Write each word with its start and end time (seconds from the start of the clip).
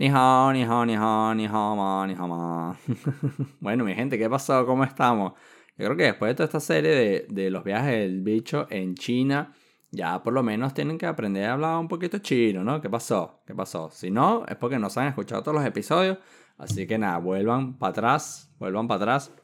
Ni 0.00 0.08
hao, 0.08 0.50
ni 0.50 0.62
hao, 0.64 0.86
ni 0.86 0.94
hao, 0.96 1.34
ni 1.34 1.46
hao 1.46 2.06
ni 2.06 2.14
bueno, 3.60 3.84
mi 3.84 3.94
gente, 3.94 4.16
¿qué 4.16 4.30
pasó? 4.30 4.64
¿Cómo 4.64 4.82
estamos? 4.82 5.34
Yo 5.76 5.84
creo 5.84 5.96
que 5.98 6.04
después 6.04 6.30
de 6.30 6.34
toda 6.36 6.46
esta 6.46 6.58
serie 6.58 6.90
de, 6.90 7.26
de 7.28 7.50
los 7.50 7.62
viajes 7.62 7.98
del 7.98 8.22
bicho 8.22 8.66
en 8.70 8.94
China, 8.94 9.52
ya 9.90 10.22
por 10.22 10.32
lo 10.32 10.42
menos 10.42 10.72
tienen 10.72 10.96
que 10.96 11.04
aprender 11.04 11.44
a 11.44 11.52
hablar 11.52 11.76
un 11.76 11.86
poquito 11.86 12.16
chino, 12.16 12.64
¿no? 12.64 12.80
¿Qué 12.80 12.88
pasó? 12.88 13.42
¿Qué 13.46 13.54
pasó? 13.54 13.90
Si 13.90 14.10
no, 14.10 14.46
es 14.48 14.56
porque 14.56 14.78
no 14.78 14.88
se 14.88 15.00
han 15.00 15.08
escuchado 15.08 15.42
todos 15.42 15.58
los 15.58 15.66
episodios. 15.66 16.16
Así 16.56 16.86
que 16.86 16.96
nada, 16.96 17.18
vuelvan 17.18 17.76
para 17.76 17.90
atrás, 17.90 18.50
vuelvan 18.58 18.88
para 18.88 19.02
atrás 19.02 19.34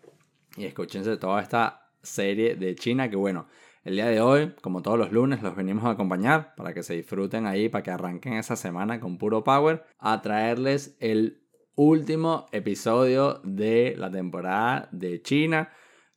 y 0.57 0.64
escúchense 0.64 1.18
toda 1.18 1.43
esta 1.43 1.91
serie 2.02 2.57
de 2.57 2.75
China 2.77 3.11
que 3.11 3.16
bueno, 3.16 3.46
el 3.87 3.95
día 3.95 4.07
de 4.07 4.21
hoy, 4.21 4.53
como 4.62 4.82
todos 4.82 4.98
los 4.98 5.12
lunes, 5.12 5.43
los 5.43 5.55
venimos 5.55 5.84
a 5.84 5.91
acompañar 5.91 6.57
para 6.57 6.75
que 6.75 6.82
se 6.82 6.95
disfruten 6.95 7.46
ahí, 7.46 7.68
para 7.68 7.85
que 7.85 7.93
arranquen 7.93 8.32
esa 8.32 8.57
semana 8.57 8.98
con 8.98 9.16
puro 9.16 9.45
power, 9.45 9.85
a 10.00 10.21
traerles 10.23 10.96
el 10.98 11.45
último 11.77 12.46
episodio 12.50 13.40
de 13.45 13.95
la 13.96 14.11
temporada 14.11 14.89
de 14.90 15.22
China. 15.22 15.71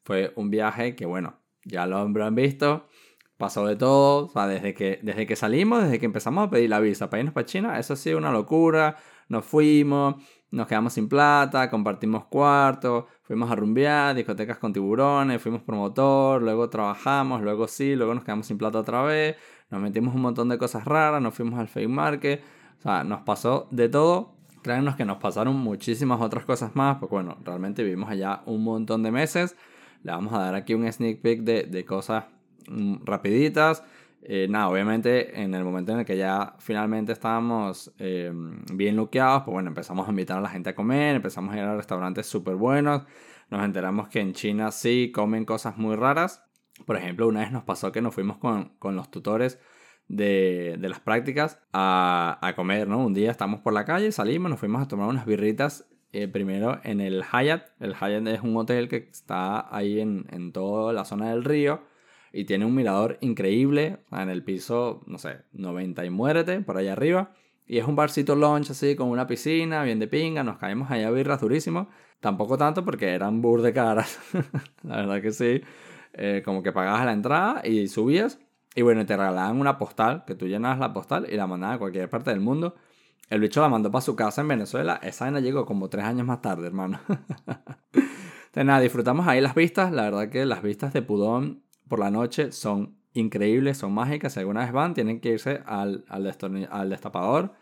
Fue 0.04 0.34
un 0.36 0.50
viaje 0.50 0.96
que, 0.96 1.06
bueno, 1.06 1.42
ya 1.64 1.86
lo 1.86 2.00
han 2.00 2.34
visto, 2.34 2.88
pasó 3.38 3.68
de 3.68 3.76
todo, 3.76 4.26
o 4.26 4.30
sea, 4.30 4.48
desde 4.48 4.74
que, 4.74 5.00
desde 5.04 5.28
que 5.28 5.36
salimos, 5.36 5.84
desde 5.84 6.00
que 6.00 6.08
empezamos 6.08 6.48
a 6.48 6.50
pedir 6.50 6.72
la 6.72 6.80
visa 6.80 7.12
para 7.12 7.20
irnos 7.20 7.36
para 7.36 7.46
China, 7.46 7.78
eso 7.78 7.94
ha 7.94 7.98
sido 7.98 8.18
una 8.18 8.32
locura, 8.32 8.98
nos 9.28 9.46
fuimos, 9.46 10.16
nos 10.50 10.66
quedamos 10.66 10.94
sin 10.94 11.08
plata, 11.08 11.70
compartimos 11.70 12.26
cuartos, 12.26 13.06
fuimos 13.30 13.52
a 13.52 13.56
rumbear, 13.56 14.16
discotecas 14.16 14.58
con 14.58 14.74
tiburones, 14.74 15.40
fuimos 15.40 15.62
promotor, 15.62 16.42
luego 16.42 16.68
trabajamos, 16.68 17.44
luego 17.44 17.68
sí, 17.68 17.96
luego 17.96 18.16
nos 18.16 18.24
quedamos 18.24 18.48
sin 18.48 18.58
plata 18.58 18.80
otra 18.80 19.04
vez, 19.04 19.36
nos 19.70 19.80
metimos 19.80 20.16
un 20.16 20.22
montón 20.22 20.50
de 20.50 20.58
cosas 20.58 20.84
raras, 20.84 21.22
nos 21.22 21.36
fuimos 21.36 21.60
al 21.60 21.68
fake 21.68 21.90
market, 21.90 22.42
o 22.80 22.82
sea, 22.82 23.04
nos 23.04 23.22
pasó 23.22 23.68
de 23.70 23.88
todo. 23.88 24.34
Créanos 24.64 24.96
que 24.96 25.06
nos 25.06 25.18
pasaron 25.18 25.56
muchísimas 25.58 26.20
otras 26.22 26.44
cosas 26.44 26.76
más, 26.76 26.98
porque 26.98 27.14
bueno, 27.14 27.38
realmente 27.46 27.84
vivimos 27.84 28.10
allá 28.10 28.42
un 28.48 28.64
montón 28.64 29.04
de 29.04 29.12
meses. 29.12 29.56
Le 30.02 30.12
vamos 30.12 30.34
a 30.34 30.40
dar 30.40 30.56
aquí 30.56 30.74
un 30.74 30.92
sneak 30.92 31.22
peek 31.22 31.42
de, 31.42 31.64
de 31.66 31.86
cosas 31.86 32.26
mm, 32.68 33.06
rapiditas. 33.06 33.84
Eh, 34.22 34.48
nada, 34.50 34.68
obviamente 34.68 35.42
en 35.42 35.54
el 35.56 35.64
momento 35.64 35.94
en 35.94 36.00
el 36.00 36.06
que 36.06 36.18
ya 36.18 36.56
finalmente 36.60 37.14
estábamos 37.14 37.92
eh, 38.00 38.32
bien 38.74 38.98
luqueados, 38.98 39.44
pues 39.44 39.54
bueno, 39.54 39.70
empezamos 39.70 40.08
a 40.08 40.10
invitar 40.12 40.38
a 40.38 40.42
la 40.42 40.50
gente 40.50 40.72
a 40.72 40.76
comer, 40.76 41.16
empezamos 41.16 41.54
a 41.56 41.58
ir 41.58 41.64
a 41.64 41.76
restaurantes 41.76 42.28
súper 42.28 42.56
buenos, 42.56 43.04
nos 43.50 43.64
enteramos 43.64 44.10
que 44.10 44.20
en 44.20 44.34
China 44.34 44.72
sí 44.72 45.12
comen 45.14 45.46
cosas 45.46 45.78
muy 45.78 45.96
raras. 45.96 46.44
Por 46.86 46.96
ejemplo, 46.96 47.28
una 47.28 47.42
vez 47.42 47.52
nos 47.52 47.64
pasó 47.64 47.92
que 47.92 48.02
nos 48.02 48.14
fuimos 48.14 48.38
con, 48.38 48.74
con 48.80 48.96
los 48.96 49.12
tutores 49.12 49.60
de, 50.08 50.78
de, 50.80 50.90
las 50.90 51.00
prácticas 51.00 51.60
a, 51.74 52.40
a, 52.42 52.56
comer, 52.56 52.88
¿no? 52.88 53.06
Un 53.06 53.14
día 53.14 53.32
estamos 53.32 53.60
por 53.62 53.74
la 53.74 53.86
calle, 53.86 54.12
salimos, 54.12 54.50
nos 54.50 54.60
fuimos 54.60 54.82
a 54.82 54.88
tomar 54.88 55.08
unas 55.08 55.26
birritas 55.26 55.88
eh, 56.12 56.28
primero 56.28 56.80
en 56.84 57.02
el 57.02 57.24
Hyatt. 57.24 57.70
El 57.80 57.94
Hyatt 57.94 58.28
es 58.28 58.42
un 58.42 58.58
hotel 58.58 58.90
que 58.90 58.98
está 59.12 59.76
ahí 59.76 60.00
en, 60.00 60.26
en 60.32 60.52
toda 60.52 60.94
la 60.94 61.06
zona 61.06 61.30
del 61.30 61.44
río 61.44 61.82
y 62.32 62.46
tiene 62.46 62.66
un 62.66 62.76
mirador 62.76 63.18
increíble 63.22 64.00
en 64.12 64.30
el 64.30 64.44
piso, 64.44 65.04
no 65.08 65.18
sé, 65.18 65.42
90 65.54 66.06
y 66.06 66.10
muérete, 66.10 66.62
por 66.62 66.78
allá 66.78 66.94
arriba. 66.94 67.34
Y 67.68 67.78
es 67.78 67.86
un 67.86 67.96
barcito 67.96 68.36
lunch 68.36 68.72
así 68.72 68.96
con 68.96 69.10
una 69.10 69.28
piscina, 69.28 69.84
bien 69.84 70.00
de 70.00 70.08
pinga, 70.08 70.44
nos 70.44 70.58
caímos 70.58 70.90
allá 70.90 71.12
birras 71.12 71.42
durísimo. 71.42 71.90
Tampoco 72.20 72.58
tanto 72.58 72.84
porque 72.84 73.10
eran 73.10 73.42
bur 73.42 73.62
de 73.62 73.72
caras, 73.72 74.20
la 74.84 74.98
verdad 74.98 75.22
que 75.22 75.32
sí. 75.32 75.62
Eh, 76.14 76.42
como 76.44 76.64
que 76.64 76.72
pagabas 76.72 77.06
la 77.06 77.14
entrada 77.14 77.62
y 77.64 77.88
subías. 77.88 78.40
Y 78.76 78.82
bueno, 78.82 79.06
te 79.06 79.16
regalaban 79.16 79.60
una 79.60 79.78
postal, 79.78 80.24
que 80.26 80.36
tú 80.36 80.48
llenabas 80.48 80.80
la 80.80 80.94
postal 80.94 81.28
y 81.30 81.36
la 81.36 81.48
mandabas 81.48 81.78
a 81.78 81.80
cualquier 81.80 82.10
parte 82.10 82.32
del 82.32 82.40
mundo. 82.42 82.76
El 83.30 83.40
bicho 83.40 83.62
la 83.62 83.70
mandó 83.70 83.92
para 83.92 84.02
su 84.02 84.16
casa 84.16 84.42
en 84.42 84.48
Venezuela. 84.48 85.00
Esa 85.02 85.26
vaina 85.26 85.40
llegó 85.40 85.66
como 85.66 85.90
tres 85.90 86.06
años 86.06 86.26
más 86.26 86.42
tarde, 86.42 86.68
hermano. 86.68 87.00
Entonces 87.94 88.66
nada, 88.66 88.80
disfrutamos 88.80 89.28
ahí 89.28 89.40
las 89.40 89.56
vistas. 89.56 89.92
La 89.92 90.04
verdad 90.04 90.30
que 90.30 90.46
las 90.46 90.62
vistas 90.62 90.94
de 90.94 91.02
Pudón 91.02 91.64
por 91.88 92.00
la 92.00 92.10
noche 92.10 92.52
son 92.52 92.98
increíbles, 93.14 93.78
son 93.78 93.94
mágicas. 93.94 94.34
Si 94.34 94.40
alguna 94.40 94.62
vez 94.62 94.72
van, 94.72 94.94
tienen 94.94 95.22
que 95.22 95.30
irse 95.30 95.62
al, 95.66 96.06
al, 96.10 96.36
al 96.72 96.90
destapador 96.90 97.54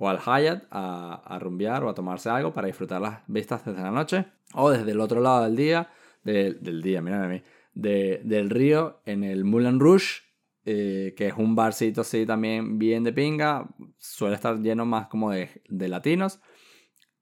o 0.00 0.08
al 0.08 0.18
Hyatt 0.18 0.64
a, 0.70 1.22
a, 1.26 1.38
rumbear 1.38 1.84
o 1.84 1.90
a 1.90 1.94
tomarse 1.94 2.30
algo 2.30 2.54
para 2.54 2.66
disfrutar 2.66 3.02
las 3.02 3.20
vistas 3.26 3.66
desde 3.66 3.82
la 3.82 3.90
noche. 3.90 4.24
O 4.54 4.70
desde 4.70 4.90
el 4.92 5.00
otro 5.00 5.20
lado 5.20 5.44
del 5.44 5.54
día, 5.54 5.90
del 6.24 6.80
día, 6.82 7.02
miren 7.02 7.22
a 7.22 7.28
mí, 7.28 7.42
de, 7.74 8.22
del 8.24 8.48
río 8.48 9.02
en 9.04 9.24
el 9.24 9.44
Moulin 9.44 9.78
Rouge, 9.78 10.22
eh, 10.64 11.14
que 11.18 11.26
es 11.26 11.34
un 11.36 11.54
barcito 11.54 12.00
así 12.00 12.24
también 12.24 12.78
bien 12.78 13.04
de 13.04 13.12
pinga. 13.12 13.68
Suele 13.98 14.36
estar 14.36 14.58
lleno 14.58 14.86
más 14.86 15.08
como 15.08 15.32
de, 15.32 15.62
de 15.68 15.88
latinos 15.88 16.40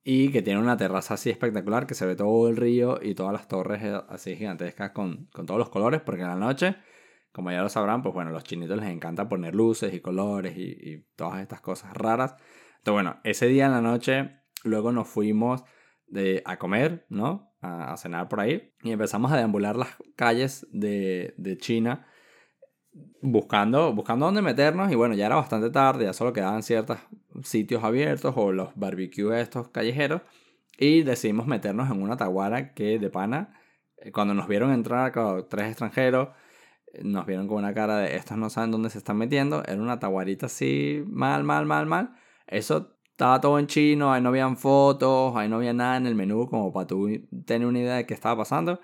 y 0.05 0.31
que 0.31 0.41
tiene 0.41 0.61
una 0.61 0.77
terraza 0.77 1.15
así 1.15 1.31
espectacular 1.31 1.84
que 1.84 1.94
se 1.94 2.06
ve 2.06 2.15
todo 2.15 2.49
el 2.49 2.56
río 2.56 3.00
y 3.03 3.17
todas 3.17 3.33
las 3.33 3.49
torres 3.49 3.83
eh, 3.83 4.00
así 4.09 4.37
gigantescas 4.37 4.93
con, 4.93 5.27
con 5.33 5.47
todos 5.47 5.59
los 5.59 5.69
colores, 5.69 6.00
porque 6.00 6.22
en 6.22 6.28
la 6.28 6.37
noche, 6.37 6.77
como 7.33 7.50
ya 7.50 7.61
lo 7.61 7.69
sabrán, 7.69 8.03
pues 8.03 8.15
bueno, 8.15 8.31
los 8.31 8.44
chinitos 8.44 8.78
les 8.78 8.88
encanta 8.88 9.28
poner 9.28 9.56
luces 9.56 9.93
y 9.93 9.99
colores 9.99 10.56
y, 10.56 10.77
y 10.81 11.06
todas 11.17 11.43
estas 11.43 11.61
cosas 11.61 11.93
raras. 11.93 12.37
Entonces 12.78 12.93
bueno, 12.93 13.21
ese 13.25 13.47
día 13.47 13.66
en 13.66 13.72
la 13.72 13.81
noche, 13.81 14.41
luego 14.65 14.93
nos 14.93 15.09
fuimos 15.09 15.65
de, 16.06 16.43
a 16.47 16.59
comer, 16.59 17.06
¿no? 17.09 17.53
A, 17.61 17.93
a, 17.93 17.97
cenar 17.97 18.28
por 18.28 18.41
ahí 18.41 18.72
y 18.83 18.93
empezamos 18.93 19.33
a 19.33 19.37
deambular 19.37 19.77
las 19.77 19.97
calles 20.16 20.66
de, 20.71 21.34
de 21.37 21.59
China 21.59 22.06
buscando, 23.21 23.93
buscando 23.93 24.27
dónde 24.27 24.43
meternos 24.43 24.91
y 24.93 24.94
bueno, 24.94 25.15
ya 25.15 25.27
era 25.27 25.37
bastante 25.37 25.71
tarde, 25.71 26.05
ya 26.05 26.12
solo 26.12 26.33
quedaban 26.33 26.62
ciertos 26.62 26.99
sitios 27.43 27.84
abiertos 27.84 28.34
o 28.37 28.53
los 28.53 28.75
barbecues 28.77 29.43
estos 29.43 29.69
callejeros 29.69 30.22
y 30.78 31.03
decidimos 31.03 31.47
meternos 31.47 31.91
en 31.91 32.03
una 32.03 32.17
taguara 32.17 32.72
que 32.75 32.99
de 32.99 33.11
pana, 33.11 33.61
eh, 33.99 34.12
cuando 34.12 34.34
nos 34.34 34.49
vieron 34.49 34.72
entrar, 34.72 35.12
tres 35.49 35.69
extranjeros, 35.69 36.28
eh, 36.93 37.03
nos 37.05 37.27
vieron 37.27 37.49
con 37.49 37.59
una 37.59 37.75
cara 37.75 37.99
de 37.99 38.17
estos 38.17 38.38
no 38.38 38.50
saben 38.50 38.71
dónde 38.71 38.91
se 38.91 38.99
están 38.99 39.17
metiendo, 39.19 39.62
era 39.65 39.81
una 39.81 39.99
taguarita 39.99 40.47
así, 40.47 41.03
mal, 41.06 41.44
mal, 41.44 41.67
mal, 41.67 41.87
mal. 41.87 42.15
Eso 42.48 42.98
estaba 43.10 43.41
todo 43.41 43.59
en 43.59 43.66
chino, 43.66 44.12
ahí 44.12 44.22
no 44.22 44.28
habían 44.31 44.56
fotos, 44.56 45.36
ahí 45.36 45.48
no 45.48 45.56
había 45.56 45.72
nada 45.72 45.97
en 45.97 46.06
el 46.06 46.14
menú 46.14 46.48
como 46.48 46.72
para 46.72 46.86
tú 46.86 47.09
tener 47.44 47.66
una 47.66 47.81
idea 47.81 47.94
de 47.97 48.06
qué 48.06 48.14
estaba 48.14 48.38
pasando. 48.38 48.81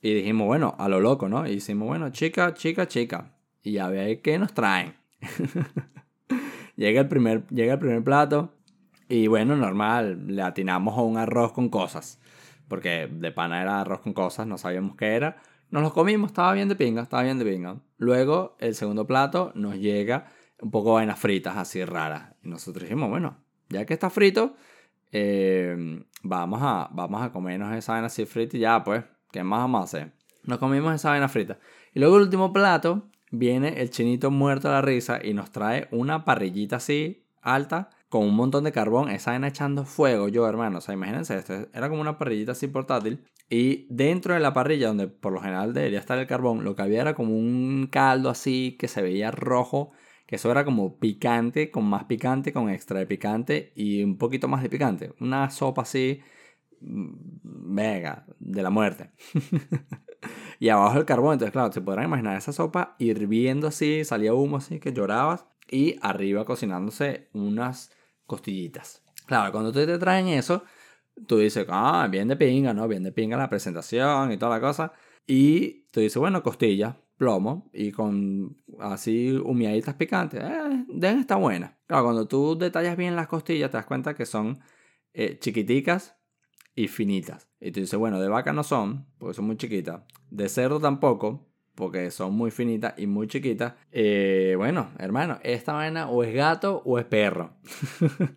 Y 0.00 0.14
dijimos, 0.14 0.46
bueno, 0.46 0.74
a 0.78 0.88
lo 0.88 1.00
loco, 1.00 1.28
¿no? 1.28 1.46
Y 1.46 1.56
dijimos, 1.56 1.88
bueno, 1.88 2.10
chica, 2.10 2.54
chica, 2.54 2.86
chica, 2.86 3.34
y 3.62 3.78
a 3.78 3.88
ver 3.88 4.22
qué 4.22 4.38
nos 4.38 4.52
traen. 4.54 4.94
llega, 6.76 7.00
el 7.00 7.08
primer, 7.08 7.46
llega 7.48 7.74
el 7.74 7.78
primer 7.78 8.04
plato 8.04 8.52
y 9.08 9.26
bueno, 9.28 9.56
normal, 9.56 10.26
le 10.26 10.42
atinamos 10.42 10.96
a 10.98 11.02
un 11.02 11.16
arroz 11.16 11.52
con 11.52 11.68
cosas. 11.68 12.20
Porque 12.68 13.08
de 13.10 13.30
pana 13.30 13.62
era 13.62 13.80
arroz 13.80 14.00
con 14.00 14.12
cosas, 14.12 14.46
no 14.46 14.58
sabíamos 14.58 14.96
qué 14.96 15.14
era. 15.14 15.36
Nos 15.70 15.82
lo 15.82 15.92
comimos, 15.92 16.30
estaba 16.30 16.52
bien 16.52 16.68
de 16.68 16.76
pinga, 16.76 17.02
estaba 17.02 17.22
bien 17.22 17.38
de 17.38 17.44
pinga. 17.44 17.76
Luego, 17.98 18.56
el 18.58 18.74
segundo 18.74 19.06
plato 19.06 19.52
nos 19.54 19.76
llega 19.76 20.26
un 20.60 20.70
poco 20.70 20.90
de 20.90 20.94
vainas 20.94 21.18
fritas 21.18 21.56
así 21.56 21.84
raras. 21.84 22.34
Nosotros 22.46 22.84
dijimos, 22.84 23.10
bueno, 23.10 23.38
ya 23.68 23.84
que 23.84 23.94
está 23.94 24.10
frito, 24.10 24.56
eh, 25.12 26.04
vamos, 26.22 26.60
a, 26.62 26.88
vamos 26.92 27.22
a 27.22 27.32
comernos 27.32 27.74
esa 27.74 27.92
vaina 27.92 28.06
así 28.06 28.24
frita 28.26 28.56
y 28.56 28.60
ya, 28.60 28.82
pues, 28.82 29.04
¿qué 29.32 29.42
más 29.42 29.60
vamos 29.60 29.80
a 29.80 29.84
hacer? 29.84 30.12
Nos 30.44 30.58
comimos 30.58 30.94
esa 30.94 31.10
vaina 31.10 31.28
frita. 31.28 31.58
Y 31.94 32.00
luego 32.00 32.16
el 32.16 32.22
último 32.22 32.52
plato 32.52 33.08
viene 33.30 33.80
el 33.80 33.90
chinito 33.90 34.30
muerto 34.30 34.68
a 34.68 34.72
la 34.72 34.82
risa 34.82 35.18
y 35.22 35.34
nos 35.34 35.50
trae 35.50 35.88
una 35.90 36.24
parrillita 36.24 36.76
así 36.76 37.26
alta 37.42 37.90
con 38.08 38.22
un 38.24 38.34
montón 38.34 38.64
de 38.64 38.72
carbón, 38.72 39.10
esa 39.10 39.32
vaina 39.32 39.48
echando 39.48 39.84
fuego 39.84 40.28
yo, 40.28 40.48
hermano. 40.48 40.78
O 40.78 40.80
sea, 40.80 40.94
imagínense 40.94 41.36
esto, 41.36 41.54
era 41.72 41.88
como 41.88 42.00
una 42.00 42.18
parrillita 42.18 42.52
así 42.52 42.68
portátil. 42.68 43.24
Y 43.48 43.86
dentro 43.90 44.34
de 44.34 44.40
la 44.40 44.52
parrilla, 44.52 44.88
donde 44.88 45.06
por 45.08 45.32
lo 45.32 45.40
general 45.40 45.72
debería 45.72 45.98
estar 45.98 46.18
el 46.18 46.26
carbón, 46.26 46.64
lo 46.64 46.74
que 46.74 46.82
había 46.82 47.00
era 47.00 47.14
como 47.14 47.36
un 47.36 47.88
caldo 47.90 48.30
así 48.30 48.76
que 48.78 48.88
se 48.88 49.02
veía 49.02 49.30
rojo, 49.30 49.92
que 50.26 50.36
eso 50.36 50.50
era 50.50 50.64
como 50.64 50.98
picante, 50.98 51.70
con 51.70 51.84
más 51.84 52.04
picante, 52.04 52.52
con 52.52 52.68
extra 52.68 52.98
de 52.98 53.06
picante 53.06 53.72
y 53.76 54.02
un 54.02 54.18
poquito 54.18 54.48
más 54.48 54.62
de 54.62 54.68
picante. 54.68 55.14
Una 55.20 55.50
sopa 55.50 55.82
así, 55.82 56.20
mega, 56.80 58.26
mm, 58.26 58.52
de 58.52 58.62
la 58.62 58.70
muerte. 58.70 59.10
y 60.60 60.68
abajo 60.68 60.98
el 60.98 61.04
carbón. 61.04 61.34
Entonces, 61.34 61.52
claro, 61.52 61.72
se 61.72 61.80
podrán 61.80 62.06
imaginar 62.06 62.36
esa 62.36 62.52
sopa 62.52 62.96
hirviendo 62.98 63.68
así, 63.68 64.04
salía 64.04 64.34
humo 64.34 64.56
así, 64.58 64.80
que 64.80 64.92
llorabas. 64.92 65.46
Y 65.70 65.96
arriba 66.02 66.44
cocinándose 66.44 67.28
unas 67.32 67.90
costillitas. 68.26 69.02
Claro, 69.26 69.50
cuando 69.52 69.72
te 69.72 69.98
traen 69.98 70.28
eso, 70.28 70.62
tú 71.26 71.38
dices, 71.38 71.66
ah, 71.70 72.06
bien 72.10 72.28
de 72.28 72.36
pinga, 72.36 72.72
¿no? 72.74 72.86
Bien 72.88 73.02
de 73.02 73.12
pinga 73.12 73.36
la 73.36 73.48
presentación 73.48 74.32
y 74.32 74.38
toda 74.38 74.56
la 74.56 74.60
cosa. 74.60 74.92
Y 75.26 75.86
tú 75.90 76.00
dices, 76.00 76.18
bueno, 76.18 76.42
costilla, 76.42 77.00
plomo 77.16 77.70
y 77.72 77.92
con 77.92 78.56
así 78.78 79.32
humeaditas 79.32 79.94
picantes, 79.94 80.42
eh, 80.42 80.84
deben 80.88 81.20
estar 81.20 81.38
buenas. 81.38 81.72
Claro, 81.86 82.04
cuando 82.04 82.28
tú 82.28 82.56
detallas 82.58 82.96
bien 82.96 83.16
las 83.16 83.28
costillas, 83.28 83.70
te 83.70 83.76
das 83.76 83.86
cuenta 83.86 84.14
que 84.14 84.26
son 84.26 84.60
eh, 85.14 85.38
chiquiticas 85.38 86.16
y 86.74 86.88
finitas. 86.88 87.48
Y 87.60 87.72
tú 87.72 87.80
dices, 87.80 87.98
bueno, 87.98 88.20
de 88.20 88.28
vaca 88.28 88.52
no 88.52 88.62
son, 88.62 89.06
porque 89.18 89.34
son 89.34 89.46
muy 89.46 89.56
chiquitas. 89.56 90.02
De 90.30 90.48
cerdo 90.48 90.78
tampoco, 90.78 91.48
porque 91.74 92.10
son 92.10 92.34
muy 92.34 92.50
finitas 92.50 92.94
y 92.98 93.06
muy 93.06 93.28
chiquitas. 93.28 93.74
Eh, 93.92 94.54
bueno, 94.56 94.90
hermano, 94.98 95.38
esta 95.42 95.72
vaina 95.72 96.08
o 96.10 96.22
es 96.22 96.34
gato 96.34 96.82
o 96.84 96.98
es 96.98 97.04
perro. 97.06 97.56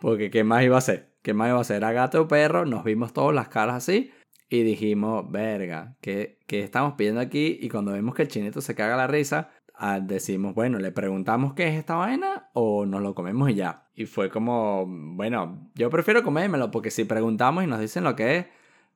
Porque 0.00 0.30
¿qué 0.30 0.44
más 0.44 0.62
iba 0.62 0.76
a 0.76 0.82
ser? 0.82 1.14
¿Qué 1.22 1.32
más 1.32 1.48
iba 1.48 1.58
a 1.58 1.64
ser? 1.64 1.76
Era 1.76 1.90
gato 1.92 2.20
o 2.20 2.28
perro, 2.28 2.66
nos 2.66 2.84
vimos 2.84 3.14
todas 3.14 3.34
las 3.34 3.48
caras 3.48 3.76
así 3.76 4.10
y 4.54 4.62
dijimos, 4.62 5.30
verga, 5.32 5.96
¿qué, 6.00 6.38
¿qué, 6.46 6.62
estamos 6.62 6.94
pidiendo 6.94 7.20
aquí? 7.20 7.58
Y 7.60 7.68
cuando 7.68 7.90
vemos 7.92 8.14
que 8.14 8.22
el 8.22 8.28
chinito 8.28 8.60
se 8.60 8.76
caga 8.76 8.96
la 8.96 9.08
risa, 9.08 9.50
ah, 9.74 9.98
decimos, 9.98 10.54
bueno, 10.54 10.78
¿le 10.78 10.92
preguntamos 10.92 11.54
qué 11.54 11.66
es 11.66 11.74
esta 11.74 11.96
vaina 11.96 12.50
o 12.52 12.86
nos 12.86 13.02
lo 13.02 13.16
comemos 13.16 13.50
y 13.50 13.54
ya? 13.54 13.88
Y 13.96 14.06
fue 14.06 14.30
como, 14.30 14.86
bueno, 14.86 15.70
yo 15.74 15.90
prefiero 15.90 16.22
comérmelo 16.22 16.70
porque 16.70 16.92
si 16.92 17.04
preguntamos 17.04 17.64
y 17.64 17.66
nos 17.66 17.80
dicen 17.80 18.04
lo 18.04 18.14
que 18.14 18.36
es, 18.36 18.46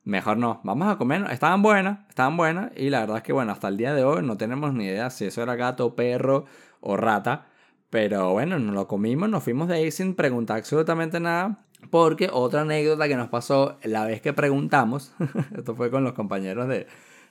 mejor 0.05 0.37
no. 0.37 0.61
Vamos 0.63 0.87
a 0.87 0.97
comer. 0.97 1.25
Estaban 1.29 1.61
buenas, 1.61 2.07
estaban 2.07 2.37
buenas. 2.37 2.71
Y 2.77 2.89
la 2.89 3.01
verdad 3.01 3.17
es 3.17 3.23
que, 3.23 3.33
bueno, 3.33 3.51
hasta 3.51 3.67
el 3.67 3.75
día 3.75 3.93
de 3.93 4.05
hoy 4.05 4.23
no 4.23 4.37
tenemos 4.37 4.73
ni 4.73 4.85
idea 4.85 5.09
si 5.09 5.25
eso 5.25 5.43
era 5.43 5.55
gato, 5.55 5.93
perro 5.93 6.45
o 6.79 6.95
rata. 6.95 7.47
Pero 7.89 8.31
bueno, 8.31 8.59
nos 8.59 8.73
lo 8.73 8.87
comimos, 8.87 9.29
nos 9.29 9.43
fuimos 9.43 9.67
de 9.67 9.75
ahí 9.75 9.91
sin 9.91 10.15
preguntar 10.15 10.57
absolutamente 10.59 11.19
nada. 11.19 11.65
Porque 11.89 12.29
otra 12.31 12.61
anécdota 12.61 13.07
que 13.07 13.15
nos 13.15 13.29
pasó 13.29 13.77
la 13.83 14.05
vez 14.05 14.21
que 14.21 14.33
preguntamos, 14.33 15.13
esto 15.57 15.75
fue 15.75 15.89
con 15.89 16.03
los 16.03 16.13
compañeros 16.13 16.67
de, 16.67 16.87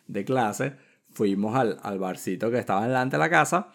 de 0.06 0.24
clase, 0.24 0.74
fuimos 1.10 1.56
al, 1.56 1.78
al, 1.82 1.98
barcito 1.98 2.50
que 2.50 2.58
estaba 2.58 2.86
delante 2.86 3.16
de 3.16 3.20
la 3.20 3.30
casa 3.30 3.68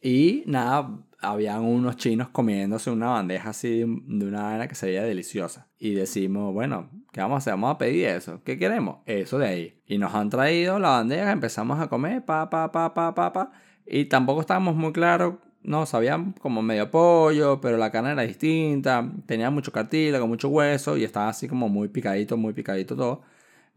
y 0.00 0.44
nada, 0.46 0.98
habían 1.20 1.62
unos 1.62 1.96
chinos 1.96 2.28
comiéndose 2.28 2.90
una 2.90 3.10
bandeja 3.10 3.50
así 3.50 3.80
de 3.80 4.26
una 4.26 4.42
vaina 4.42 4.68
que 4.68 4.74
se 4.74 4.86
veía 4.86 5.02
deliciosa. 5.02 5.68
Y 5.78 5.92
decimos, 5.94 6.54
bueno, 6.54 6.90
¿qué 7.12 7.20
vamos 7.20 7.36
a 7.36 7.38
hacer? 7.38 7.52
Vamos 7.54 7.74
a 7.74 7.78
pedir 7.78 8.06
eso. 8.06 8.42
¿Qué 8.42 8.58
queremos? 8.58 8.98
Eso 9.06 9.38
de 9.38 9.46
ahí. 9.46 9.82
Y 9.86 9.98
nos 9.98 10.14
han 10.14 10.30
traído 10.30 10.78
la 10.78 10.90
bandeja, 10.90 11.30
empezamos 11.32 11.80
a 11.80 11.88
comer, 11.88 12.24
pa, 12.24 12.48
pa, 12.48 12.72
pa, 12.72 12.94
pa, 12.94 13.14
pa, 13.14 13.32
pa. 13.32 13.52
Y 13.86 14.06
tampoco 14.06 14.40
estábamos 14.40 14.74
muy 14.74 14.92
claros 14.92 15.34
no, 15.62 15.86
sabían 15.86 16.32
como 16.32 16.62
medio 16.62 16.90
pollo, 16.90 17.60
pero 17.60 17.76
la 17.76 17.90
carne 17.90 18.12
era 18.12 18.22
distinta, 18.22 19.10
tenía 19.26 19.50
mucho 19.50 19.72
cartílago, 19.72 20.26
mucho 20.26 20.48
hueso 20.48 20.96
y 20.96 21.04
estaba 21.04 21.28
así 21.28 21.48
como 21.48 21.68
muy 21.68 21.88
picadito, 21.88 22.36
muy 22.36 22.52
picadito 22.54 22.96
todo. 22.96 23.22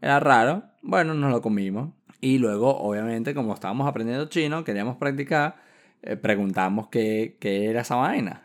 Era 0.00 0.20
raro, 0.20 0.64
bueno, 0.82 1.14
nos 1.14 1.30
lo 1.30 1.42
comimos. 1.42 1.90
Y 2.20 2.38
luego, 2.38 2.76
obviamente, 2.78 3.34
como 3.34 3.54
estábamos 3.54 3.86
aprendiendo 3.88 4.26
chino, 4.28 4.64
queríamos 4.64 4.96
practicar, 4.96 5.56
eh, 6.02 6.16
preguntamos 6.16 6.88
qué, 6.88 7.36
qué, 7.40 7.66
era 7.70 7.82
esa 7.82 7.96
vaina. 7.96 8.42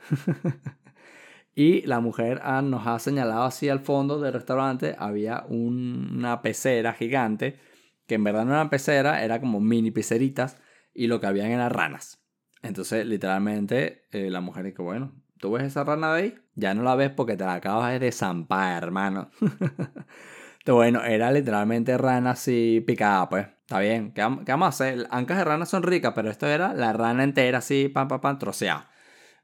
y 1.55 1.81
la 1.83 1.99
mujer 2.01 2.41
ah, 2.43 2.61
nos 2.61 2.87
ha 2.87 2.99
señalado 2.99 3.43
así 3.43 3.69
al 3.69 3.79
fondo 3.79 4.19
del 4.19 4.33
restaurante, 4.33 4.95
había 4.99 5.45
una 5.49 6.41
pecera 6.41 6.93
gigante, 6.93 7.59
que 8.07 8.15
en 8.15 8.23
verdad 8.23 8.45
no 8.45 8.53
era 8.53 8.69
pecera, 8.69 9.23
era 9.23 9.39
como 9.39 9.59
mini 9.61 9.91
peceritas, 9.91 10.57
y 10.93 11.07
lo 11.07 11.19
que 11.21 11.27
habían 11.27 11.51
eran 11.51 11.69
ranas. 11.71 12.18
Entonces, 12.61 13.05
literalmente, 13.05 14.05
eh, 14.11 14.29
la 14.29 14.41
mujer 14.41 14.65
dice, 14.65 14.81
bueno, 14.81 15.13
¿tú 15.37 15.51
ves 15.53 15.63
esa 15.63 15.83
rana 15.83 16.13
de 16.13 16.21
ahí? 16.21 16.35
Ya 16.55 16.73
no 16.73 16.83
la 16.83 16.95
ves 16.95 17.09
porque 17.09 17.37
te 17.37 17.45
la 17.45 17.55
acabas 17.55 17.99
de 17.99 18.11
zampar, 18.11 18.83
hermano. 18.83 19.29
Entonces, 19.39 20.75
bueno, 20.75 21.03
era 21.03 21.31
literalmente 21.31 21.97
rana 21.97 22.31
así 22.31 22.83
picada, 22.85 23.29
pues. 23.29 23.47
Está 23.61 23.79
bien, 23.79 24.11
¿qué, 24.13 24.21
vamos 24.21 24.65
a 24.65 24.69
hacer? 24.69 25.07
Ancas 25.11 25.37
de 25.37 25.43
rana 25.45 25.65
son 25.65 25.83
ricas, 25.83 26.13
pero 26.15 26.29
esto 26.29 26.47
era 26.47 26.73
la 26.73 26.91
rana 26.91 27.23
entera 27.23 27.59
así, 27.59 27.87
pam, 27.87 28.07
pam, 28.07 28.19
pam, 28.19 28.39
troceada. 28.39 28.89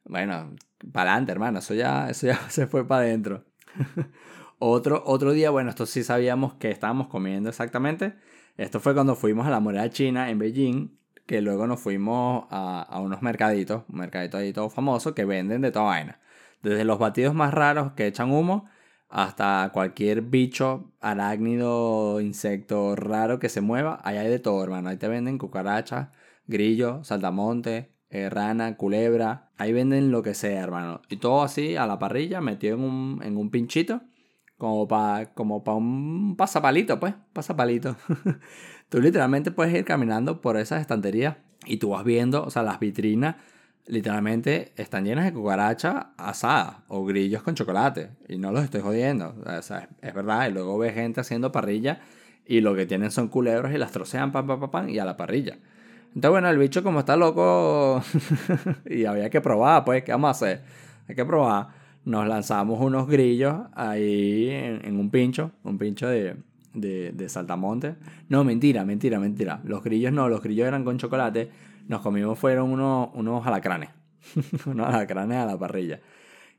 Bueno, 0.04 0.56
para 0.92 1.12
adelante, 1.12 1.32
hermano, 1.32 1.60
eso 1.60 1.74
ya, 1.74 2.10
eso 2.10 2.28
ya 2.28 2.38
se 2.50 2.68
fue 2.68 2.88
para 2.88 3.02
adentro. 3.04 3.46
otro, 4.60 5.04
otro 5.06 5.32
día, 5.32 5.52
bueno, 5.52 5.70
esto 5.70 5.86
sí 5.86 6.04
sabíamos 6.04 6.56
que 6.56 6.72
estábamos 6.72 7.08
comiendo 7.08 7.50
exactamente. 7.50 8.16
Esto 8.58 8.80
fue 8.80 8.94
cuando 8.94 9.16
fuimos 9.16 9.46
a 9.48 9.50
la 9.52 9.60
muralla 9.60 9.90
china 9.90 10.30
en 10.30 10.40
Beijing 10.40 10.98
que 11.26 11.42
luego 11.42 11.68
nos 11.68 11.80
fuimos 11.80 12.46
a, 12.50 12.82
a 12.84 13.00
unos 13.00 13.22
mercaditos, 13.22 13.84
un 13.90 14.00
mercadito 14.00 14.38
ahí 14.38 14.54
todo 14.54 14.70
famoso, 14.70 15.16
que 15.16 15.26
venden 15.26 15.62
de 15.62 15.72
toda 15.72 15.86
vaina. 15.86 16.20
Desde 16.62 16.86
los 16.86 17.00
batidos 17.00 17.36
más 17.36 17.54
raros 17.54 17.94
que 17.94 18.08
echan 18.08 18.32
humo 18.32 18.68
hasta 19.10 19.70
cualquier 19.74 20.22
bicho, 20.22 20.92
arácnido, 21.00 22.20
insecto 22.22 22.96
raro 22.96 23.40
que 23.40 23.50
se 23.50 23.62
mueva, 23.62 24.02
ahí 24.04 24.18
hay 24.18 24.30
de 24.30 24.40
todo, 24.40 24.64
hermano. 24.64 24.90
Ahí 24.90 24.98
te 24.98 25.08
venden 25.08 25.38
cucarachas, 25.38 26.10
grillo, 26.48 27.04
saltamonte, 27.04 27.92
eh, 28.10 28.30
rana, 28.30 28.76
culebra. 28.78 29.52
Ahí 29.58 29.74
venden 29.74 30.12
lo 30.12 30.24
que 30.24 30.34
sea, 30.34 30.62
hermano. 30.62 31.02
Y 31.10 31.18
todo 31.18 31.44
así 31.44 31.76
a 31.76 31.88
la 31.88 32.00
parrilla, 32.00 32.42
metido 32.42 32.76
en 32.76 32.84
un, 32.84 33.22
en 33.24 33.38
un 33.38 33.52
pinchito, 33.52 34.02
como 34.58 34.88
para 34.88 35.34
como 35.34 35.64
pa 35.64 35.74
un 35.74 36.36
pasapalito, 36.38 37.00
pues, 37.00 37.14
pasapalito. 37.34 37.96
Tú 38.90 39.02
literalmente 39.02 39.52
puedes 39.52 39.74
ir 39.74 39.86
caminando 39.86 40.42
por 40.42 40.58
esas 40.58 40.82
estanterías 40.82 41.38
y 41.66 41.78
tú 41.78 41.90
vas 41.90 42.04
viendo, 42.04 42.44
o 42.44 42.50
sea, 42.52 42.62
las 42.62 42.80
vitrinas 42.80 43.38
literalmente 43.88 44.74
están 44.78 45.06
llenas 45.06 45.26
de 45.26 45.34
cucaracha 45.34 46.12
asada 46.18 46.84
o 46.88 47.06
grillos 47.06 47.44
con 47.44 47.56
chocolate. 47.56 48.12
Y 48.28 48.38
no 48.38 48.52
los 48.52 48.64
estoy 48.64 48.82
jodiendo. 48.82 49.36
O 49.46 49.62
sea, 49.62 49.90
es, 50.02 50.14
verdad. 50.14 50.48
Y 50.48 50.54
luego 50.54 50.78
ves 50.78 50.94
gente 50.94 51.22
haciendo 51.22 51.52
parrilla 51.52 52.02
y 52.46 52.62
lo 52.62 52.76
que 52.76 52.86
tienen 52.86 53.12
son 53.12 53.28
culebros 53.28 53.74
y 53.74 53.78
las 53.78 53.92
trocean 53.92 54.32
pam, 54.32 54.48
pam, 54.48 54.60
pam, 54.60 54.72
pam 54.72 54.90
y 54.90 55.00
a 55.00 55.06
la 55.06 55.18
parrilla. 55.18 55.58
Entonces, 56.08 56.32
bueno, 56.32 56.50
el 56.50 56.58
bicho 56.58 56.84
como 56.84 57.00
está 57.00 57.18
loco 57.18 58.02
y 58.86 59.06
había 59.06 59.30
que 59.30 59.42
probar, 59.42 59.84
pues, 59.84 60.04
¿qué 60.04 60.12
vamos 60.12 60.30
a 60.30 60.32
hacer? 60.32 60.64
Hay 61.08 61.16
que 61.16 61.26
probar. 61.26 61.68
Nos 62.06 62.28
lanzamos 62.28 62.80
unos 62.80 63.08
grillos 63.08 63.56
ahí 63.74 64.50
en 64.50 65.00
un 65.00 65.10
pincho, 65.10 65.52
un 65.64 65.78
pincho 65.78 66.08
de, 66.08 66.38
de, 66.76 67.30
saltamonte. 67.30 67.96
No, 68.30 68.44
mentira, 68.44 68.86
mentira, 68.86 69.20
mentira. 69.20 69.62
Los 69.64 69.84
grillos 69.84 70.12
no, 70.12 70.30
los 70.30 70.42
grillos 70.42 70.68
eran 70.68 70.84
con 70.84 70.98
chocolate. 70.98 71.50
Nos 71.88 72.02
comimos 72.02 72.38
fueron 72.38 72.72
unos, 72.72 73.10
unos 73.14 73.46
alacranes. 73.46 73.90
unos 74.66 74.88
alacranes 74.88 75.38
a 75.38 75.46
la 75.46 75.58
parrilla. 75.58 76.00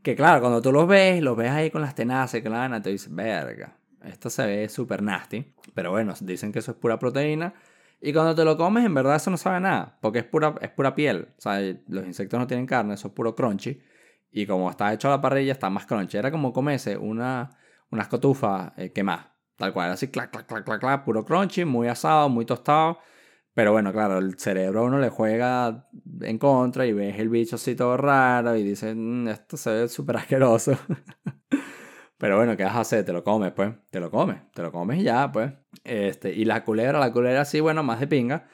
Que 0.02 0.14
claro, 0.14 0.40
cuando 0.40 0.62
tú 0.62 0.72
los 0.72 0.86
ves, 0.86 1.22
los 1.22 1.36
ves 1.36 1.50
ahí 1.50 1.70
con 1.70 1.82
las 1.82 1.94
tenazas, 1.94 2.40
claro, 2.40 2.80
te 2.80 2.90
dices, 2.90 3.12
verga, 3.12 3.76
esto 4.04 4.30
se 4.30 4.46
ve 4.46 4.68
súper 4.68 5.02
nasty. 5.02 5.52
Pero 5.74 5.90
bueno, 5.90 6.14
dicen 6.20 6.52
que 6.52 6.60
eso 6.60 6.72
es 6.72 6.76
pura 6.76 6.98
proteína. 6.98 7.54
Y 8.00 8.12
cuando 8.12 8.34
te 8.34 8.44
lo 8.44 8.56
comes, 8.56 8.84
en 8.84 8.94
verdad 8.94 9.16
eso 9.16 9.30
no 9.30 9.36
sabe 9.36 9.58
nada, 9.60 9.96
porque 10.00 10.20
es 10.20 10.24
pura, 10.24 10.54
es 10.60 10.70
pura 10.70 10.94
piel. 10.94 11.28
O 11.38 11.40
sea, 11.40 11.60
los 11.88 12.06
insectos 12.06 12.38
no 12.38 12.46
tienen 12.46 12.66
carne, 12.66 12.94
eso 12.94 13.08
es 13.08 13.14
puro 13.14 13.34
crunchy. 13.34 13.80
Y 14.30 14.46
como 14.46 14.70
está 14.70 14.92
hecho 14.92 15.08
a 15.08 15.12
la 15.12 15.20
parrilla, 15.20 15.52
está 15.52 15.70
más 15.70 15.86
crunchy. 15.86 16.18
Era 16.18 16.30
como 16.30 16.52
comerse 16.52 16.96
una, 16.96 17.50
unas 17.90 18.08
cotufas 18.08 18.72
eh, 18.76 18.92
quemadas. 18.92 19.28
Tal 19.56 19.72
cual, 19.72 19.90
así, 19.90 20.08
clac, 20.08 20.30
clac, 20.30 20.46
clac, 20.46 20.64
clac, 20.64 20.80
clac, 20.80 21.04
puro 21.04 21.24
crunchy, 21.24 21.64
muy 21.64 21.88
asado, 21.88 22.28
muy 22.28 22.44
tostado. 22.44 22.98
Pero 23.54 23.72
bueno, 23.72 23.90
claro, 23.90 24.18
el 24.18 24.38
cerebro 24.38 24.80
a 24.80 24.82
uno 24.84 24.98
le 24.98 25.08
juega 25.08 25.88
en 26.20 26.38
contra 26.38 26.84
y 26.84 26.92
ves 26.92 27.18
el 27.18 27.30
bicho 27.30 27.56
así 27.56 27.74
todo 27.74 27.96
raro 27.96 28.54
y 28.54 28.62
dices, 28.62 28.94
mm, 28.94 29.28
esto 29.28 29.56
se 29.56 29.70
ve 29.70 29.88
súper 29.88 30.18
asqueroso. 30.18 30.76
Pero 32.18 32.36
bueno, 32.36 32.56
¿qué 32.56 32.64
vas 32.64 32.76
a 32.76 32.80
hacer? 32.80 33.04
Te 33.04 33.14
lo 33.14 33.24
comes, 33.24 33.52
pues. 33.52 33.74
Te 33.90 34.00
lo 34.00 34.10
comes. 34.10 34.36
Te 34.52 34.62
lo 34.62 34.72
comes 34.72 34.98
y 35.00 35.04
ya, 35.04 35.32
pues. 35.32 35.52
Este, 35.84 36.32
y 36.32 36.44
la 36.44 36.64
culebra, 36.64 36.98
la 36.98 37.12
culebra 37.12 37.44
sí, 37.46 37.60
bueno, 37.60 37.82
más 37.82 38.00
de 38.00 38.06
pinga. 38.06 38.46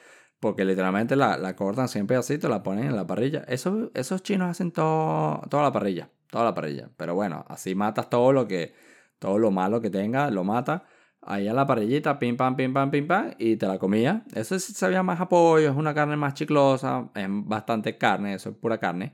Porque 0.43 0.65
literalmente 0.65 1.15
la, 1.15 1.37
la 1.37 1.55
cortan 1.55 1.87
siempre 1.87 2.17
así, 2.17 2.37
te 2.37 2.49
la 2.49 2.61
ponen 2.61 2.85
en 2.87 2.95
la 2.95 3.07
parrilla. 3.07 3.45
Esos, 3.47 3.89
esos 3.93 4.21
chinos 4.21 4.49
hacen 4.49 4.71
todo, 4.71 5.41
toda 5.49 5.63
la 5.63 5.71
parrilla. 5.71 6.09
Toda 6.29 6.43
la 6.43 6.53
parrilla. 6.53 6.89
Pero 6.97 7.15
bueno, 7.15 7.45
así 7.47 7.75
matas 7.75 8.09
todo 8.09 8.33
lo 8.33 8.45
que... 8.47 8.73
Todo 9.19 9.39
lo 9.39 9.51
malo 9.51 9.79
que 9.79 9.89
tenga, 9.89 10.29
lo 10.29 10.43
mata 10.43 10.83
ahí 11.25 11.47
a 11.47 11.53
la 11.53 11.65
parrillita, 11.65 12.19
pim 12.19 12.35
pam, 12.35 12.55
pim 12.57 12.73
pam, 12.73 12.91
pim 12.91 13.07
pam, 13.07 13.31
y 13.37 13.55
te 13.55 13.67
la 13.67 13.77
comía. 13.79 14.23
Eso 14.35 14.59
sí 14.59 14.73
sabía 14.73 15.03
más 15.03 15.21
apoyo, 15.21 15.69
es 15.69 15.75
una 15.75 15.93
carne 15.93 16.17
más 16.17 16.33
chiclosa, 16.33 17.09
es 17.15 17.27
bastante 17.29 17.97
carne, 17.97 18.33
eso 18.33 18.49
es 18.49 18.55
pura 18.57 18.77
carne. 18.79 19.13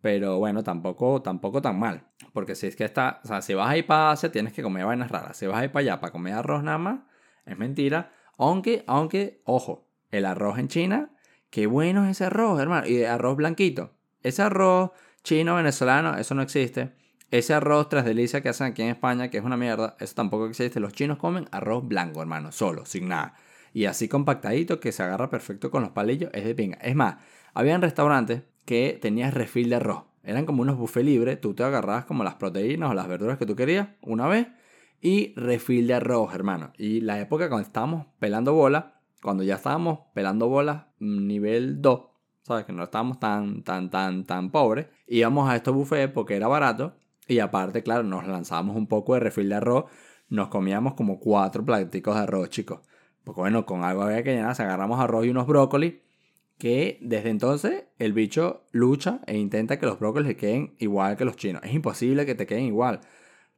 Pero 0.00 0.38
bueno, 0.38 0.62
tampoco, 0.62 1.22
tampoco 1.22 1.62
tan 1.62 1.78
mal. 1.78 2.02
Porque 2.32 2.54
si 2.54 2.66
es 2.66 2.76
que 2.76 2.84
está, 2.84 3.20
o 3.24 3.26
sea, 3.28 3.40
si 3.42 3.54
vas 3.54 3.68
ahí 3.70 3.82
para 3.82 4.10
Asia, 4.10 4.30
tienes 4.30 4.52
que 4.52 4.62
comer 4.62 4.84
vainas 4.84 5.10
raras. 5.10 5.36
Si 5.36 5.46
vas 5.46 5.58
ahí 5.58 5.68
para 5.68 5.80
allá 5.80 6.00
para 6.00 6.12
comer 6.12 6.34
arroz 6.34 6.62
nada 6.62 6.78
más, 6.78 7.00
es 7.46 7.56
mentira. 7.56 8.12
Aunque, 8.36 8.84
aunque, 8.86 9.40
ojo, 9.44 9.88
el 10.16 10.24
arroz 10.24 10.58
en 10.58 10.68
China, 10.68 11.10
qué 11.50 11.66
bueno 11.66 12.04
es 12.04 12.12
ese 12.12 12.26
arroz, 12.26 12.60
hermano. 12.60 12.86
Y 12.86 13.04
arroz 13.04 13.36
blanquito. 13.36 13.92
Ese 14.22 14.42
arroz 14.42 14.90
chino, 15.22 15.56
venezolano, 15.56 16.16
eso 16.16 16.34
no 16.34 16.42
existe. 16.42 16.92
Ese 17.30 17.52
arroz 17.52 17.88
tras 17.88 18.04
delicia 18.04 18.40
que 18.42 18.48
hacen 18.48 18.68
aquí 18.68 18.82
en 18.82 18.90
España, 18.90 19.28
que 19.28 19.38
es 19.38 19.44
una 19.44 19.56
mierda, 19.56 19.96
eso 19.98 20.14
tampoco 20.14 20.46
existe. 20.46 20.78
Los 20.78 20.92
chinos 20.92 21.18
comen 21.18 21.48
arroz 21.50 21.86
blanco, 21.86 22.20
hermano, 22.20 22.52
solo, 22.52 22.86
sin 22.86 23.08
nada. 23.08 23.34
Y 23.72 23.86
así 23.86 24.06
compactadito, 24.06 24.78
que 24.78 24.92
se 24.92 25.02
agarra 25.02 25.30
perfecto 25.30 25.70
con 25.70 25.82
los 25.82 25.90
palillos, 25.90 26.30
es 26.32 26.44
de 26.44 26.54
pinga. 26.54 26.78
Es 26.78 26.94
más, 26.94 27.16
habían 27.54 27.82
restaurantes 27.82 28.42
que 28.64 28.98
tenías 29.02 29.34
refil 29.34 29.68
de 29.68 29.76
arroz. 29.76 30.04
Eran 30.22 30.46
como 30.46 30.62
unos 30.62 30.78
buffets 30.78 31.04
libres, 31.04 31.40
tú 31.40 31.54
te 31.54 31.64
agarrabas 31.64 32.04
como 32.04 32.22
las 32.22 32.36
proteínas 32.36 32.90
o 32.90 32.94
las 32.94 33.08
verduras 33.08 33.36
que 33.36 33.46
tú 33.46 33.56
querías 33.56 33.88
una 34.00 34.28
vez 34.28 34.46
y 35.00 35.34
refil 35.34 35.86
de 35.86 35.94
arroz, 35.94 36.34
hermano. 36.34 36.72
Y 36.78 37.00
la 37.00 37.20
época 37.20 37.48
cuando 37.48 37.66
estábamos 37.66 38.06
pelando 38.18 38.54
bolas, 38.54 38.84
cuando 39.24 39.42
ya 39.42 39.56
estábamos 39.56 40.00
pelando 40.12 40.48
bolas 40.48 40.84
nivel 41.00 41.80
2, 41.80 42.00
¿sabes? 42.42 42.66
Que 42.66 42.72
no 42.72 42.84
estábamos 42.84 43.18
tan, 43.18 43.64
tan, 43.64 43.90
tan, 43.90 44.24
tan 44.24 44.50
pobres, 44.52 44.86
íbamos 45.08 45.48
a 45.48 45.56
estos 45.56 45.74
buffets 45.74 46.12
porque 46.12 46.36
era 46.36 46.46
barato 46.46 46.94
y 47.26 47.38
aparte, 47.38 47.82
claro, 47.82 48.02
nos 48.02 48.26
lanzábamos 48.26 48.76
un 48.76 48.86
poco 48.86 49.14
de 49.14 49.20
refil 49.20 49.48
de 49.48 49.54
arroz. 49.56 49.86
Nos 50.28 50.48
comíamos 50.48 50.94
como 50.94 51.18
cuatro 51.18 51.64
platicos 51.64 52.14
de 52.14 52.20
arroz, 52.20 52.50
chicos. 52.50 52.80
Porque 53.24 53.40
bueno, 53.40 53.64
con 53.64 53.82
algo 53.82 54.02
había 54.02 54.22
que 54.22 54.34
llenarse. 54.34 54.62
Agarramos 54.62 55.00
arroz 55.00 55.24
y 55.24 55.30
unos 55.30 55.46
brócolis. 55.46 55.94
que 56.58 56.98
desde 57.00 57.30
entonces 57.30 57.84
el 57.98 58.12
bicho 58.12 58.64
lucha 58.72 59.20
e 59.26 59.36
intenta 59.36 59.78
que 59.78 59.86
los 59.86 59.98
brócolis 59.98 60.28
le 60.28 60.36
queden 60.36 60.74
igual 60.78 61.16
que 61.16 61.24
los 61.24 61.36
chinos. 61.36 61.62
Es 61.64 61.72
imposible 61.74 62.26
que 62.26 62.34
te 62.34 62.46
queden 62.46 62.64
igual. 62.64 63.00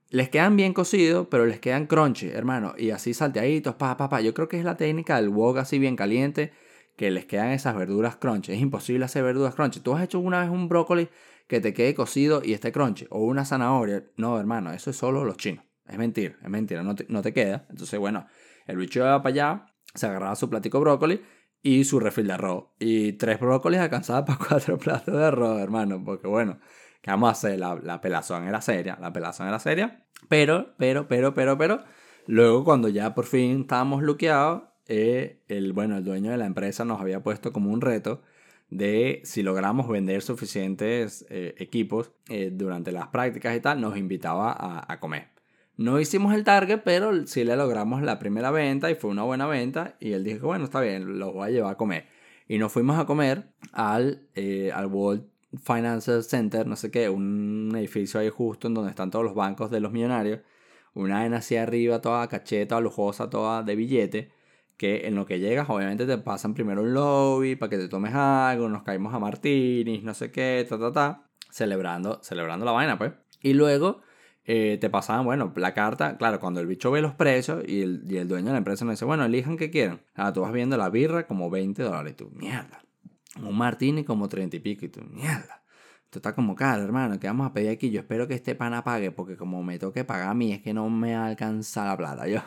Les 0.09 0.29
quedan 0.29 0.57
bien 0.57 0.73
cocidos, 0.73 1.27
pero 1.31 1.47
les 1.47 1.59
quedan 1.59 1.87
crunchy, 1.87 2.29
hermano. 2.29 2.75
Y 2.79 2.91
así 2.91 3.13
salteaditos, 3.13 3.75
pa, 3.75 3.97
pa, 3.97 4.09
pa. 4.09 4.21
Yo 4.21 4.35
creo 4.35 4.49
que 4.49 4.59
es 4.59 4.65
la 4.65 4.77
técnica 4.77 5.17
del 5.17 5.31
wok 5.31 5.59
así 5.59 5.79
bien 5.79 5.97
caliente, 5.97 6.53
que 6.97 7.11
les 7.11 7.27
quedan 7.27 7.51
esas 7.51 7.75
verduras 7.75 8.17
crunchy. 8.17 8.53
Es 8.53 8.61
imposible 8.61 9.05
hacer 9.05 9.25
verduras 9.25 9.55
crunchy. 9.55 9.81
¿Tú 9.81 9.95
has 9.95 10.05
hecho 10.05 10.21
una 10.21 10.41
vez 10.41 10.51
un 10.51 10.69
brócoli 10.69 11.09
que 11.49 11.61
te 11.61 11.75
quede 11.75 11.95
cocido 11.95 12.41
y 12.45 12.53
esté 12.53 12.71
crunchy? 12.71 13.07
O 13.11 13.25
una 13.25 13.45
zanahoria. 13.45 14.05
No, 14.17 14.39
hermano, 14.39 14.73
eso 14.73 14.91
es 14.91 14.97
solo 14.97 15.25
los 15.25 15.37
chinos. 15.37 15.65
Es 15.89 15.99
mentira, 15.99 16.37
es 16.43 16.49
mentira, 16.49 16.83
no 16.83 16.95
te, 16.95 17.07
no 17.09 17.23
te 17.23 17.33
queda. 17.33 17.67
Entonces, 17.71 17.99
bueno, 17.99 18.27
el 18.67 18.77
bicho 18.77 19.01
iba 19.01 19.23
para 19.23 19.33
allá, 19.33 19.67
se 19.95 20.07
agarraba 20.07 20.37
su 20.37 20.49
platico 20.49 20.81
brócoli 20.81 21.21
y 21.63 21.85
su 21.85 21.99
refil 22.01 22.29
de 22.29 22.33
arroz. 22.33 22.67
Y 22.79 23.15
tres 23.15 23.41
brócolis 23.41 23.81
alcanzaba 23.81 24.25
para 24.27 24.39
cuatro 24.39 24.79
platos 24.79 25.15
de 25.17 25.25
arroz, 25.25 25.61
hermano. 25.61 26.03
Porque 26.05 26.29
bueno, 26.29 26.59
¿qué 27.07 27.13
vamos 27.13 27.29
a 27.29 27.33
hacer? 27.33 27.61
La, 27.61 27.77
la 27.77 28.01
pelazón 28.01 28.49
era 28.49 28.61
seria, 28.61 28.99
la 29.01 29.13
pelazón 29.13 29.47
era 29.47 29.61
seria. 29.61 30.05
Pero, 30.29 30.75
pero, 30.77 31.07
pero, 31.07 31.35
pero, 31.35 31.57
pero, 31.57 31.85
luego 32.27 32.65
cuando 32.65 32.89
ya 32.89 33.15
por 33.15 33.27
fin 33.27 33.61
estábamos 33.61 34.03
luqueados, 34.03 34.65
eh, 34.89 35.41
el, 35.47 35.73
bueno, 35.73 35.97
el 35.99 36.05
dueño 36.05 36.33
de 36.33 36.37
la 36.37 36.47
empresa 36.47 36.85
nos 36.85 37.01
había 37.01 37.23
puesto 37.23 37.53
como 37.53 37.71
un 37.71 37.81
reto 37.81 38.23
de 38.71 39.21
si 39.23 39.45
logramos 39.45 39.87
vender 39.87 40.21
suficientes 40.21 41.25
eh, 41.31 41.55
equipos 41.59 42.11
eh, 42.29 42.51
durante 42.53 42.91
las 42.91 43.07
prácticas 43.07 43.57
y 43.57 43.61
tal, 43.61 43.81
nos 43.81 43.97
invitaba 43.97 44.57
a, 44.89 44.99
comer. 44.99 45.29
No 45.77 46.01
hicimos 46.01 46.35
el 46.35 46.43
target, 46.43 46.81
pero 46.85 47.25
sí 47.29 47.45
le 47.45 47.55
logramos 47.55 48.03
la 48.03 48.19
primera 48.19 48.51
venta 48.51 48.91
y 48.91 48.97
fue 48.97 49.11
una 49.11 49.23
buena 49.23 49.47
venta. 49.47 49.97
Y 50.01 50.13
él 50.13 50.25
dijo, 50.25 50.49
bueno, 50.49 50.65
está 50.65 50.81
bien, 50.81 51.21
lo 51.21 51.33
voy 51.33 51.49
a 51.49 51.51
llevar 51.53 51.75
a 51.75 51.77
comer. 51.77 52.09
Y 52.49 52.59
nos 52.59 52.73
fuimos 52.73 52.99
a 52.99 53.07
comer 53.07 53.53
al, 53.73 54.27
eh, 54.35 54.73
al 54.75 54.87
World 54.87 55.36
Financial 55.63 56.23
Center, 56.25 56.67
no 56.67 56.77
sé 56.77 56.91
qué, 56.91 57.09
un 57.09 57.73
edificio 57.77 58.21
ahí 58.21 58.29
justo 58.29 58.69
en 58.69 58.75
donde 58.75 58.91
están 58.91 59.11
todos 59.11 59.25
los 59.25 59.35
bancos 59.35 59.71
de 59.71 59.81
los 59.81 59.93
millonarios. 59.93 60.41
Una 60.95 61.27
en 61.27 61.35
hacia 61.35 61.63
arriba, 61.63 62.01
toda 62.01 62.27
cacheta, 62.29 62.81
lujosa, 62.81 63.29
toda 63.29 63.63
de 63.63 63.77
billete. 63.77 64.33
Que 64.77 65.07
en 65.07 65.15
lo 65.15 65.27
que 65.27 65.39
llegas, 65.39 65.71
obviamente 65.71 66.07
te 66.07 66.19
pasan 66.19 66.53
primero 66.55 66.83
un 66.83 66.93
lobby 66.93 67.57
para 67.57 67.71
que 67.71 67.79
te 67.79 67.89
tomes 67.89 68.15
algo. 68.15 68.69
Nos 68.69 68.83
caímos 68.83 69.15
a 69.15 69.19
Martinis, 69.19 70.03
no 70.03 70.15
sé 70.15 70.31
qué, 70.31 70.67
ta, 70.69 70.79
ta, 70.79 70.93
ta. 70.93 71.23
Celebrando, 71.51 72.23
celebrando 72.23 72.67
la 72.67 72.73
vaina, 72.73 72.99
pues. 72.99 73.13
Y 73.41 73.55
luego 73.55 74.03
eh, 74.45 74.79
te 74.81 74.91
pasaban, 74.91 75.25
bueno, 75.25 75.53
la 75.57 75.75
carta, 75.75 76.17
claro, 76.17 76.39
cuando 76.41 76.61
el 76.61 76.67
bicho 76.67 76.91
ve 76.91 77.01
los 77.01 77.15
precios 77.15 77.65
y 77.67 77.83
el, 77.83 78.05
y 78.09 78.17
el 78.19 78.29
dueño 78.29 78.47
de 78.47 78.53
la 78.53 78.59
empresa 78.59 78.85
nos 78.85 78.93
dice, 78.95 79.05
bueno, 79.05 79.25
elijan 79.25 79.57
qué 79.57 79.71
quieren. 79.71 80.01
Ah, 80.15 80.33
tú 80.33 80.43
vas 80.43 80.53
viendo 80.53 80.77
la 80.77 80.89
birra 80.89 81.27
como 81.27 81.51
20 81.51 81.83
dólares 81.83 82.17
tú, 82.17 82.31
mierda. 82.33 82.86
Un 83.43 83.57
martini 83.57 84.05
como 84.05 84.29
30 84.29 84.57
y 84.57 84.61
pico 84.61 84.85
y 84.87 84.89
tú, 84.89 85.01
mierda. 85.03 85.63
Esto 86.05 86.21
está 86.21 86.35
como 86.35 86.55
caro, 86.55 86.83
hermano, 86.83 87.19
¿qué 87.19 87.27
vamos 87.27 87.49
a 87.49 87.53
pedir 87.53 87.71
aquí? 87.71 87.91
Yo 87.91 88.01
espero 88.01 88.29
que 88.29 88.35
este 88.35 88.55
pana 88.55 88.85
pague 88.85 89.11
porque 89.11 89.37
como 89.37 89.63
me 89.63 89.79
toque 89.79 90.05
pagar 90.05 90.29
a 90.29 90.35
mí 90.35 90.53
es 90.53 90.63
que 90.63 90.73
no 90.73 90.89
me 90.89 91.17
alcanza 91.17 91.85
la 91.85 91.97
plata, 91.97 92.29
yo. 92.29 92.41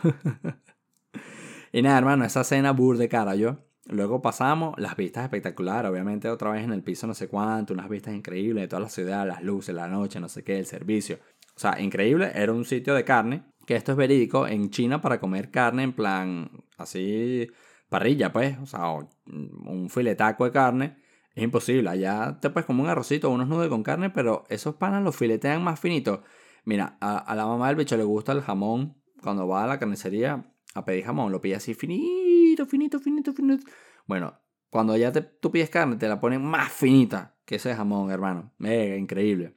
y 1.74 1.82
nada, 1.82 1.98
hermano, 1.98 2.26
esa 2.26 2.44
cena 2.44 2.72
burde 2.72 3.10
cara, 3.10 3.36
yo. 3.36 3.58
Luego 3.86 4.22
pasamos, 4.22 4.76
las 4.78 4.96
vistas 4.96 5.24
espectaculares, 5.24 5.92
obviamente 5.92 6.30
otra 6.30 6.52
vez 6.52 6.64
en 6.64 6.72
el 6.72 6.84
piso 6.84 7.08
no 7.08 7.14
sé 7.14 7.28
cuánto, 7.28 7.74
unas 7.74 7.90
vistas 7.90 8.14
increíbles 8.14 8.64
de 8.64 8.68
toda 8.68 8.84
la 8.84 8.90
ciudad, 8.90 9.28
las 9.28 9.44
luces, 9.44 9.76
la 9.76 9.88
noche, 9.88 10.20
no 10.20 10.30
sé 10.30 10.44
qué, 10.44 10.60
el 10.60 10.66
servicio. 10.66 11.18
O 11.56 11.60
sea, 11.60 11.82
increíble, 11.82 12.32
era 12.34 12.54
un 12.54 12.64
sitio 12.66 12.94
de 12.94 13.04
carne, 13.04 13.44
que 13.66 13.76
esto 13.76 13.92
es 13.92 13.98
verídico, 13.98 14.48
en 14.48 14.70
China 14.70 15.02
para 15.02 15.20
comer 15.20 15.52
carne 15.52 15.84
en 15.84 15.94
plan 15.94 16.52
así 16.78 17.50
parrilla, 17.90 18.32
pues, 18.32 18.58
o 18.60 18.66
sea, 18.66 18.92
un 18.92 19.90
filetaco 19.90 20.46
de 20.46 20.52
carne, 20.52 20.96
es 21.36 21.44
imposible. 21.44 21.90
Allá 21.90 22.38
te 22.42 22.50
puedes 22.50 22.66
comer 22.66 22.84
un 22.84 22.90
arrocito 22.90 23.30
o 23.30 23.34
unos 23.34 23.48
nudos 23.48 23.68
con 23.70 23.84
carne, 23.84 24.10
pero 24.10 24.44
esos 24.50 24.76
panas 24.76 25.04
los 25.04 25.16
filetean 25.16 25.64
más 25.64 25.80
finitos. 25.80 26.20
Mira, 26.66 26.98
a, 27.02 27.36
la 27.36 27.46
mamá 27.46 27.68
del 27.68 27.78
bicho 27.78 27.98
le 27.98 28.04
gusta 28.04 28.32
el 28.32 28.42
jamón, 28.42 28.96
cuando 29.22 29.48
va 29.48 29.64
a 29.64 29.68
la 29.68 29.80
carnicería 29.80 30.54
a 30.76 30.86
pedir 30.86 31.06
jamón, 31.06 31.32
lo 31.32 31.42
pide 31.42 31.56
así 31.56 31.74
finito, 31.74 32.66
finito, 32.66 33.00
finito, 33.00 33.34
finito. 33.34 33.66
Bueno, 34.06 34.40
cuando 34.70 34.96
ya 34.96 35.12
te, 35.12 35.22
tú 35.22 35.52
pides 35.52 35.70
carne, 35.70 35.96
te 35.96 36.08
la 36.08 36.20
ponen 36.20 36.44
más 36.44 36.72
finita 36.72 37.38
que 37.46 37.56
ese 37.56 37.76
jamón, 37.76 38.12
hermano. 38.12 38.54
Mega, 38.58 38.96
increíble. 38.96 39.56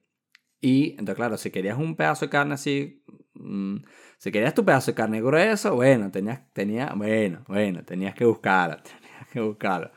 Y 0.61 0.91
entonces, 0.93 1.17
claro, 1.17 1.37
si 1.37 1.51
querías 1.51 1.77
un 1.77 1.97
pedazo 1.97 2.27
de 2.27 2.31
carne 2.31 2.55
así, 2.55 3.02
mm, 3.35 3.77
si 4.19 4.33
querías 4.33 4.55
tu 4.55 4.65
pedazo 4.65 4.93
de 4.93 4.95
carne 4.95 5.21
grueso, 5.21 5.75
bueno, 5.75 6.11
tenías, 6.11 6.41
tenía, 6.53 6.93
bueno, 6.95 7.45
bueno, 7.49 7.85
tenías 7.85 8.15
que 8.15 8.25
buscarlo, 8.25 8.77
tenías 8.83 9.29
que 9.33 9.41
buscarlo. 9.41 9.91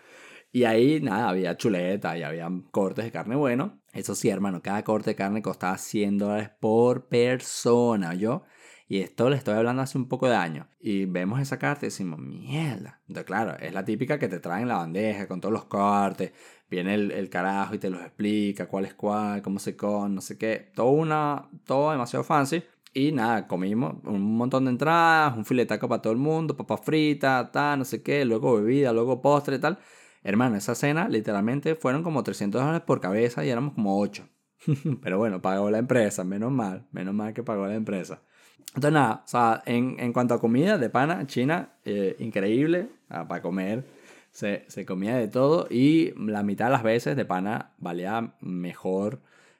Y 0.51 0.63
ahí, 0.63 1.01
nada, 1.01 1.29
había 1.29 1.57
chuleta 1.57 2.17
y 2.17 2.23
había 2.23 2.49
cortes 2.71 3.03
de 3.03 3.11
carne 3.11 3.35
bueno. 3.35 3.81
Eso 3.91 4.15
sí, 4.15 4.29
hermano, 4.29 4.61
cada 4.61 4.83
corte 4.85 5.09
de 5.09 5.15
carne 5.15 5.41
costaba 5.41 5.77
100 5.77 6.17
dólares 6.17 6.49
por 6.61 7.07
persona, 7.09 8.13
¿yo? 8.13 8.43
Y 8.87 8.99
esto 9.01 9.29
le 9.29 9.35
estoy 9.35 9.55
hablando 9.55 9.81
hace 9.81 9.97
un 9.97 10.07
poco 10.07 10.29
de 10.29 10.35
años. 10.35 10.67
Y 10.79 11.05
vemos 11.05 11.41
esa 11.41 11.57
carta 11.59 11.85
y 11.85 11.89
decimos, 11.89 12.19
mierda. 12.19 13.01
Entonces, 13.07 13.25
claro, 13.25 13.57
es 13.59 13.73
la 13.73 13.83
típica 13.83 14.19
que 14.19 14.27
te 14.27 14.39
traen 14.39 14.67
la 14.67 14.77
bandeja 14.77 15.27
con 15.27 15.41
todos 15.41 15.51
los 15.53 15.65
cortes. 15.65 16.31
Viene 16.69 16.93
el, 16.93 17.11
el 17.11 17.29
carajo 17.29 17.75
y 17.75 17.79
te 17.79 17.89
los 17.89 18.01
explica 18.01 18.67
cuál 18.67 18.85
es 18.85 18.93
cuál, 18.93 19.41
cómo 19.41 19.59
se 19.59 19.75
con, 19.75 20.15
no 20.15 20.21
sé 20.21 20.37
qué. 20.37 20.71
Todo, 20.75 20.91
una, 20.91 21.49
todo 21.65 21.91
demasiado 21.91 22.23
fancy. 22.23 22.63
Y 22.97 23.11
nada, 23.11 23.45
comimos 23.45 23.95
un 24.05 24.37
montón 24.37 24.63
de 24.63 24.71
entradas, 24.71 25.35
un 25.35 25.43
filetaco 25.43 25.89
para 25.89 26.01
todo 26.01 26.13
el 26.13 26.19
mundo, 26.19 26.55
papas 26.55 26.79
fritas, 26.81 27.51
tal, 27.51 27.79
no 27.79 27.83
sé 27.83 28.01
qué, 28.01 28.23
luego 28.23 28.55
bebida, 28.55 28.93
luego 28.93 29.21
postre 29.21 29.59
tal. 29.59 29.79
Hermano, 30.23 30.55
esa 30.55 30.75
cena 30.75 31.09
literalmente 31.09 31.75
fueron 31.75 32.03
como 32.03 32.23
300 32.23 32.61
dólares 32.61 32.83
por 32.87 33.01
cabeza 33.01 33.43
y 33.43 33.49
éramos 33.49 33.73
como 33.73 33.99
8. 33.99 34.25
Pero 35.03 35.17
bueno, 35.17 35.41
pagó 35.41 35.69
la 35.69 35.79
empresa, 35.79 36.23
menos 36.23 36.53
mal, 36.53 36.85
menos 36.93 37.13
mal 37.13 37.33
que 37.33 37.43
pagó 37.43 37.67
la 37.67 37.75
empresa. 37.75 38.21
Entonces 38.69 38.93
nada, 38.93 39.23
o 39.25 39.27
sea, 39.27 39.61
en, 39.65 39.97
en 39.99 40.13
cuanto 40.13 40.33
a 40.33 40.39
comida 40.39 40.77
de 40.77 40.89
pana, 40.89 41.27
China, 41.27 41.73
eh, 41.83 42.15
increíble, 42.19 42.87
ah, 43.09 43.27
para 43.27 43.41
comer, 43.41 43.83
se, 44.31 44.63
se, 44.69 44.85
comía 44.85 45.17
de 45.17 45.27
todo 45.27 45.67
y 45.69 46.13
la 46.17 46.43
mitad 46.43 46.67
de 46.67 46.71
las 46.71 46.83
veces 46.83 47.17
de 47.17 47.25
pana 47.25 47.73
valía 47.77 48.35
mejor 48.39 49.19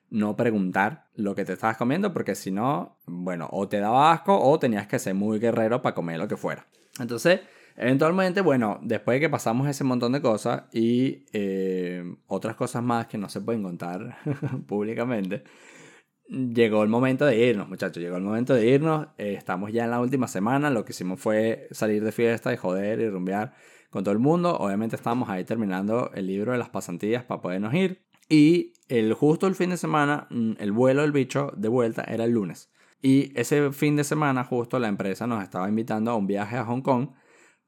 no 0.09 0.35
preguntar 0.35 1.07
lo 1.15 1.35
que 1.35 1.45
te 1.45 1.53
estabas 1.53 1.77
comiendo 1.77 2.13
porque 2.13 2.35
si 2.35 2.51
no, 2.51 2.97
bueno, 3.05 3.47
o 3.51 3.67
te 3.67 3.79
daba 3.79 4.11
asco 4.11 4.39
o 4.39 4.59
tenías 4.59 4.87
que 4.87 4.99
ser 4.99 5.15
muy 5.15 5.39
guerrero 5.39 5.81
para 5.81 5.95
comer 5.95 6.19
lo 6.19 6.27
que 6.27 6.37
fuera. 6.37 6.67
Entonces, 6.99 7.41
eventualmente, 7.75 8.41
bueno, 8.41 8.79
después 8.81 9.15
de 9.15 9.21
que 9.21 9.29
pasamos 9.29 9.67
ese 9.67 9.83
montón 9.83 10.11
de 10.13 10.21
cosas 10.21 10.63
y 10.71 11.25
eh, 11.33 12.03
otras 12.27 12.55
cosas 12.55 12.83
más 12.83 13.07
que 13.07 13.17
no 13.17 13.29
se 13.29 13.41
pueden 13.41 13.63
contar 13.63 14.17
públicamente, 14.67 15.43
llegó 16.27 16.83
el 16.83 16.89
momento 16.89 17.25
de 17.25 17.37
irnos, 17.37 17.69
muchachos. 17.69 18.01
Llegó 18.01 18.17
el 18.17 18.23
momento 18.23 18.53
de 18.53 18.67
irnos. 18.67 19.07
Eh, 19.17 19.33
estamos 19.33 19.71
ya 19.71 19.85
en 19.85 19.91
la 19.91 19.99
última 19.99 20.27
semana. 20.27 20.69
Lo 20.69 20.85
que 20.85 20.91
hicimos 20.91 21.19
fue 21.19 21.67
salir 21.71 22.03
de 22.03 22.11
fiesta 22.11 22.53
y 22.53 22.57
joder 22.57 22.99
y 22.99 23.09
rumbear 23.09 23.53
con 23.89 24.03
todo 24.03 24.13
el 24.13 24.19
mundo. 24.19 24.55
Obviamente 24.57 24.95
estábamos 24.95 25.29
ahí 25.29 25.43
terminando 25.43 26.11
el 26.13 26.27
libro 26.27 26.51
de 26.51 26.57
las 26.57 26.69
pasantías 26.69 27.23
para 27.23 27.41
podernos 27.41 27.73
ir. 27.73 28.04
Y 28.29 28.73
el, 28.87 29.13
justo 29.13 29.47
el 29.47 29.55
fin 29.55 29.69
de 29.71 29.77
semana, 29.77 30.27
mm, 30.29 30.53
el 30.59 30.71
vuelo 30.71 31.01
del 31.01 31.11
bicho 31.11 31.51
de 31.55 31.67
vuelta 31.69 32.03
era 32.03 32.25
el 32.25 32.31
lunes. 32.31 32.71
Y 33.01 33.31
ese 33.39 33.71
fin 33.71 33.95
de 33.95 34.03
semana 34.03 34.43
justo 34.43 34.79
la 34.79 34.87
empresa 34.87 35.27
nos 35.27 35.43
estaba 35.43 35.69
invitando 35.69 36.11
a 36.11 36.15
un 36.15 36.27
viaje 36.27 36.57
a 36.57 36.65
Hong 36.65 36.81
Kong 36.81 37.09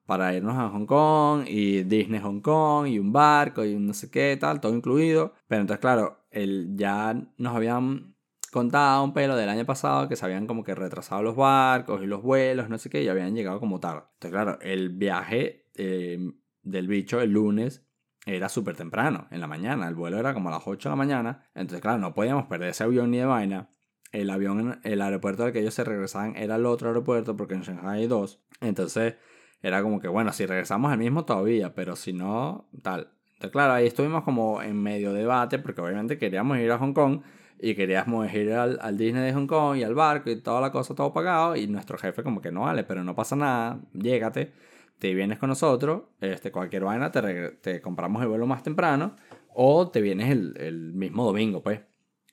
para 0.06 0.34
irnos 0.34 0.58
a 0.58 0.70
Hong 0.70 0.86
Kong 0.86 1.46
y 1.48 1.84
Disney 1.84 2.20
Hong 2.22 2.42
Kong 2.42 2.88
y 2.88 2.98
un 2.98 3.12
barco 3.12 3.64
y 3.66 3.76
no 3.76 3.94
sé 3.94 4.10
qué 4.10 4.38
tal, 4.40 4.62
todo 4.62 4.74
incluido. 4.74 5.34
Pero 5.48 5.62
entonces 5.62 5.82
claro, 5.82 6.26
el, 6.32 6.76
ya 6.76 7.14
nos 7.38 7.56
habían 7.56 8.16
contaba 8.52 9.04
un 9.04 9.14
pelo 9.14 9.36
del 9.36 9.50
año 9.50 9.66
pasado 9.66 10.08
que 10.08 10.16
se 10.16 10.26
habían 10.26 10.48
como 10.48 10.64
que 10.64 10.74
retrasado 10.74 11.22
los 11.22 11.36
barcos 11.36 12.02
y 12.02 12.08
los 12.08 12.24
vuelos, 12.24 12.70
no 12.70 12.78
sé 12.78 12.90
qué, 12.90 13.04
y 13.04 13.08
habían 13.10 13.36
llegado 13.36 13.60
como 13.60 13.80
tarde. 13.80 14.04
Entonces, 14.14 14.32
claro, 14.32 14.60
el 14.62 14.90
viaje 14.90 15.68
eh, 15.76 16.18
del 16.64 16.88
bicho 16.88 17.22
el 17.22 17.32
lunes 17.32 17.87
era 18.36 18.50
súper 18.50 18.76
temprano, 18.76 19.28
en 19.32 19.40
la 19.40 19.48
mañana. 19.48 19.88
El 19.88 19.96
vuelo 19.96 20.20
era 20.20 20.34
como 20.34 20.50
a 20.50 20.52
las 20.52 20.68
8 20.68 20.90
de 20.90 20.92
la 20.92 20.96
mañana. 20.98 21.50
Entonces, 21.56 21.82
claro, 21.82 21.98
no 21.98 22.14
podíamos 22.14 22.46
perder 22.48 22.70
ese 22.70 22.84
avión 22.84 23.10
ni 23.12 23.18
de 23.18 23.26
vaina. 23.26 23.70
El 24.12 24.30
avión, 24.30 24.80
el 24.84 25.02
aeropuerto 25.02 25.44
al 25.44 25.54
que 25.54 25.60
ellos 25.60 25.74
se 25.74 25.84
regresaban 25.84 26.36
era 26.36 26.56
el 26.56 26.66
otro 26.66 26.90
aeropuerto 26.90 27.36
porque 27.38 27.54
en 27.54 27.62
Shanghai 27.62 28.02
hay 28.02 28.08
dos. 28.08 28.42
Entonces, 28.62 29.16
era 29.62 29.82
como 29.82 30.00
que, 30.00 30.08
bueno, 30.08 30.34
si 30.34 30.46
regresamos 30.46 30.92
al 30.92 30.98
mismo 30.98 31.26
todavía, 31.26 31.74
pero 31.74 31.96
si 31.96 32.14
no, 32.14 32.70
tal. 32.82 33.12
Entonces, 33.34 33.52
claro, 33.52 33.74
ahí 33.74 33.88
estuvimos 33.88 34.24
como 34.24 34.62
en 34.62 34.82
medio 34.82 35.14
debate 35.14 35.60
porque 35.60 35.82
obviamente 35.82 36.18
queríamos 36.18 36.58
ir 36.58 36.72
a 36.72 36.78
Hong 36.78 36.94
Kong 36.94 37.22
y 37.60 37.76
queríamos 37.76 38.32
ir 38.34 38.54
al, 38.54 38.78
al, 38.82 38.98
Disney 38.98 39.24
de 39.24 39.34
Hong 39.34 39.48
Kong 39.48 39.78
y 39.78 39.84
al 39.84 39.96
barco 39.96 40.30
y 40.30 40.42
toda 40.42 40.62
la 40.62 40.72
cosa, 40.72 40.96
todo 40.96 41.14
pagado. 41.14 41.56
Y 41.56 41.68
nuestro 41.68 41.98
jefe, 41.98 42.24
como 42.24 42.42
que 42.42 42.52
no 42.52 42.62
vale, 42.62 42.84
pero 42.84 43.04
no 43.04 43.16
pasa 43.16 43.36
nada, 43.36 43.80
llégate, 43.94 44.54
te 45.00 45.14
vienes 45.14 45.38
con 45.38 45.50
nosotros, 45.50 46.04
este, 46.22 46.52
cualquier 46.52 46.84
vaina, 46.84 47.12
te, 47.12 47.82
compramos 47.82 48.22
el 48.22 48.30
vuelo 48.30 48.48
más 48.48 48.64
temprano 48.64 49.16
o 49.54 49.90
te 49.90 50.02
vienes 50.02 50.32
el, 50.32 50.94
mismo 50.94 51.26
domingo, 51.26 51.62
pues. 51.62 51.82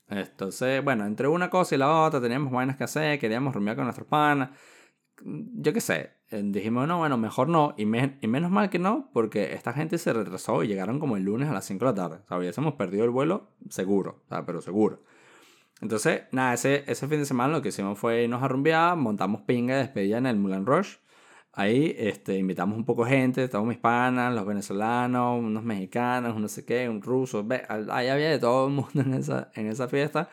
Entonces, 0.08 0.84
bueno, 0.84 1.06
entre 1.06 1.28
una 1.28 1.50
cosa 1.50 1.74
y 1.74 1.78
la 1.78 2.02
otra 2.02 2.20
teníamos 2.20 2.52
vainas 2.52 2.76
que 2.76 2.84
hacer, 2.84 3.18
queríamos 3.18 3.54
rumiar 3.54 3.76
con 3.76 3.84
nuestros 3.84 4.06
panas, 4.06 4.50
yo 5.22 5.72
qué 5.72 5.80
sé. 5.80 6.10
eh, 6.30 6.42
dijimos, 6.44 6.88
no, 6.88 6.98
bueno, 6.98 7.16
mejor 7.16 7.48
no. 7.48 7.74
Y, 7.76 7.86
menos 7.86 8.50
mal 8.50 8.70
que 8.70 8.78
no, 8.78 9.10
porque 9.12 9.54
esta 9.54 9.72
gente 9.72 9.98
se 9.98 10.12
retrasó 10.12 10.62
y 10.62 10.68
llegaron 10.68 10.98
como 10.98 11.16
el 11.16 11.24
lunes 11.24 11.48
a 11.48 11.52
las 11.52 11.64
5 11.64 11.84
de 11.84 11.90
la 11.90 11.94
tarde. 11.94 12.22
O 12.24 12.28
sea, 12.28 12.38
hubiésemos 12.38 12.74
perdido 12.74 13.04
el 13.04 13.10
vuelo 13.10 13.48
seguro, 13.70 14.22
o 14.28 14.44
pero 14.44 14.60
seguro. 14.60 15.02
Entonces, 15.80 16.22
nada, 16.32 16.54
ese, 16.54 16.84
ese 16.86 17.08
fin 17.08 17.18
de 17.18 17.26
semana 17.26 17.52
lo 17.52 17.62
que 17.62 17.68
hicimos 17.68 17.98
fue 17.98 18.24
irnos 18.24 18.42
a 18.42 18.48
rumbear, 18.48 18.96
montamos 18.96 19.42
pinga 19.42 19.74
de 19.74 19.82
despedida 19.82 20.18
en 20.18 20.26
el 20.26 20.36
Mulan 20.36 20.66
Rush. 20.66 20.96
Ahí 21.56 21.94
este, 21.98 22.36
invitamos 22.36 22.76
un 22.76 22.84
poco 22.84 23.04
gente, 23.04 23.48
todos 23.48 23.64
mis 23.64 23.78
panas, 23.78 24.34
los 24.34 24.44
venezolanos, 24.44 25.38
unos 25.38 25.62
mexicanos, 25.62 26.34
un 26.34 26.42
no 26.42 26.48
sé 26.48 26.64
qué, 26.64 26.88
un 26.88 27.00
ruso. 27.00 27.46
Ahí 27.90 28.08
había 28.08 28.28
de 28.28 28.38
todo 28.40 28.66
el 28.66 28.72
mundo 28.74 28.90
en 29.00 29.14
esa, 29.14 29.50
en 29.54 29.68
esa 29.68 29.88
fiesta. 29.88 30.28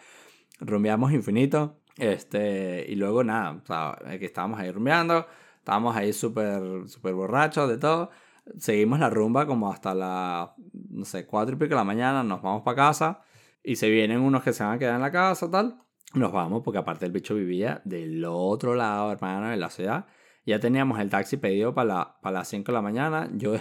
Rumbeamos 0.59 1.11
infinito. 1.11 1.77
Este, 1.97 2.85
y 2.89 2.95
luego 2.95 3.23
nada, 3.23 3.61
o 3.67 4.17
que 4.17 4.25
estábamos 4.25 4.59
ahí 4.59 4.71
rumbeando, 4.71 5.27
estábamos 5.57 5.95
ahí 5.95 6.13
súper 6.13 6.87
super 6.87 7.13
borrachos 7.13 7.69
de 7.69 7.77
todo. 7.77 8.09
Seguimos 8.57 8.99
la 8.99 9.09
rumba 9.09 9.45
como 9.45 9.71
hasta 9.71 9.93
las, 9.93 10.49
no 10.89 11.05
sé, 11.05 11.27
cuatro 11.27 11.55
y 11.55 11.57
pico 11.59 11.69
de 11.69 11.75
la 11.75 11.83
mañana, 11.83 12.23
nos 12.23 12.41
vamos 12.41 12.63
para 12.63 12.75
casa. 12.75 13.21
Y 13.63 13.75
se 13.75 13.89
vienen 13.89 14.21
unos 14.21 14.41
que 14.43 14.53
se 14.53 14.63
van 14.63 14.73
a 14.73 14.79
quedar 14.79 14.95
en 14.95 15.01
la 15.01 15.11
casa, 15.11 15.51
tal. 15.51 15.77
Nos 16.15 16.31
vamos, 16.31 16.63
porque 16.63 16.79
aparte 16.79 17.05
el 17.05 17.11
bicho 17.11 17.35
vivía 17.35 17.81
del 17.85 18.25
otro 18.25 18.73
lado, 18.73 19.11
hermano, 19.11 19.49
de 19.49 19.57
la 19.57 19.69
ciudad. 19.69 20.07
Ya 20.45 20.59
teníamos 20.59 20.99
el 20.99 21.09
taxi 21.09 21.37
pedido 21.37 21.73
para, 21.73 21.87
la, 21.87 22.17
para 22.21 22.39
las 22.39 22.47
5 22.49 22.71
de 22.71 22.73
la 22.73 22.81
mañana. 22.81 23.29
Yo, 23.37 23.55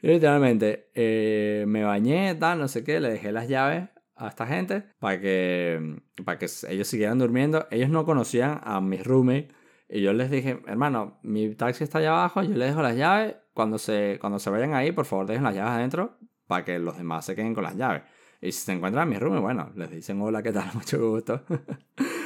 literalmente 0.00 0.90
eh, 0.94 1.64
me 1.66 1.84
bañé, 1.84 2.34
tal, 2.34 2.58
no 2.58 2.68
sé 2.68 2.84
qué, 2.84 3.00
le 3.00 3.10
dejé 3.10 3.32
las 3.32 3.48
llaves 3.48 3.88
a 4.16 4.28
esta 4.28 4.46
gente 4.46 4.84
para 4.98 5.20
que, 5.20 6.00
para 6.24 6.38
que 6.38 6.46
ellos 6.68 6.88
siguieran 6.88 7.18
durmiendo. 7.18 7.66
Ellos 7.70 7.90
no 7.90 8.04
conocían 8.04 8.60
a 8.62 8.80
mis 8.80 9.04
roommates. 9.04 9.54
Y 9.88 10.02
yo 10.02 10.12
les 10.12 10.30
dije, 10.30 10.60
hermano, 10.66 11.18
mi 11.22 11.54
taxi 11.54 11.84
está 11.84 11.98
allá 11.98 12.10
abajo, 12.10 12.42
yo 12.42 12.54
les 12.54 12.68
dejo 12.68 12.82
las 12.82 12.96
llaves. 12.96 13.36
Cuando 13.54 13.78
se, 13.78 14.18
cuando 14.20 14.38
se 14.38 14.50
vayan 14.50 14.74
ahí, 14.74 14.92
por 14.92 15.04
favor, 15.04 15.26
dejen 15.26 15.44
las 15.44 15.54
llaves 15.54 15.72
adentro 15.72 16.18
para 16.46 16.64
que 16.64 16.78
los 16.78 16.96
demás 16.96 17.24
se 17.24 17.34
queden 17.34 17.54
con 17.54 17.64
las 17.64 17.76
llaves. 17.76 18.02
Y 18.40 18.52
si 18.52 18.64
se 18.64 18.72
encuentran 18.72 19.04
en 19.04 19.14
mi 19.14 19.18
room, 19.18 19.40
bueno, 19.40 19.72
les 19.74 19.90
dicen 19.90 20.20
hola, 20.20 20.42
¿qué 20.42 20.52
tal? 20.52 20.70
Mucho 20.74 21.10
gusto. 21.10 21.42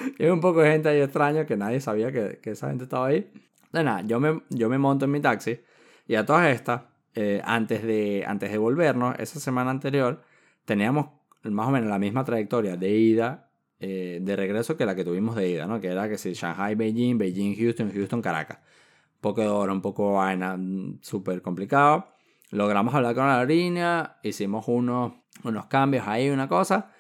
y 0.19 0.27
un 0.27 0.41
poco 0.41 0.61
de 0.63 0.73
gente 0.73 0.89
ahí 0.89 1.01
extraña 1.01 1.47
que 1.47 1.57
nadie 1.57 1.81
sabía 1.81 2.13
que, 2.13 2.39
que 2.43 2.51
esa 2.51 2.69
gente 2.69 2.85
estaba 2.85 3.07
ahí. 3.07 3.31
De 3.73 3.83
nada, 3.85 4.03
yo 4.03 4.21
me, 4.21 4.43
yo 4.51 4.69
me 4.69 4.79
monto 4.79 5.07
en 5.07 5.11
mi 5.11 5.21
taxi 5.21 5.61
y 6.07 6.15
a 6.15 6.27
todas 6.27 6.55
estas, 6.55 6.83
eh, 7.15 7.41
antes, 7.45 7.83
de, 7.83 8.25
antes 8.27 8.51
de 8.51 8.59
volvernos, 8.59 9.17
esa 9.19 9.41
semana 9.41 9.71
anterior, 9.71 10.23
teníamos 10.65 11.07
más 11.45 11.69
o 11.69 11.71
menos 11.71 11.89
la 11.89 11.99
misma 11.99 12.25
trayectoria 12.25 12.77
de 12.77 12.91
ida, 12.91 13.51
eh, 13.81 14.21
de 14.23 14.37
regreso 14.37 14.77
que 14.77 14.87
la 14.87 14.95
que 14.95 15.05
tuvimos 15.05 15.35
de 15.35 15.49
ida, 15.49 15.67
¿no? 15.67 15.81
Que 15.81 15.89
era 15.89 16.09
que 16.09 16.19
si 16.19 16.35
Shanghai, 16.35 16.75
Beijing, 16.75 17.19
Beijing, 17.19 17.57
Houston, 17.57 17.91
Houston, 17.93 18.23
Caracas. 18.23 18.59
Un 18.59 19.21
poco 19.21 19.41
de 19.41 19.49
hora, 19.49 19.73
un 19.73 19.81
poco 19.81 20.13
vaina, 20.15 20.57
mm, 20.57 20.99
súper 21.01 21.43
complicado. 21.43 22.09
Logramos 22.51 22.95
hablar 22.95 23.15
con 23.15 23.27
la 23.27 23.45
línea, 23.45 24.19
hicimos 24.23 24.69
unos 24.69 25.15
unos 25.45 25.67
cambios 25.67 26.07
ahí, 26.07 26.31
una 26.31 26.49
cosa, 26.49 26.91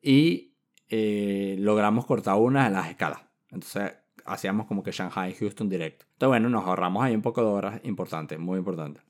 y 0.00 0.51
eh, 0.94 1.56
logramos 1.58 2.04
cortar 2.04 2.36
una 2.36 2.64
de 2.64 2.70
las 2.70 2.90
escalas. 2.90 3.20
Entonces 3.50 3.94
hacíamos 4.26 4.66
como 4.66 4.82
que 4.82 4.92
Shanghai, 4.92 5.32
Houston 5.32 5.66
directo. 5.66 6.04
Entonces 6.12 6.28
bueno, 6.28 6.50
nos 6.50 6.66
ahorramos 6.66 7.02
ahí 7.02 7.14
un 7.14 7.22
poco 7.22 7.40
de 7.40 7.46
horas, 7.46 7.80
importante, 7.84 8.36
muy 8.36 8.58
importante. 8.58 9.00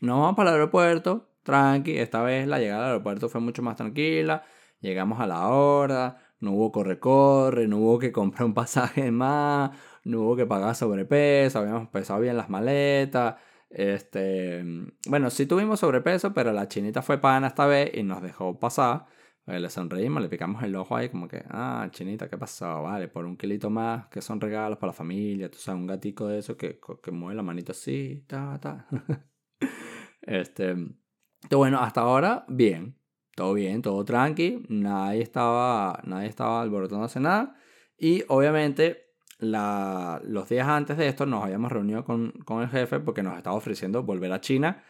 Nos 0.00 0.18
vamos 0.18 0.34
para 0.34 0.50
el 0.50 0.56
aeropuerto, 0.56 1.30
tranqui, 1.44 1.96
esta 1.96 2.22
vez 2.22 2.48
la 2.48 2.58
llegada 2.58 2.86
al 2.86 2.90
aeropuerto 2.90 3.28
fue 3.28 3.40
mucho 3.40 3.62
más 3.62 3.76
tranquila, 3.76 4.42
llegamos 4.80 5.20
a 5.20 5.28
la 5.28 5.46
hora, 5.48 6.18
no 6.40 6.54
hubo 6.54 6.72
corre-corre, 6.72 7.68
no 7.68 7.78
hubo 7.78 8.00
que 8.00 8.10
comprar 8.10 8.44
un 8.44 8.54
pasaje 8.54 9.12
más, 9.12 9.70
no 10.02 10.22
hubo 10.22 10.34
que 10.34 10.44
pagar 10.44 10.74
sobrepeso, 10.74 11.60
habíamos 11.60 11.88
pesado 11.88 12.18
bien 12.18 12.36
las 12.36 12.50
maletas, 12.50 13.36
este, 13.70 14.64
bueno, 15.06 15.30
sí 15.30 15.46
tuvimos 15.46 15.78
sobrepeso, 15.78 16.34
pero 16.34 16.52
la 16.52 16.66
chinita 16.66 17.00
fue 17.00 17.18
pana 17.18 17.46
esta 17.46 17.66
vez 17.66 17.92
y 17.94 18.02
nos 18.02 18.22
dejó 18.22 18.58
pasar. 18.58 19.06
Eh, 19.48 19.58
le 19.58 19.70
sonreímos, 19.70 20.22
le 20.22 20.28
picamos 20.28 20.62
el 20.62 20.76
ojo 20.76 20.94
ahí 20.94 21.08
como 21.08 21.26
que, 21.26 21.42
ah, 21.48 21.88
chinita, 21.90 22.28
¿qué 22.28 22.36
pasó? 22.36 22.82
Vale, 22.82 23.08
por 23.08 23.24
un 23.24 23.34
kilito 23.36 23.70
más, 23.70 24.06
que 24.08 24.20
son 24.20 24.40
regalos 24.40 24.78
para 24.78 24.88
la 24.90 24.92
familia, 24.92 25.50
tú 25.50 25.56
sabes, 25.56 25.80
un 25.80 25.86
gatico 25.86 26.26
de 26.28 26.38
eso 26.38 26.56
que, 26.56 26.78
que 27.02 27.10
mueve 27.10 27.34
la 27.34 27.42
manito 27.42 27.72
así, 27.72 28.24
ta, 28.26 28.60
ta. 28.60 28.86
este, 30.20 30.76
bueno, 31.50 31.78
hasta 31.80 32.02
ahora, 32.02 32.44
bien, 32.48 32.98
todo 33.34 33.54
bien, 33.54 33.80
todo 33.80 34.04
tranqui, 34.04 34.66
nadie 34.68 35.22
estaba, 35.22 36.02
nadie 36.04 36.28
estaba 36.28 36.60
alborotándose 36.60 37.18
nada. 37.18 37.56
Y 37.96 38.24
obviamente 38.28 39.14
la, 39.38 40.20
los 40.24 40.48
días 40.48 40.68
antes 40.68 40.98
de 40.98 41.08
esto 41.08 41.24
nos 41.24 41.42
habíamos 41.42 41.72
reunido 41.72 42.04
con, 42.04 42.32
con, 42.44 42.62
el 42.62 42.68
jefe 42.68 43.00
porque 43.00 43.22
nos 43.22 43.36
estaba 43.36 43.56
ofreciendo 43.56 44.02
volver 44.02 44.30
a 44.32 44.40
China. 44.42 44.84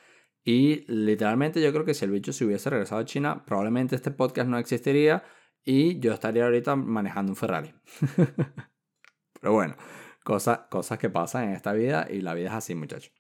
Y 0.44 0.84
literalmente 0.90 1.60
yo 1.60 1.72
creo 1.72 1.84
que 1.84 1.94
si 1.94 2.04
el 2.04 2.10
bicho 2.10 2.32
se 2.32 2.44
hubiese 2.44 2.70
regresado 2.70 3.00
a 3.00 3.04
China, 3.04 3.44
probablemente 3.44 3.96
este 3.96 4.10
podcast 4.10 4.48
no 4.48 4.58
existiría 4.58 5.24
y 5.64 5.98
yo 6.00 6.12
estaría 6.12 6.44
ahorita 6.44 6.76
manejando 6.76 7.32
un 7.32 7.36
Ferrari. 7.36 7.74
Pero 9.40 9.52
bueno, 9.52 9.76
cosas, 10.24 10.60
cosas 10.70 10.98
que 10.98 11.10
pasan 11.10 11.44
en 11.44 11.50
esta 11.50 11.72
vida 11.72 12.06
y 12.10 12.20
la 12.20 12.34
vida 12.34 12.48
es 12.48 12.54
así, 12.54 12.74
muchachos. 12.74 13.12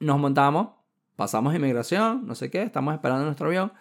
Nos 0.00 0.18
montamos, 0.18 0.70
pasamos 1.16 1.54
inmigración, 1.54 2.26
no 2.26 2.34
sé 2.34 2.50
qué, 2.50 2.62
estamos 2.62 2.94
esperando 2.94 3.24
nuestro 3.24 3.46
avión 3.46 3.72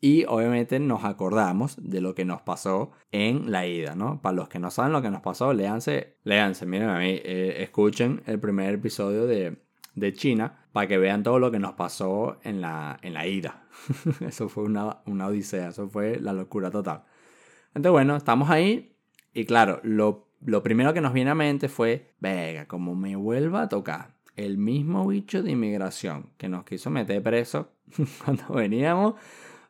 y 0.00 0.24
obviamente 0.26 0.78
nos 0.78 1.04
acordamos 1.04 1.76
de 1.78 2.00
lo 2.00 2.14
que 2.14 2.24
nos 2.24 2.42
pasó 2.42 2.92
en 3.12 3.50
la 3.50 3.66
ida, 3.66 3.94
¿no? 3.94 4.20
Para 4.20 4.36
los 4.36 4.48
que 4.48 4.58
no 4.58 4.70
saben 4.70 4.92
lo 4.92 5.00
que 5.00 5.10
nos 5.10 5.22
pasó, 5.22 5.52
léanse, 5.52 6.18
léanse, 6.24 6.66
miren 6.66 6.90
a 6.90 6.98
mí, 6.98 7.20
eh, 7.24 7.56
escuchen 7.60 8.22
el 8.26 8.38
primer 8.38 8.74
episodio 8.74 9.26
de, 9.26 9.62
de, 9.94 10.12
China 10.12 10.65
para 10.76 10.88
que 10.88 10.98
vean 10.98 11.22
todo 11.22 11.38
lo 11.38 11.50
que 11.50 11.58
nos 11.58 11.72
pasó 11.72 12.36
en 12.42 12.60
la, 12.60 12.98
en 13.00 13.14
la 13.14 13.26
ida. 13.26 13.62
eso 14.20 14.50
fue 14.50 14.64
una, 14.64 14.98
una 15.06 15.26
odisea, 15.26 15.68
eso 15.68 15.88
fue 15.88 16.20
la 16.20 16.34
locura 16.34 16.70
total. 16.70 17.04
Entonces, 17.68 17.92
bueno, 17.92 18.14
estamos 18.14 18.50
ahí 18.50 18.94
y 19.32 19.46
claro, 19.46 19.80
lo, 19.84 20.28
lo 20.44 20.62
primero 20.62 20.92
que 20.92 21.00
nos 21.00 21.14
viene 21.14 21.30
a 21.30 21.34
mente 21.34 21.70
fue, 21.70 22.12
venga, 22.20 22.66
como 22.66 22.94
me 22.94 23.16
vuelva 23.16 23.62
a 23.62 23.68
tocar 23.70 24.16
el 24.34 24.58
mismo 24.58 25.06
bicho 25.06 25.42
de 25.42 25.52
inmigración 25.52 26.28
que 26.36 26.50
nos 26.50 26.64
quiso 26.64 26.90
meter 26.90 27.22
preso 27.22 27.70
cuando 28.22 28.44
veníamos 28.52 29.14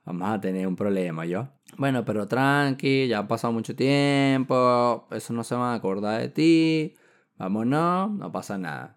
vamos 0.04 0.28
a 0.28 0.40
tener 0.40 0.66
un 0.66 0.74
problema, 0.74 1.24
¿yo? 1.24 1.46
Bueno, 1.78 2.04
pero 2.04 2.26
tranqui, 2.26 3.06
ya 3.06 3.20
ha 3.20 3.28
pasado 3.28 3.52
mucho 3.52 3.76
tiempo, 3.76 5.06
eso 5.12 5.32
no 5.32 5.44
se 5.44 5.54
va 5.54 5.70
a 5.70 5.76
acordar 5.76 6.20
de 6.20 6.30
ti, 6.30 6.96
vámonos, 7.38 8.10
no 8.10 8.32
pasa 8.32 8.58
nada. 8.58 8.95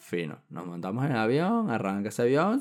Fino, 0.00 0.42
nos 0.48 0.66
montamos 0.66 1.04
en 1.04 1.12
el 1.12 1.18
avión, 1.18 1.70
arranca 1.70 2.08
ese 2.08 2.22
avión. 2.22 2.60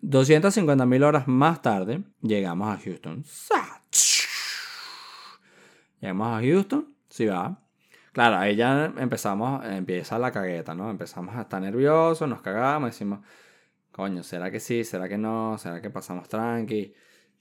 250.000 0.00 1.04
horas 1.04 1.26
más 1.26 1.60
tarde, 1.60 2.04
llegamos 2.22 2.68
a 2.68 2.80
Houston. 2.80 3.24
Llegamos 6.00 6.28
a 6.28 6.40
Houston, 6.40 6.94
sí 7.10 7.26
va. 7.26 7.60
Claro, 8.12 8.36
ahí 8.36 8.54
ya 8.56 8.86
empezamos, 8.96 9.64
empieza 9.66 10.18
la 10.18 10.30
cagueta, 10.30 10.74
¿no? 10.74 10.90
Empezamos 10.90 11.34
a 11.34 11.42
estar 11.42 11.60
nerviosos, 11.60 12.28
nos 12.28 12.40
cagamos, 12.40 12.92
decimos, 12.92 13.20
coño, 13.90 14.22
¿será 14.22 14.50
que 14.50 14.60
sí? 14.60 14.84
¿Será 14.84 15.08
que 15.08 15.18
no? 15.18 15.58
¿Será 15.58 15.82
que 15.82 15.90
pasamos 15.90 16.28
tranqui? 16.28 16.94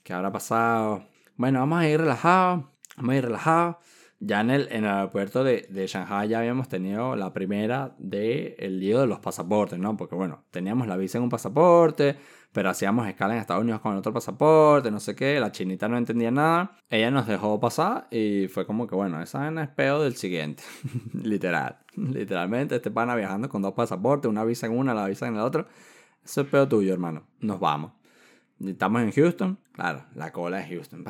¿Qué 0.04 0.14
habrá 0.14 0.32
pasado? 0.32 1.08
Bueno, 1.36 1.60
vamos 1.60 1.80
a 1.80 1.88
ir 1.88 2.00
relajados, 2.00 2.66
vamos 2.98 3.14
a 3.14 3.16
ir 3.18 3.24
relajados. 3.26 3.76
Ya 4.20 4.42
en 4.42 4.50
el, 4.50 4.68
en 4.72 4.86
el 4.86 4.92
aeropuerto 4.92 5.44
de, 5.44 5.68
de 5.70 5.88
Shanghai 5.88 6.30
ya 6.30 6.40
habíamos 6.40 6.70
tenido 6.70 7.16
la 7.16 7.34
primera 7.34 7.96
del 7.98 8.56
el 8.58 8.80
lío 8.80 9.02
de 9.02 9.08
los 9.08 9.20
pasaportes, 9.20 9.78
¿no? 9.78 9.98
Porque 9.98 10.16
bueno, 10.16 10.46
teníamos 10.52 10.88
la 10.88 10.96
visa 10.96 11.18
en 11.18 11.26
un 11.26 11.30
pasaporte, 11.30 12.18
pero 12.56 12.70
hacíamos 12.70 13.06
escala 13.10 13.34
en 13.34 13.42
Estados 13.42 13.64
Unidos 13.64 13.82
con 13.82 13.92
el 13.92 13.98
otro 13.98 14.14
pasaporte, 14.14 14.90
no 14.90 15.02
sé 15.02 15.14
qué, 15.14 15.42
la 15.42 15.52
chinita 15.52 15.90
no 15.90 15.98
entendía 15.98 16.32
nada, 16.32 16.78
ella 16.90 17.12
nos 17.12 17.28
dejó 17.28 17.60
pasar 17.60 18.08
y 18.10 18.48
fue 18.48 18.66
como 18.66 18.88
que, 18.88 18.96
bueno, 18.96 19.22
esa 19.22 19.46
es 19.46 19.70
el 19.78 20.00
del 20.00 20.16
siguiente, 20.16 20.64
literal, 21.14 21.80
literalmente, 21.98 22.78
este 22.78 22.92
pana 22.92 23.14
viajando 23.14 23.50
con 23.50 23.62
dos 23.62 23.74
pasaportes, 23.74 24.30
una 24.30 24.46
visa 24.46 24.68
en 24.68 24.78
una, 24.78 24.94
la 24.94 25.06
visa 25.06 25.28
en 25.28 25.36
el 25.36 25.42
otro, 25.42 25.68
eso 26.24 26.42
es 26.42 26.48
peor 26.48 26.70
tuyo, 26.70 26.94
hermano, 26.94 27.24
nos 27.42 27.60
vamos. 27.60 27.92
Estamos 28.66 29.02
en 29.02 29.12
Houston, 29.12 29.60
claro, 29.74 30.06
la 30.16 30.32
cola 30.32 30.60
de 30.60 30.70
Houston, 30.70 31.04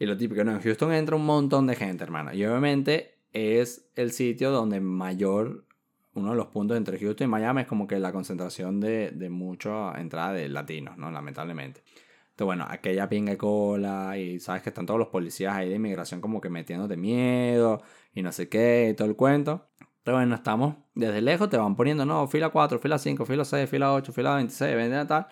Y 0.00 0.06
lo 0.06 0.16
típico, 0.16 0.42
no, 0.42 0.52
en 0.52 0.62
Houston 0.62 0.94
entra 0.94 1.14
un 1.14 1.26
montón 1.26 1.66
de 1.66 1.76
gente, 1.76 2.02
hermano, 2.02 2.32
y 2.32 2.42
obviamente 2.46 3.18
es 3.34 3.90
el 3.96 4.12
sitio 4.12 4.50
donde 4.50 4.80
mayor 4.80 5.66
uno 6.14 6.30
de 6.30 6.36
los 6.36 6.46
puntos 6.46 6.78
entre 6.78 6.98
Houston 6.98 7.26
y 7.26 7.30
Miami 7.30 7.60
es 7.60 7.66
como 7.66 7.86
que 7.86 7.98
la 7.98 8.10
concentración 8.10 8.80
de, 8.80 9.10
de 9.10 9.28
mucha 9.28 9.92
entrada 10.00 10.32
de 10.32 10.48
latinos, 10.48 10.96
¿no? 10.96 11.10
Lamentablemente. 11.10 11.82
Entonces, 12.30 12.46
bueno, 12.46 12.64
aquella 12.66 13.10
pinga 13.10 13.36
cola 13.36 14.16
y 14.16 14.40
sabes 14.40 14.62
que 14.62 14.70
están 14.70 14.86
todos 14.86 14.98
los 14.98 15.08
policías 15.08 15.54
ahí 15.54 15.68
de 15.68 15.74
inmigración 15.76 16.22
como 16.22 16.40
que 16.40 16.48
metiéndote 16.48 16.96
miedo 16.96 17.82
y 18.14 18.22
no 18.22 18.32
sé 18.32 18.48
qué 18.48 18.88
y 18.92 18.94
todo 18.96 19.06
el 19.06 19.16
cuento. 19.16 19.68
Pero 20.02 20.16
bueno, 20.16 20.34
estamos 20.34 20.76
desde 20.94 21.20
lejos, 21.20 21.50
te 21.50 21.58
van 21.58 21.76
poniendo, 21.76 22.06
no, 22.06 22.26
fila 22.26 22.48
4, 22.48 22.78
fila 22.78 22.98
5, 22.98 23.26
fila 23.26 23.44
6, 23.44 23.68
fila 23.68 23.92
8, 23.92 24.12
fila 24.14 24.34
26, 24.36 24.76
vende 24.76 25.04
tal. 25.04 25.26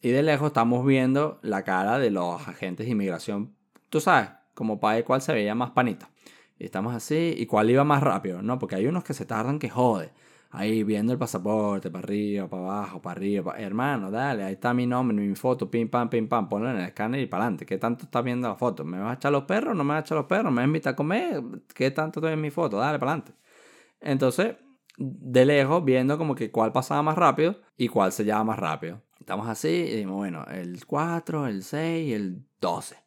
Y 0.00 0.10
de 0.10 0.22
lejos 0.22 0.46
estamos 0.46 0.86
viendo 0.86 1.40
la 1.42 1.64
cara 1.64 1.98
de 1.98 2.10
los 2.10 2.46
agentes 2.46 2.86
de 2.86 2.92
inmigración, 2.92 3.56
tú 3.92 4.00
sabes, 4.00 4.30
como 4.54 4.80
para 4.80 4.94
ver 4.96 5.04
cuál 5.04 5.20
se 5.20 5.34
veía 5.34 5.54
más 5.54 5.70
panita. 5.72 6.08
Y 6.58 6.64
estamos 6.64 6.94
así. 6.94 7.34
¿Y 7.36 7.44
cuál 7.44 7.68
iba 7.70 7.84
más 7.84 8.02
rápido? 8.02 8.40
No, 8.40 8.58
porque 8.58 8.76
hay 8.76 8.86
unos 8.86 9.04
que 9.04 9.12
se 9.12 9.26
tardan 9.26 9.58
que 9.58 9.68
jode. 9.68 10.12
Ahí 10.50 10.82
viendo 10.82 11.12
el 11.12 11.18
pasaporte, 11.18 11.90
para 11.90 12.04
arriba, 12.04 12.48
para 12.48 12.62
abajo, 12.62 13.02
para 13.02 13.18
arriba. 13.18 13.54
Hermano, 13.58 14.10
dale, 14.10 14.44
ahí 14.44 14.54
está 14.54 14.72
mi 14.72 14.86
nombre, 14.86 15.16
mi 15.16 15.34
foto, 15.34 15.70
pim, 15.70 15.88
pam, 15.90 16.08
pim, 16.08 16.26
pam. 16.26 16.48
Ponlo 16.48 16.70
en 16.70 16.76
el 16.76 16.86
escáner 16.86 17.20
y 17.20 17.26
para 17.26 17.44
adelante. 17.44 17.66
¿Qué 17.66 17.76
tanto 17.76 18.04
estás 18.04 18.24
viendo 18.24 18.48
la 18.48 18.56
foto? 18.56 18.82
¿Me 18.82 18.98
vas 18.98 19.10
a 19.10 19.14
echar 19.14 19.32
los 19.32 19.44
perros? 19.44 19.76
¿No 19.76 19.84
me 19.84 19.92
vas 19.92 20.02
a 20.02 20.06
echar 20.06 20.16
los 20.16 20.26
perros? 20.26 20.50
¿Me 20.52 20.56
vas 20.56 20.64
a 20.64 20.66
invitar 20.66 20.92
a 20.94 20.96
comer? 20.96 21.42
¿Qué 21.74 21.90
tanto 21.90 22.20
ves 22.22 22.38
mi 22.38 22.50
foto? 22.50 22.78
Dale, 22.78 22.98
para 22.98 23.12
adelante. 23.12 23.32
Entonces, 24.00 24.56
de 24.96 25.44
lejos, 25.44 25.84
viendo 25.84 26.16
como 26.16 26.34
que 26.34 26.50
cuál 26.50 26.72
pasaba 26.72 27.02
más 27.02 27.16
rápido 27.16 27.56
y 27.76 27.88
cuál 27.88 28.12
se 28.12 28.24
llama 28.24 28.44
más 28.44 28.58
rápido. 28.58 29.02
Estamos 29.20 29.48
así 29.48 29.68
y 29.68 29.90
decimos, 29.90 30.16
bueno, 30.16 30.44
el 30.50 30.84
4, 30.86 31.46
el 31.46 31.62
6 31.62 32.08
y 32.08 32.14
el 32.14 32.46
12. 32.60 33.02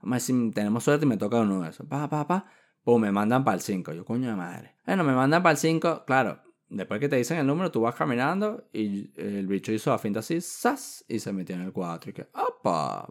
Vamos 0.00 0.14
a 0.14 0.16
decir, 0.16 0.54
tenemos 0.54 0.84
suerte 0.84 1.04
y 1.04 1.08
me 1.08 1.16
toca 1.16 1.40
uno 1.40 1.62
de 1.62 1.70
esos. 1.70 1.86
Pa, 1.86 2.08
pa, 2.08 2.26
pa. 2.26 2.46
Pum, 2.84 3.00
me 3.00 3.10
mandan 3.10 3.44
para 3.44 3.56
el 3.56 3.60
5. 3.60 3.92
Yo, 3.92 4.04
coño 4.04 4.28
de 4.28 4.36
madre. 4.36 4.76
Bueno, 4.86 5.02
me 5.04 5.12
mandan 5.12 5.42
para 5.42 5.52
el 5.52 5.58
5. 5.58 6.04
Claro, 6.06 6.40
después 6.68 7.00
que 7.00 7.08
te 7.08 7.16
dicen 7.16 7.38
el 7.38 7.46
número, 7.46 7.70
tú 7.70 7.80
vas 7.80 7.94
caminando 7.94 8.68
y 8.72 9.10
el 9.20 9.46
bicho 9.46 9.72
hizo 9.72 9.90
la 9.90 9.98
finta 9.98 10.20
así, 10.20 10.40
¡zas! 10.40 11.04
Y 11.08 11.18
se 11.18 11.32
metió 11.32 11.56
en 11.56 11.62
el 11.62 11.72
4. 11.72 12.10
Y 12.10 12.14
que, 12.14 12.28
¡opa! 12.32 13.08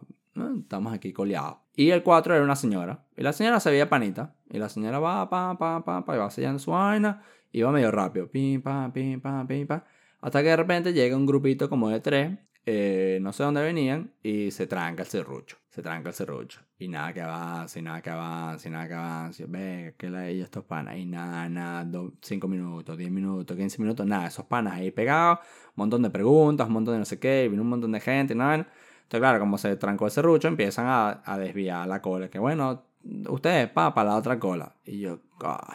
Estamos 0.60 0.94
aquí 0.94 1.12
coleados. 1.12 1.58
Y 1.76 1.90
el 1.90 2.04
4 2.04 2.36
era 2.36 2.44
una 2.44 2.56
señora. 2.56 3.06
Y 3.18 3.24
la 3.24 3.34
señora 3.34 3.60
se 3.60 3.70
veía 3.72 3.90
panita. 3.90 4.36
Y 4.50 4.60
la 4.60 4.70
señora 4.70 5.00
va, 5.00 5.30
pa, 5.30 5.58
pa, 5.58 5.84
pa, 5.84 6.06
pa, 6.06 6.16
y 6.16 6.20
va 6.20 6.30
sellando 6.30 6.60
su 6.60 6.72
vaina. 6.72 7.24
Y 7.52 7.62
va 7.62 7.72
medio 7.72 7.92
rápido. 7.92 8.30
Pim, 8.30 8.62
pam, 8.62 8.92
pim, 8.92 9.20
pam, 9.20 9.48
pim, 9.48 9.68
pam. 9.68 9.82
Hasta 10.22 10.42
que 10.42 10.50
de 10.50 10.56
repente 10.56 10.94
llega 10.94 11.16
un 11.16 11.26
grupito 11.26 11.70
como 11.70 11.90
de 11.90 12.00
tres 12.00 12.38
eh, 12.66 13.20
no 13.22 13.32
sé 13.32 13.44
dónde 13.44 13.62
venían 13.62 14.12
y 14.24 14.50
se 14.52 14.66
tranca 14.66 15.04
el 15.04 15.10
serrucho. 15.10 15.58
Se 15.70 15.82
tranca 15.82 16.10
el 16.10 16.16
serrucho. 16.16 16.62
Y 16.80 16.88
nada 16.88 17.14
que 17.14 17.22
avance, 17.22 17.80
y 17.80 17.82
nada 17.82 18.02
que 18.02 18.10
avance, 18.10 18.68
y 18.68 18.72
nada 18.72 18.88
que 18.88 18.94
avance. 18.94 19.46
Ve, 19.46 19.96
que 19.98 20.10
la 20.10 20.22
de 20.22 20.42
estos 20.42 20.64
panas. 20.64 20.98
Y 20.98 21.06
nada, 21.06 21.48
nada, 21.50 21.86
5 22.22 22.48
minutos, 22.48 22.98
10 22.98 23.12
minutos, 23.12 23.56
15 23.56 23.82
minutos, 23.82 24.06
nada. 24.06 24.28
Esos 24.28 24.46
panas 24.46 24.74
ahí 24.74 24.92
pegados, 24.92 25.40
un 25.40 25.74
montón 25.76 26.02
de 26.02 26.10
preguntas, 26.10 26.68
un 26.68 26.74
montón 26.74 26.96
de 26.96 27.00
no 27.00 27.06
sé 27.06 27.20
qué, 27.20 27.48
vino 27.50 27.62
un 27.62 27.70
montón 27.70 27.92
de 27.92 28.00
gente, 28.00 28.34
nada. 28.36 28.56
Entonces, 28.56 29.20
claro, 29.20 29.40
como 29.40 29.58
se 29.58 29.76
trancó 29.76 30.06
el 30.06 30.12
serrucho, 30.12 30.48
empiezan 30.48 30.88
a, 30.88 31.22
a 31.24 31.38
desviar 31.38 31.88
la 31.88 32.02
cola. 32.02 32.30
Que 32.30 32.40
bueno, 32.40 32.84
ustedes, 33.30 33.70
pa, 33.70 33.94
para 33.94 34.12
la 34.12 34.16
otra 34.16 34.40
cola. 34.40 34.76
Y 34.86 35.00
yo, 35.00 35.20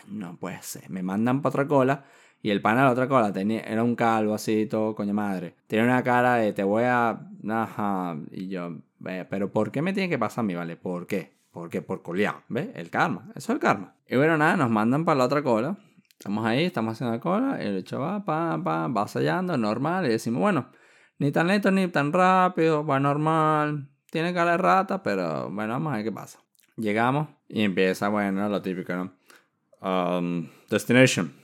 no 0.08 0.36
puede 0.36 0.62
ser. 0.62 0.90
Me 0.90 1.02
mandan 1.02 1.42
para 1.42 1.50
otra 1.50 1.68
cola 1.68 2.04
y 2.42 2.50
el 2.50 2.62
pana 2.62 2.80
de 2.80 2.86
la 2.86 2.92
otra 2.92 3.08
cola 3.08 3.32
tenía, 3.32 3.60
era 3.60 3.84
un 3.84 3.94
calvo 3.94 4.34
así, 4.34 4.66
todo 4.66 4.94
coño 4.94 5.12
madre. 5.12 5.56
Tiene 5.66 5.84
una 5.84 6.02
cara 6.02 6.36
de 6.36 6.52
te 6.52 6.62
voy 6.62 6.84
a. 6.84 7.20
Ajá. 7.48 8.16
Y 8.30 8.48
yo, 8.48 8.78
pero 9.28 9.52
¿por 9.52 9.70
qué 9.70 9.82
me 9.82 9.92
tiene 9.92 10.08
que 10.08 10.18
pasar 10.18 10.42
a 10.44 10.46
mí, 10.46 10.54
vale? 10.54 10.76
¿Por 10.76 11.06
qué? 11.06 11.36
¿Por 11.50 11.68
qué? 11.68 11.82
Por 11.82 12.02
coleado. 12.02 12.42
¿Ves? 12.48 12.70
El 12.74 12.88
karma. 12.88 13.26
Eso 13.30 13.52
es 13.52 13.56
el 13.56 13.58
karma. 13.58 13.94
Y 14.08 14.16
bueno, 14.16 14.38
nada, 14.38 14.56
nos 14.56 14.70
mandan 14.70 15.04
para 15.04 15.18
la 15.18 15.24
otra 15.24 15.42
cola. 15.42 15.76
Estamos 16.12 16.46
ahí, 16.46 16.64
estamos 16.64 16.92
haciendo 16.92 17.14
la 17.14 17.20
cola. 17.20 17.60
El 17.60 17.76
hecho 17.76 18.00
va, 18.00 18.24
pa, 18.24 18.56
va 18.56 19.08
sellando, 19.08 19.56
normal. 19.58 20.06
Y 20.06 20.10
decimos, 20.10 20.40
bueno, 20.40 20.70
ni 21.18 21.32
tan 21.32 21.46
lento 21.46 21.70
ni 21.70 21.88
tan 21.88 22.12
rápido, 22.12 22.86
va 22.86 23.00
normal. 23.00 23.88
Tiene 24.10 24.32
cara 24.32 24.52
de 24.52 24.58
rata, 24.58 25.02
pero 25.02 25.50
bueno, 25.50 25.74
vamos 25.74 25.92
a 25.92 25.96
ver 25.96 26.04
qué 26.04 26.12
pasa. 26.12 26.40
Llegamos 26.76 27.28
y 27.48 27.62
empieza, 27.62 28.08
bueno, 28.08 28.48
lo 28.48 28.62
típico, 28.62 28.94
¿no? 28.94 29.12
Um, 29.82 30.48
destination 30.68 31.39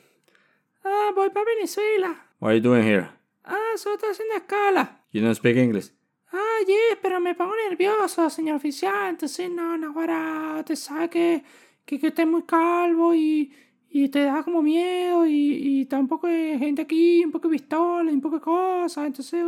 voy 1.14 1.30
para 1.30 1.46
Venezuela. 1.46 2.26
What 2.40 2.50
are 2.50 2.58
you 2.58 2.62
doing 2.62 2.82
here? 2.82 3.08
Ah, 3.44 3.76
solo 3.76 3.94
estoy 3.96 4.10
haciendo 4.10 4.34
escala. 4.34 5.00
You 5.12 5.22
don't 5.22 5.36
speak 5.36 5.56
English? 5.56 5.90
Ah, 6.32 6.64
yeah, 6.66 6.98
pero 7.00 7.20
me 7.20 7.34
pongo 7.34 7.54
nervioso, 7.68 8.28
señor 8.28 8.56
oficial. 8.56 9.10
Entonces, 9.10 9.50
no, 9.50 9.76
no, 9.78 9.92
ahora 9.94 10.62
te 10.64 10.76
sabe 10.76 11.08
que, 11.08 11.44
que, 11.84 11.98
que 11.98 12.08
usted 12.08 12.24
es 12.24 12.28
muy 12.28 12.42
calvo 12.42 13.14
y, 13.14 13.52
y 13.88 14.08
te 14.08 14.24
da 14.24 14.42
como 14.42 14.62
miedo 14.62 15.26
y, 15.26 15.32
y 15.32 15.82
está 15.82 15.98
un 15.98 16.08
poco 16.08 16.26
de 16.26 16.58
gente 16.58 16.82
aquí, 16.82 17.24
un 17.24 17.30
poco 17.30 17.48
de 17.48 17.52
pistola 17.56 18.10
un 18.10 18.20
poco 18.20 18.36
de 18.36 18.42
cosas. 18.42 19.06
Entonces, 19.06 19.44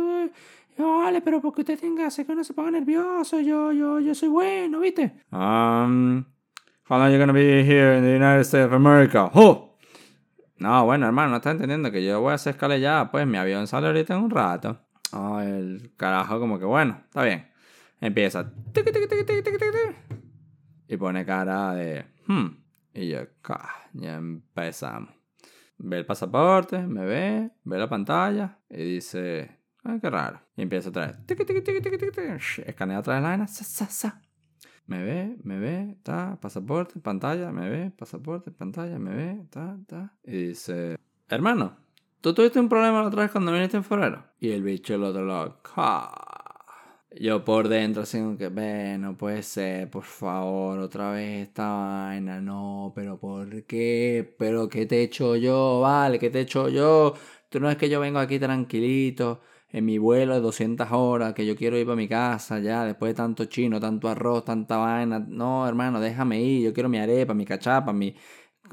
vale, 0.77 1.21
pero 1.21 1.41
porque 1.41 1.61
usted 1.61 1.79
tenga, 1.79 2.07
hacer 2.07 2.25
que 2.25 2.31
uno 2.31 2.43
se 2.43 2.53
ponga 2.53 2.71
nervioso, 2.71 3.39
yo, 3.41 3.71
yo, 3.71 3.99
yo 3.99 4.15
soy 4.15 4.29
bueno, 4.29 4.79
¿viste? 4.79 5.11
Um, 5.31 6.23
how 6.89 6.97
long 6.97 7.01
are 7.01 7.11
you 7.11 7.19
gonna 7.19 7.33
be 7.33 7.63
here 7.63 7.97
in 7.97 8.03
the 8.03 8.15
United 8.15 8.45
States 8.45 8.65
of 8.65 8.73
America? 8.73 9.29
¡Oh! 9.35 9.68
No, 10.59 10.85
bueno, 10.85 11.05
hermano, 11.05 11.31
no 11.31 11.37
estás 11.37 11.53
entendiendo 11.53 11.91
que 11.91 12.03
yo 12.03 12.19
voy 12.19 12.31
a 12.31 12.35
hacer 12.35 12.51
escala 12.51 12.77
ya, 12.77 13.09
pues 13.11 13.25
mi 13.25 13.37
avión 13.37 13.65
sale 13.65 13.87
ahorita 13.87 14.15
en 14.15 14.23
un 14.23 14.29
rato. 14.29 14.77
Oh, 15.13 15.39
el 15.39 15.93
carajo, 15.95 16.39
como 16.39 16.59
que 16.59 16.65
bueno, 16.65 17.01
está 17.05 17.23
bien. 17.23 17.49
Empieza. 18.01 18.51
Y 20.87 20.97
pone 20.97 21.25
cara 21.25 21.73
de. 21.73 22.05
Hmm. 22.27 22.47
Y 22.93 23.09
yo, 23.09 23.19
ya 23.93 24.15
empezamos. 24.15 25.09
Ve 25.77 25.99
el 25.99 26.05
pasaporte, 26.05 26.79
me 26.79 27.05
ve, 27.05 27.51
ve 27.63 27.77
la 27.77 27.87
pantalla 27.87 28.59
y 28.69 28.95
dice, 28.95 29.59
ay, 29.83 29.99
qué 30.01 30.09
raro. 30.09 30.41
Y 30.57 30.63
empieza 30.63 30.89
otra 30.89 31.07
vez. 31.07 31.17
Escanea 32.65 32.99
otra 32.99 33.13
vez 33.13 33.23
la 33.23 33.29
vaina. 33.29 33.47
Me 34.89 35.03
ve, 35.03 35.37
me 35.43 35.59
ve, 35.59 35.97
ta, 36.01 36.39
pasaporte, 36.41 36.99
pantalla, 36.99 37.51
me 37.51 37.69
ve, 37.69 37.91
pasaporte, 37.91 38.49
pantalla, 38.49 38.97
me 38.97 39.13
ve, 39.13 39.45
ta, 39.51 39.77
ta. 39.85 40.15
Y 40.23 40.47
dice, 40.47 40.97
hermano, 41.29 41.77
¿tú 42.21 42.33
tuviste 42.33 42.59
un 42.59 42.67
problema 42.67 43.01
la 43.01 43.09
otra 43.09 43.21
vez 43.21 43.31
cuando 43.31 43.51
viniste 43.51 43.77
en 43.77 43.83
febrero? 43.83 44.23
Y 44.39 44.49
el 44.49 44.63
bicho 44.63 44.95
el 44.95 45.03
otro 45.03 45.23
lado, 45.23 45.59
Yo 47.19 47.45
por 47.45 47.67
dentro 47.67 48.01
así 48.01 48.17
como 48.17 48.35
que, 48.35 48.49
ve, 48.49 48.97
no 48.97 49.15
puede 49.15 49.43
ser, 49.43 49.91
por 49.91 50.05
favor, 50.05 50.79
otra 50.79 51.11
vez 51.11 51.47
esta 51.49 51.69
vaina, 51.71 52.41
no, 52.41 52.91
pero 52.95 53.19
¿por 53.19 53.65
qué? 53.65 54.35
¿Pero 54.39 54.69
qué 54.69 54.87
te 54.87 55.01
he 55.01 55.03
hecho 55.03 55.35
yo? 55.35 55.81
Vale, 55.81 56.17
¿qué 56.17 56.31
te 56.31 56.39
he 56.39 56.41
hecho 56.41 56.67
yo? 56.67 57.13
Tú 57.49 57.59
no 57.59 57.69
es 57.69 57.77
que 57.77 57.89
yo 57.89 57.99
vengo 57.99 58.17
aquí 58.17 58.39
tranquilito 58.39 59.41
en 59.71 59.85
mi 59.85 59.97
vuelo 59.97 60.33
de 60.33 60.41
200 60.41 60.91
horas, 60.91 61.33
que 61.33 61.45
yo 61.45 61.55
quiero 61.55 61.77
ir 61.77 61.85
para 61.85 61.95
mi 61.95 62.07
casa 62.07 62.59
ya, 62.59 62.85
después 62.85 63.11
de 63.11 63.15
tanto 63.15 63.45
chino, 63.45 63.79
tanto 63.79 64.09
arroz, 64.09 64.45
tanta 64.45 64.77
vaina. 64.77 65.19
No, 65.19 65.67
hermano, 65.67 65.99
déjame 65.99 66.41
ir, 66.41 66.63
yo 66.65 66.73
quiero 66.73 66.89
mi 66.89 66.97
arepa, 66.97 67.33
mi 67.33 67.45
cachapa, 67.45 67.93
mi, 67.93 68.15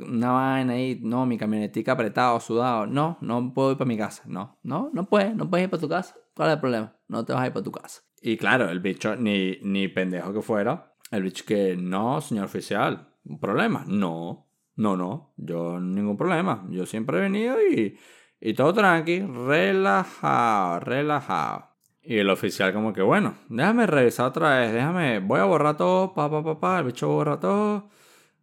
una 0.00 0.32
vaina 0.32 0.72
ahí, 0.74 0.98
no, 1.02 1.26
mi 1.26 1.36
camionetica 1.36 1.92
apretado, 1.92 2.40
sudado. 2.40 2.86
No, 2.86 3.18
no 3.20 3.52
puedo 3.52 3.72
ir 3.72 3.78
para 3.78 3.88
mi 3.88 3.98
casa. 3.98 4.22
No, 4.26 4.58
no, 4.62 4.90
no 4.92 5.04
puedes, 5.04 5.34
no 5.34 5.50
puedes 5.50 5.64
ir 5.64 5.70
para 5.70 5.80
tu 5.80 5.88
casa. 5.88 6.16
¿Cuál 6.34 6.48
es 6.48 6.54
el 6.54 6.60
problema? 6.60 6.96
No 7.08 7.24
te 7.24 7.32
vas 7.32 7.42
a 7.42 7.46
ir 7.46 7.52
para 7.52 7.64
tu 7.64 7.72
casa. 7.72 8.02
Y 8.22 8.36
claro, 8.36 8.68
el 8.70 8.80
bicho, 8.80 9.16
ni, 9.16 9.58
ni 9.62 9.88
pendejo 9.88 10.32
que 10.32 10.42
fuera, 10.42 10.94
el 11.10 11.22
bicho 11.22 11.44
que, 11.46 11.76
no, 11.76 12.20
señor 12.20 12.46
oficial, 12.46 13.08
¿un 13.24 13.38
problema? 13.38 13.84
No, 13.86 14.48
no, 14.76 14.96
no, 14.96 15.34
yo 15.36 15.78
ningún 15.78 16.16
problema. 16.16 16.66
Yo 16.70 16.86
siempre 16.86 17.18
he 17.18 17.20
venido 17.20 17.56
y 17.60 17.98
y 18.40 18.54
todo 18.54 18.74
tranqui, 18.74 19.20
relajado, 19.20 20.80
relajado. 20.80 21.76
Y 22.02 22.18
el 22.18 22.30
oficial 22.30 22.72
como 22.72 22.92
que, 22.92 23.02
bueno, 23.02 23.34
déjame 23.48 23.86
revisar 23.86 24.26
otra 24.26 24.60
vez, 24.60 24.72
déjame, 24.72 25.18
voy 25.18 25.40
a 25.40 25.44
borrar 25.44 25.76
todo, 25.76 26.14
pa, 26.14 26.30
pa, 26.30 26.42
pa, 26.42 26.60
pa, 26.60 26.78
el 26.78 26.84
bicho 26.86 27.08
borra 27.08 27.40
todo. 27.40 27.90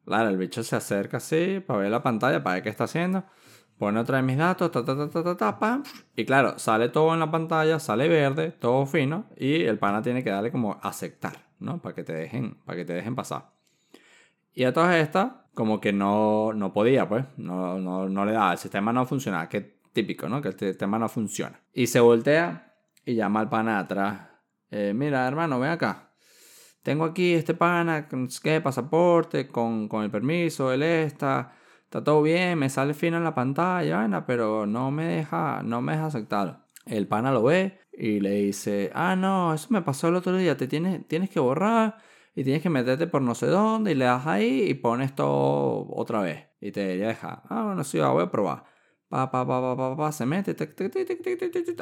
Claro, 0.05 0.29
el 0.29 0.37
bicho 0.37 0.63
se 0.63 0.75
acerca 0.75 1.17
así 1.17 1.63
para 1.65 1.79
ver 1.79 1.91
la 1.91 2.03
pantalla, 2.03 2.43
para 2.43 2.55
ver 2.55 2.63
qué 2.63 2.69
está 2.69 2.83
haciendo. 2.83 3.23
Pone 3.77 3.99
otra 3.99 4.17
vez 4.17 4.25
mis 4.25 4.37
datos, 4.37 4.69
ta, 4.71 4.83
ta, 4.83 4.95
ta, 4.95 5.09
ta, 5.09 5.23
ta, 5.23 5.37
ta, 5.37 5.59
pam. 5.59 5.83
Y 6.15 6.25
claro, 6.25 6.59
sale 6.59 6.89
todo 6.89 7.13
en 7.13 7.19
la 7.19 7.31
pantalla, 7.31 7.79
sale 7.79 8.07
verde, 8.07 8.51
todo 8.51 8.85
fino. 8.85 9.25
Y 9.37 9.63
el 9.63 9.79
pana 9.79 10.01
tiene 10.01 10.23
que 10.23 10.29
darle 10.29 10.51
como 10.51 10.79
aceptar, 10.81 11.33
¿no? 11.59 11.81
Para 11.81 11.95
que 11.95 12.03
te 12.03 12.13
dejen, 12.13 12.55
para 12.65 12.77
que 12.77 12.85
te 12.85 12.93
dejen 12.93 13.15
pasar. 13.15 13.51
Y 14.53 14.65
a 14.65 14.73
todas 14.73 14.95
estas, 14.95 15.31
como 15.53 15.79
que 15.81 15.91
no, 15.91 16.53
no 16.53 16.73
podía, 16.73 17.07
pues. 17.07 17.25
No, 17.37 17.79
no, 17.79 18.07
no 18.09 18.25
le 18.25 18.33
daba, 18.33 18.51
el 18.51 18.57
sistema 18.57 18.93
no 18.93 19.05
funcionaba. 19.05 19.49
Que 19.49 19.72
típico, 19.93 20.27
¿no? 20.27 20.41
Que 20.41 20.49
el 20.49 20.77
tema 20.77 20.99
no 20.99 21.07
funciona. 21.07 21.61
Y 21.73 21.87
se 21.87 21.99
voltea 21.99 22.73
y 23.05 23.15
llama 23.15 23.39
al 23.39 23.49
pana 23.49 23.79
atrás. 23.79 24.27
Eh, 24.71 24.93
mira, 24.93 25.27
hermano, 25.27 25.59
ven 25.59 25.71
acá. 25.71 26.11
Tengo 26.81 27.05
aquí 27.05 27.33
este 27.33 27.53
pana, 27.53 28.09
¿qué? 28.41 28.59
Pasaporte, 28.59 29.47
con, 29.47 29.87
con 29.87 30.03
el 30.03 30.11
permiso, 30.11 30.73
él 30.73 30.83
está, 30.83 31.53
está 31.83 32.03
todo 32.03 32.21
bien, 32.21 32.59
me 32.59 32.69
sale 32.69 32.93
fino 32.93 33.15
en 33.15 33.23
la 33.23 33.33
pantalla, 33.33 34.25
pero 34.27 34.65
no 34.65 34.91
me 34.91 35.05
deja, 35.05 35.61
no 35.63 35.81
me 35.81 35.93
deja 35.93 36.07
aceptarlo. 36.07 36.59
El 36.85 37.07
pana 37.07 37.31
lo 37.31 37.43
ve 37.43 37.79
y 37.93 38.19
le 38.19 38.31
dice, 38.31 38.91
ah, 38.93 39.15
no, 39.15 39.53
eso 39.53 39.67
me 39.69 39.81
pasó 39.81 40.09
el 40.09 40.15
otro 40.15 40.35
día, 40.35 40.57
te 40.57 40.67
tienes, 40.67 41.07
tienes 41.07 41.29
que 41.29 41.39
borrar 41.39 41.97
y 42.35 42.43
tienes 42.43 42.61
que 42.61 42.69
meterte 42.69 43.07
por 43.07 43.21
no 43.21 43.33
sé 43.35 43.45
dónde 43.47 43.91
y 43.91 43.95
le 43.95 44.05
das 44.05 44.27
ahí 44.27 44.63
y 44.67 44.73
pones 44.73 45.15
todo 45.15 45.87
otra 45.89 46.21
vez. 46.21 46.47
Y 46.59 46.71
te 46.73 46.97
deja, 46.97 47.43
ah, 47.47 47.63
bueno, 47.67 47.85
sí, 47.85 47.99
voy 47.99 48.23
a 48.23 48.31
probar 48.31 48.72
pa, 49.13 49.45
pa, 49.45 49.61
pa, 49.61 49.75
pa, 49.75 49.95
pa, 49.95 50.11
se 50.11 50.25
mete, 50.25 50.55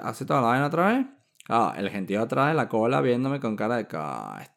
hace 0.03 0.25
toda 0.25 0.41
la 0.41 0.47
vaina 0.47 0.67
otra 0.67 0.87
vez. 0.87 1.05
Ah, 1.49 1.73
el 1.77 1.89
gentío 1.89 2.21
atrás 2.21 2.49
de 2.49 2.53
la 2.55 2.67
cola 2.69 3.01
viéndome 3.01 3.39
con 3.39 3.55
cara 3.55 3.77
de 3.77 3.87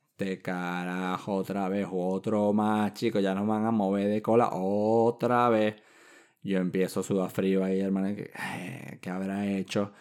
este 0.04 0.42
carajo 0.42 1.34
otra 1.34 1.68
vez, 1.68 1.86
otro 1.90 2.52
más, 2.52 2.92
chicos, 2.94 3.22
ya 3.22 3.34
nos 3.34 3.46
van 3.46 3.64
a 3.66 3.70
mover 3.70 4.08
de 4.08 4.22
cola 4.22 4.50
otra 4.52 5.48
vez. 5.48 5.76
Yo 6.42 6.58
empiezo 6.58 7.00
a 7.00 7.02
sudar 7.02 7.30
frío 7.30 7.64
ahí, 7.64 7.80
hermano, 7.80 8.14
¿qué, 8.16 8.98
¿qué 9.00 9.10
habrá 9.10 9.46
hecho 9.46 9.92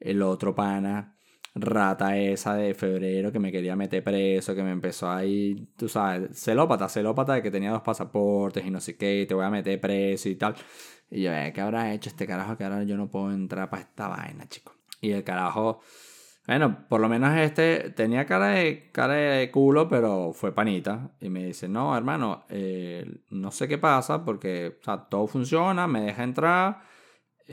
el 0.00 0.22
otro 0.22 0.54
pana? 0.54 1.16
rata 1.54 2.16
esa 2.16 2.54
de 2.54 2.74
febrero 2.74 3.30
que 3.30 3.38
me 3.38 3.52
quería 3.52 3.76
meter 3.76 4.02
preso, 4.02 4.54
que 4.54 4.62
me 4.62 4.70
empezó 4.70 5.10
ahí, 5.10 5.68
tú 5.76 5.88
sabes, 5.88 6.38
celópata, 6.38 6.88
celópata 6.88 7.34
de 7.34 7.42
que 7.42 7.50
tenía 7.50 7.70
dos 7.70 7.82
pasaportes 7.82 8.64
y 8.64 8.70
no 8.70 8.80
sé 8.80 8.96
qué, 8.96 9.22
y 9.22 9.26
te 9.26 9.34
voy 9.34 9.44
a 9.44 9.50
meter 9.50 9.80
preso 9.80 10.28
y 10.28 10.36
tal. 10.36 10.54
Y 11.12 11.22
yo, 11.22 11.32
eh, 11.32 11.52
¿qué 11.54 11.60
habrá 11.60 11.92
hecho 11.92 12.08
este 12.08 12.26
carajo 12.26 12.56
que 12.56 12.64
ahora 12.64 12.82
yo 12.84 12.96
no 12.96 13.10
puedo 13.10 13.30
entrar 13.32 13.68
para 13.68 13.82
esta 13.82 14.08
vaina, 14.08 14.48
chico? 14.48 14.74
Y 15.00 15.12
el 15.12 15.22
carajo, 15.22 15.80
bueno, 16.46 16.86
por 16.88 17.00
lo 17.00 17.08
menos 17.08 17.36
este 17.36 17.90
tenía 17.90 18.24
cara 18.24 18.48
de, 18.48 18.90
cara 18.92 19.14
de 19.14 19.50
culo, 19.50 19.88
pero 19.88 20.32
fue 20.32 20.54
panita. 20.54 21.10
Y 21.20 21.28
me 21.28 21.44
dice, 21.44 21.68
no, 21.68 21.96
hermano, 21.96 22.44
eh, 22.48 23.04
no 23.30 23.50
sé 23.50 23.68
qué 23.68 23.76
pasa 23.78 24.24
porque 24.24 24.78
todo 25.10 25.26
funciona, 25.26 25.86
me 25.86 26.00
deja 26.00 26.24
entrar 26.24 26.92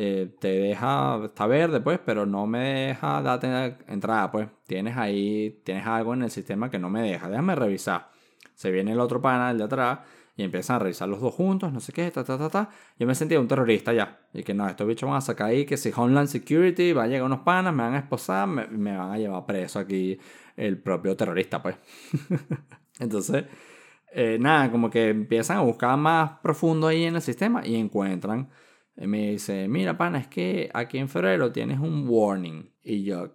eh, 0.01 0.33
te 0.39 0.47
deja, 0.47 1.25
está 1.25 1.45
verde 1.45 1.81
pues, 1.81 1.99
pero 1.99 2.25
no 2.25 2.47
me 2.47 2.87
deja 2.87 3.21
darte 3.21 3.75
entrada 3.87 4.31
pues. 4.31 4.47
Tienes 4.65 4.95
ahí, 4.95 5.61
tienes 5.65 5.85
algo 5.85 6.13
en 6.13 6.23
el 6.23 6.31
sistema 6.31 6.69
que 6.69 6.79
no 6.79 6.89
me 6.89 7.01
deja. 7.01 7.29
Déjame 7.29 7.55
revisar. 7.55 8.09
Se 8.53 8.71
viene 8.71 8.93
el 8.93 8.99
otro 9.01 9.21
panel 9.21 9.57
de 9.57 9.63
atrás 9.65 9.99
y 10.39 10.43
empiezan 10.43 10.78
a 10.78 10.80
revisar 10.80 11.10
los 11.10 11.19
dos 11.19 11.34
juntos, 11.34 11.73
no 11.73 11.82
sé 11.82 11.91
qué, 11.91 12.10
ta, 12.12 12.23
ta, 12.23 12.38
ta, 12.38 12.49
ta. 12.49 12.69
Yo 12.97 13.06
me 13.06 13.13
sentía 13.13 13.41
un 13.41 13.47
terrorista 13.49 13.91
ya. 13.91 14.21
Y 14.34 14.41
que 14.43 14.54
no, 14.54 14.69
estos 14.69 14.88
bichos 14.88 15.10
van 15.10 15.17
a 15.17 15.21
sacar 15.21 15.47
ahí 15.47 15.65
que 15.65 15.75
si 15.75 15.91
Homeland 15.93 16.30
Security 16.30 16.93
va 16.93 17.04
a 17.04 17.08
llegar 17.08 17.25
unos 17.25 17.41
panas, 17.41 17.73
me 17.73 17.84
van 17.84 17.95
a 17.95 17.99
esposar, 17.99 18.47
me, 18.47 18.95
van 18.95 19.12
a 19.12 19.17
llevar 19.17 19.45
preso 19.45 19.80
aquí 19.80 20.17
el 20.56 20.82
propio 20.82 21.17
terrorista 21.17 21.62
pues. 21.62 21.75
Entonces, 23.02 23.47
eh, 24.13 24.38
nada, 24.39 24.71
como 24.71 24.89
que 24.89 25.10
empiezan 25.10 25.58
a 25.58 25.62
buscar 25.62 25.97
más 25.97 26.39
profundo 26.41 26.88
ahí 26.88 27.04
en 27.04 27.15
el 27.15 27.21
sistema 27.21 27.67
y 27.67 27.75
encuentran 27.75 28.49
y 28.95 29.08
me 29.08 29.32
dice, 29.32 29.67
mira, 29.67 29.97
pana, 29.97 30.19
es 30.19 30.28
que 30.28 30.69
aquí 30.73 30.99
en 30.99 31.10
febrero 31.10 31.52
tienes 31.52 31.82
un 31.82 32.08
warning. 32.08 32.71
Y 32.82 33.04
yo, 33.04 33.28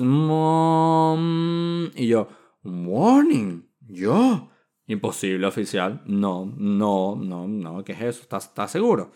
mom. 0.00 1.86
Y 1.94 2.08
yo, 2.08 2.28
¿un 2.62 2.86
warning? 2.86 3.66
¿Yo? 3.88 4.50
Imposible, 4.86 5.46
oficial. 5.46 6.02
No, 6.06 6.52
no, 6.56 7.16
no, 7.16 7.48
no. 7.48 7.84
¿Qué 7.84 7.92
es 7.92 8.02
eso? 8.02 8.22
¿Estás, 8.22 8.46
¿Estás 8.46 8.70
seguro? 8.70 9.12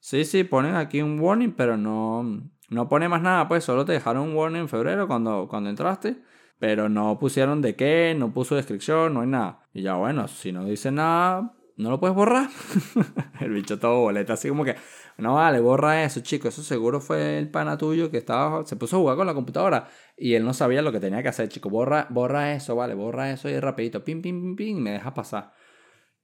Sí, 0.00 0.24
sí, 0.24 0.44
ponen 0.44 0.74
aquí 0.74 1.02
un 1.02 1.20
warning, 1.20 1.52
pero 1.52 1.76
no, 1.76 2.50
no 2.70 2.88
pone 2.88 3.08
más 3.08 3.22
nada, 3.22 3.46
pues 3.46 3.64
solo 3.64 3.84
te 3.84 3.92
dejaron 3.92 4.30
un 4.30 4.34
warning 4.34 4.62
en 4.62 4.68
febrero 4.68 5.06
cuando, 5.06 5.46
cuando 5.48 5.70
entraste, 5.70 6.16
pero 6.58 6.88
no 6.88 7.18
pusieron 7.18 7.60
de 7.60 7.76
qué, 7.76 8.14
no 8.18 8.32
puso 8.32 8.56
descripción, 8.56 9.14
no 9.14 9.20
hay 9.20 9.28
nada. 9.28 9.68
Y 9.72 9.82
ya 9.82 9.94
bueno, 9.94 10.26
si 10.28 10.50
no 10.50 10.64
dice 10.64 10.90
nada, 10.90 11.54
¿no 11.76 11.90
lo 11.90 12.00
puedes 12.00 12.14
borrar? 12.14 12.48
el 13.40 13.52
bicho 13.52 13.78
todo 13.78 14.00
boleta, 14.00 14.34
así 14.34 14.48
como 14.48 14.64
que, 14.64 14.76
no 15.18 15.34
vale, 15.34 15.60
borra 15.60 16.04
eso, 16.04 16.20
chico, 16.20 16.48
eso 16.48 16.62
seguro 16.62 17.00
fue 17.00 17.38
el 17.38 17.50
pana 17.50 17.78
tuyo 17.78 18.10
que 18.10 18.18
estaba, 18.18 18.64
se 18.66 18.76
puso 18.76 18.96
a 18.96 19.00
jugar 19.00 19.16
con 19.16 19.26
la 19.26 19.34
computadora 19.34 19.88
y 20.16 20.34
él 20.34 20.44
no 20.44 20.54
sabía 20.54 20.82
lo 20.82 20.92
que 20.92 21.00
tenía 21.00 21.22
que 21.22 21.28
hacer, 21.28 21.48
chico, 21.48 21.70
borra, 21.70 22.06
borra 22.10 22.54
eso, 22.54 22.76
vale, 22.76 22.94
borra 22.94 23.30
eso 23.30 23.48
y 23.48 23.58
rapidito, 23.58 24.04
pim, 24.04 24.22
pim, 24.22 24.40
pim, 24.40 24.56
pim, 24.56 24.78
y 24.78 24.80
me 24.80 24.92
deja 24.92 25.14
pasar. 25.14 25.52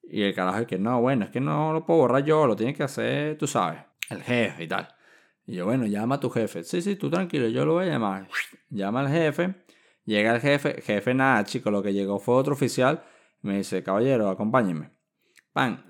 Y 0.02 0.22
el 0.22 0.34
carajo 0.34 0.60
es 0.60 0.66
que, 0.66 0.78
no, 0.78 1.00
bueno, 1.00 1.26
es 1.26 1.30
que 1.30 1.40
no 1.40 1.72
lo 1.72 1.84
puedo 1.84 2.00
borrar 2.00 2.24
yo, 2.24 2.46
lo 2.46 2.56
tiene 2.56 2.74
que 2.74 2.82
hacer, 2.82 3.36
tú 3.36 3.46
sabes, 3.46 3.80
el 4.10 4.22
jefe 4.22 4.64
y 4.64 4.68
tal. 4.68 4.88
Y 5.46 5.56
yo, 5.56 5.66
bueno, 5.66 5.86
llama 5.86 6.16
a 6.16 6.20
tu 6.20 6.30
jefe. 6.30 6.64
Sí, 6.64 6.82
sí, 6.82 6.96
tú 6.96 7.10
tranquilo, 7.10 7.48
yo 7.48 7.64
lo 7.64 7.74
voy 7.74 7.86
a 7.86 7.88
llamar. 7.90 8.28
Llama 8.70 9.00
al 9.00 9.08
jefe, 9.08 9.54
llega 10.04 10.34
el 10.34 10.40
jefe, 10.40 10.82
jefe 10.82 11.14
nada, 11.14 11.44
chico, 11.44 11.70
lo 11.70 11.82
que 11.82 11.92
llegó 11.92 12.18
fue 12.18 12.34
otro 12.36 12.54
oficial, 12.54 13.02
me 13.42 13.58
dice, 13.58 13.82
caballero, 13.82 14.30
acompáñeme 14.30 14.97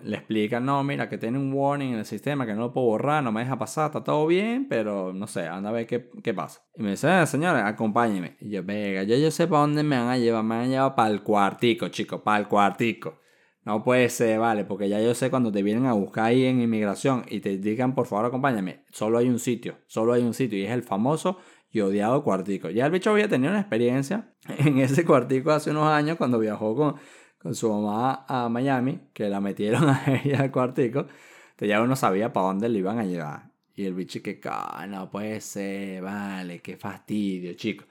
le 0.02 0.16
explican, 0.16 0.64
no, 0.64 0.82
mira, 0.82 1.08
que 1.08 1.18
tiene 1.18 1.38
un 1.38 1.52
warning 1.52 1.92
en 1.92 1.98
el 1.98 2.06
sistema 2.06 2.46
que 2.46 2.54
no 2.54 2.60
lo 2.60 2.72
puedo 2.72 2.86
borrar, 2.86 3.22
no 3.22 3.32
me 3.32 3.40
deja 3.40 3.58
pasar, 3.58 3.86
está 3.86 4.02
todo 4.02 4.26
bien, 4.26 4.66
pero 4.68 5.12
no 5.12 5.26
sé, 5.26 5.46
anda 5.46 5.68
a 5.68 5.72
ver 5.72 5.86
qué, 5.86 6.10
qué 6.22 6.32
pasa. 6.32 6.62
Y 6.74 6.82
me 6.82 6.90
dice, 6.90 7.22
eh, 7.22 7.26
señores, 7.26 7.62
acompáñeme. 7.64 8.36
Y 8.40 8.50
yo, 8.50 8.62
venga, 8.64 9.02
yo, 9.02 9.16
yo 9.16 9.30
sé 9.30 9.46
para 9.46 9.62
dónde 9.62 9.82
me 9.82 9.98
van 9.98 10.08
a 10.08 10.16
llevar, 10.16 10.42
me 10.42 10.56
van 10.56 10.64
a 10.64 10.68
llevar 10.68 10.94
para 10.94 11.10
el 11.10 11.22
cuartico, 11.22 11.88
chicos, 11.88 12.22
para 12.22 12.38
el 12.38 12.48
cuartico. 12.48 13.20
No 13.64 13.84
puede 13.84 14.08
ser, 14.08 14.38
vale, 14.38 14.64
porque 14.64 14.88
ya 14.88 14.98
yo 15.02 15.14
sé 15.14 15.28
cuando 15.28 15.52
te 15.52 15.62
vienen 15.62 15.84
a 15.84 15.92
buscar 15.92 16.26
ahí 16.26 16.46
en 16.46 16.62
inmigración 16.62 17.24
y 17.28 17.40
te 17.40 17.58
digan, 17.58 17.94
por 17.94 18.06
favor, 18.06 18.24
acompáñame, 18.24 18.84
solo 18.90 19.18
hay 19.18 19.28
un 19.28 19.38
sitio, 19.38 19.76
solo 19.86 20.14
hay 20.14 20.22
un 20.22 20.32
sitio 20.32 20.58
y 20.58 20.62
es 20.62 20.70
el 20.70 20.82
famoso 20.82 21.38
y 21.70 21.80
odiado 21.80 22.24
cuartico. 22.24 22.70
Ya 22.70 22.86
el 22.86 22.92
bicho 22.92 23.10
había 23.10 23.28
tenido 23.28 23.50
una 23.50 23.60
experiencia 23.60 24.32
en 24.58 24.78
ese 24.78 25.04
cuartico 25.04 25.50
hace 25.50 25.70
unos 25.70 25.86
años 25.86 26.16
cuando 26.16 26.38
viajó 26.38 26.74
con, 26.74 26.94
con 27.38 27.55
su 27.55 27.72
mamá 27.72 28.24
a 28.29 28.48
Miami, 28.48 29.01
que 29.12 29.29
la 29.29 29.40
metieron 29.40 29.88
a 29.88 30.03
ella 30.24 30.40
al 30.40 30.51
cuartico, 30.51 31.01
entonces 31.01 31.68
ya 31.68 31.83
uno 31.83 31.96
sabía 31.96 32.33
para 32.33 32.46
dónde 32.46 32.68
le 32.68 32.79
iban 32.79 32.98
a 32.98 33.05
llevar. 33.05 33.51
Y 33.74 33.85
el 33.85 33.94
bicho 33.94 34.20
que, 34.22 34.40
no 34.88 35.11
puede 35.11 35.40
ser, 35.40 36.03
vale, 36.03 36.61
qué 36.61 36.77
fastidio, 36.77 37.55
chico. 37.55 37.85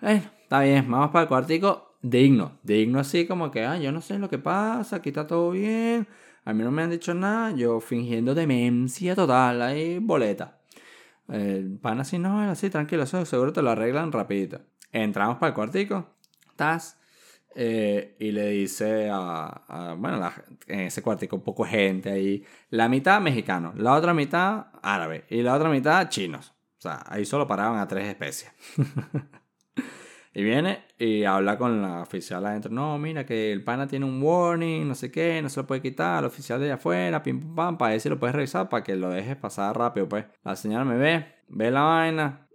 Bueno, 0.00 0.22
está 0.42 0.60
bien, 0.60 0.90
vamos 0.90 1.10
para 1.10 1.22
el 1.22 1.28
cuartico, 1.28 1.96
digno, 2.02 2.58
digno 2.62 2.98
así 3.00 3.26
como 3.26 3.50
que, 3.50 3.64
ah, 3.64 3.78
yo 3.78 3.92
no 3.92 4.00
sé 4.00 4.18
lo 4.18 4.28
que 4.28 4.38
pasa, 4.38 4.96
aquí 4.96 5.10
está 5.10 5.26
todo 5.26 5.52
bien, 5.52 6.06
a 6.44 6.52
mí 6.52 6.62
no 6.62 6.70
me 6.70 6.82
han 6.82 6.90
dicho 6.90 7.14
nada, 7.14 7.52
yo 7.52 7.80
fingiendo 7.80 8.34
demencia 8.34 9.14
total, 9.14 9.62
ahí 9.62 9.98
boleta. 10.00 10.58
El 11.28 11.78
pan 11.78 12.00
así, 12.00 12.18
no, 12.18 12.40
así, 12.50 12.68
tranquilo, 12.68 13.06
seguro 13.06 13.52
te 13.52 13.62
lo 13.62 13.70
arreglan 13.70 14.12
rapidito. 14.12 14.60
Entramos 14.92 15.38
para 15.38 15.48
el 15.50 15.54
cuartico, 15.54 16.06
estás 16.50 16.98
eh, 17.54 18.16
y 18.18 18.32
le 18.32 18.48
dice 18.50 19.08
a, 19.12 19.94
bueno, 19.98 20.32
en 20.66 20.80
ese 20.80 21.02
cuartico 21.02 21.42
poco 21.42 21.64
gente 21.64 22.10
ahí, 22.10 22.44
la 22.70 22.88
mitad 22.88 23.20
mexicanos, 23.20 23.76
la 23.78 23.94
otra 23.94 24.14
mitad 24.14 24.66
árabe 24.82 25.24
y 25.30 25.42
la 25.42 25.54
otra 25.54 25.68
mitad 25.68 26.08
chinos. 26.08 26.52
O 26.78 26.80
sea, 26.80 27.02
ahí 27.06 27.24
solo 27.24 27.46
paraban 27.46 27.78
a 27.78 27.88
tres 27.88 28.08
especies. 28.08 28.52
y 30.34 30.42
viene 30.42 30.84
y 30.98 31.24
habla 31.24 31.56
con 31.56 31.80
la 31.80 32.02
oficial 32.02 32.44
adentro, 32.44 32.72
no, 32.72 32.98
mira 32.98 33.24
que 33.24 33.52
el 33.52 33.62
pana 33.62 33.86
tiene 33.86 34.04
un 34.04 34.20
warning, 34.20 34.86
no 34.88 34.94
sé 34.94 35.10
qué, 35.10 35.40
no 35.40 35.48
se 35.48 35.60
lo 35.60 35.66
puede 35.66 35.80
quitar, 35.80 36.18
el 36.18 36.26
oficial 36.26 36.58
de 36.58 36.66
allá 36.66 36.74
afuera, 36.74 37.22
pim 37.22 37.40
pum 37.40 37.54
pam, 37.54 37.78
para 37.78 37.98
si 37.98 38.08
lo 38.08 38.18
puedes 38.18 38.34
revisar, 38.34 38.68
para 38.68 38.82
que 38.82 38.96
lo 38.96 39.10
dejes 39.10 39.36
pasar 39.36 39.78
rápido, 39.78 40.08
pues. 40.08 40.26
La 40.42 40.56
señora 40.56 40.84
me 40.84 40.96
ve, 40.96 41.24
ve 41.48 41.70
la 41.70 41.82
vaina, 41.82 42.48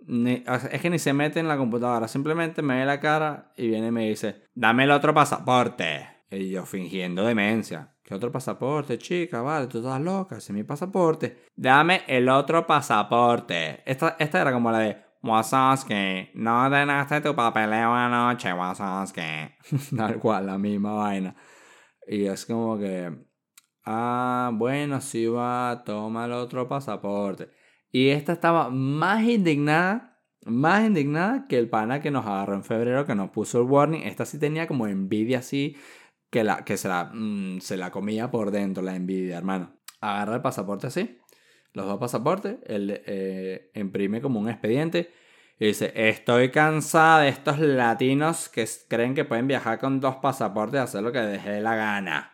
es 0.72 0.82
que 0.82 0.90
ni 0.90 1.00
se 1.00 1.14
mete 1.14 1.40
en 1.40 1.48
la 1.48 1.58
computadora, 1.58 2.08
simplemente 2.08 2.62
me 2.62 2.80
ve 2.80 2.86
la 2.86 3.00
cara 3.00 3.54
y 3.56 3.68
viene 3.68 3.88
y 3.88 3.92
me 3.92 4.10
dice, 4.10 4.44
dame 4.54 4.84
el 4.84 4.92
otro 4.92 5.14
pasaporte. 5.14 6.08
Y 6.32 6.50
yo 6.52 6.64
fingiendo 6.66 7.26
demencia. 7.26 7.96
¿Qué 8.04 8.14
otro 8.14 8.32
pasaporte, 8.32 8.98
chica? 9.00 9.42
Vale, 9.42 9.68
tú 9.68 9.80
estás 9.80 10.00
loca, 10.02 10.38
ese 10.38 10.52
es 10.52 10.56
mi 10.56 10.64
pasaporte. 10.64 11.44
Dame 11.56 12.02
el 12.08 12.30
otro 12.30 12.68
pasaporte. 12.68 13.82
Esta, 13.86 14.16
esta 14.20 14.42
era 14.42 14.52
como 14.52 14.72
la 14.72 14.80
de 14.80 14.98
Wasowski, 15.22 16.30
no 16.36 16.70
denaste 16.70 17.22
tu 17.22 17.36
papeleo 17.36 17.94
anoche, 17.94 18.54
Wasowski. 18.54 19.22
Tal 19.98 20.20
cual, 20.20 20.46
la 20.46 20.58
misma 20.58 20.94
vaina. 20.94 21.36
Y 22.08 22.26
es 22.26 22.46
como 22.46 22.78
que, 22.78 23.12
ah, 23.86 24.52
bueno, 24.54 25.02
si 25.02 25.28
va, 25.28 25.84
toma 25.86 26.26
el 26.26 26.32
otro 26.32 26.68
pasaporte. 26.68 27.50
Y 27.92 28.10
esta 28.10 28.34
estaba 28.34 28.70
más 28.70 29.24
indignada, 29.24 30.22
más 30.46 30.86
indignada 30.86 31.48
que 31.48 31.58
el 31.58 31.70
pana 31.70 32.02
que 32.02 32.12
nos 32.12 32.26
agarró 32.26 32.54
en 32.56 32.64
febrero, 32.64 33.06
que 33.06 33.16
nos 33.16 33.32
puso 33.32 33.60
el 33.60 33.68
warning. 33.68 34.04
Esta 34.04 34.26
sí 34.26 34.40
tenía 34.40 34.68
como 34.68 34.88
envidia 34.88 35.40
así, 35.40 35.76
que, 36.30 36.44
la, 36.44 36.64
que 36.64 36.78
se, 36.78 36.88
la, 36.88 37.12
mm, 37.14 37.60
se 37.60 37.78
la 37.78 37.92
comía 37.92 38.32
por 38.32 38.52
dentro, 38.52 38.84
la 38.84 38.96
envidia, 38.96 39.38
hermano. 39.38 39.74
Agarra 40.02 40.36
el 40.36 40.42
pasaporte 40.42 40.88
así, 40.88 41.18
los 41.74 41.86
dos 41.86 42.00
pasaportes, 42.00 42.58
él 42.66 43.02
eh, 43.06 43.72
imprime 43.76 44.22
como 44.22 44.40
un 44.40 44.50
expediente 44.50 45.12
y 45.60 45.68
dice, 45.68 45.92
estoy 45.96 46.52
cansada 46.52 47.22
de 47.22 47.30
estos 47.30 47.60
latinos 47.60 48.50
que 48.50 48.68
creen 48.88 49.14
que 49.14 49.26
pueden 49.26 49.48
viajar 49.48 49.78
con 49.78 50.00
dos 50.00 50.16
pasaportes 50.16 50.80
y 50.80 50.84
hacer 50.84 51.04
lo 51.04 51.12
que 51.12 51.20
deje 51.20 51.60
la 51.62 51.76
gana. 51.76 52.34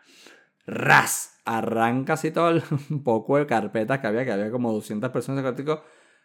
¡Ras! 0.67 1.35
arranca 1.45 2.13
así 2.13 2.31
todo 2.31 2.49
el, 2.49 2.61
poco 3.03 3.37
de 3.37 3.45
carpetas 3.45 3.99
que 3.99 4.07
había, 4.07 4.25
que 4.25 4.31
había 4.31 4.51
como 4.51 4.73
200 4.73 5.11
personas 5.11 5.45
en 5.45 5.67
el 5.67 5.79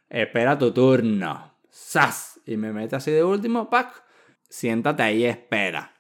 Espera 0.09 0.59
tu 0.59 0.73
turno. 0.73 1.55
¡Sas! 1.69 2.41
Y 2.47 2.57
me 2.57 2.73
mete 2.73 2.97
así 2.97 3.13
de 3.13 3.23
último, 3.23 3.71
¡pac! 3.71 4.03
Siéntate 4.49 5.03
ahí 5.05 5.19
y 5.19 5.27
espera. 5.27 5.95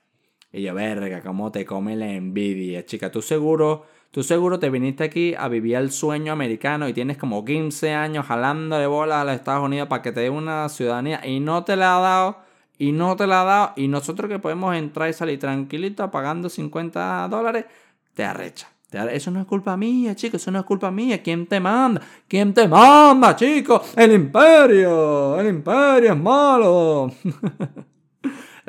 Y 0.51 0.63
yo, 0.63 0.75
verga, 0.75 1.23
cómo 1.23 1.53
te 1.53 1.65
come 1.65 1.95
la 1.95 2.09
envidia, 2.09 2.85
chica. 2.85 3.13
Tú 3.13 3.23
seguro, 3.23 3.87
tú 4.11 4.23
seguro 4.23 4.59
te 4.59 4.71
viniste 4.71 5.05
aquí 5.05 5.35
a 5.35 5.49
vivir 5.49 5.77
el 5.77 5.91
sueño 5.91 6.33
americano 6.33 6.89
y 6.89 6.93
tienes 6.93 7.17
como 7.17 7.45
15 7.45 7.93
años 7.93 8.27
jalando 8.27 8.79
de 8.79 8.87
bolas 8.87 9.23
a 9.23 9.25
los 9.25 9.35
Estados 9.35 9.65
Unidos 9.65 9.89
para 9.89 10.03
que 10.03 10.13
te 10.13 10.21
dé 10.21 10.31
una 10.31 10.69
ciudadanía 10.69 11.27
y 11.27 11.41
no 11.41 11.65
te 11.65 11.77
la 11.77 11.97
ha 11.97 12.01
dado. 12.01 12.51
Y 12.79 12.93
no 12.93 13.15
te 13.15 13.27
la 13.27 13.43
ha 13.43 13.45
dado. 13.45 13.73
Y 13.77 13.89
nosotros 13.89 14.31
que 14.31 14.39
podemos 14.39 14.75
entrar 14.75 15.11
y 15.11 15.13
salir 15.13 15.39
tranquilito 15.39 16.11
pagando 16.11 16.49
50 16.49 17.29
dólares, 17.29 17.67
te 18.15 18.25
arrecha. 18.25 18.69
Eso 18.93 19.31
no 19.31 19.41
es 19.41 19.47
culpa 19.47 19.77
mía, 19.77 20.17
chicos, 20.17 20.43
eso 20.43 20.51
no 20.51 20.59
es 20.59 20.65
culpa 20.65 20.91
mía. 20.91 21.23
¿Quién 21.23 21.47
te 21.47 21.61
manda? 21.61 22.01
¿Quién 22.27 22.53
te 22.53 22.67
manda, 22.67 23.37
chicos? 23.37 23.93
El 23.97 24.13
imperio. 24.13 25.39
El 25.39 25.49
imperio 25.49 26.13
es 26.13 26.19
malo. 26.19 27.13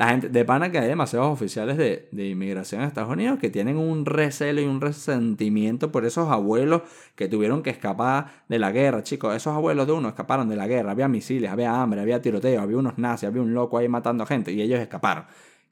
La 0.02 0.08
gente, 0.08 0.30
de 0.30 0.46
pana 0.46 0.72
que 0.72 0.80
hay 0.80 0.88
demasiados 0.88 1.28
oficiales 1.28 1.78
de, 1.78 2.10
de 2.12 2.30
inmigración 2.30 2.82
en 2.82 2.88
Estados 2.88 3.12
Unidos 3.12 3.38
que 3.38 3.52
tienen 3.52 3.78
un 3.78 4.08
recelo 4.08 4.60
y 4.60 4.66
un 4.66 4.82
resentimiento 4.82 5.92
por 5.92 6.06
esos 6.06 6.28
abuelos 6.32 6.82
que 7.14 7.28
tuvieron 7.28 7.62
que 7.62 7.70
escapar 7.70 8.42
de 8.50 8.58
la 8.58 8.72
guerra, 8.72 9.04
chicos. 9.04 9.36
Esos 9.36 9.54
abuelos 9.54 9.86
de 9.86 9.94
uno 9.94 10.10
escaparon 10.10 10.50
de 10.50 10.56
la 10.56 10.66
guerra. 10.66 10.90
Había 10.90 11.08
misiles, 11.08 11.52
había 11.52 11.80
hambre, 11.80 12.02
había 12.02 12.20
tiroteo, 12.20 12.64
había 12.64 12.78
unos 12.78 12.98
nazis, 12.98 13.28
había 13.28 13.44
un 13.44 13.54
loco 13.54 13.78
ahí 13.78 13.88
matando 13.90 14.26
gente 14.26 14.52
y 14.52 14.60
ellos 14.64 14.80
escaparon. 14.80 15.26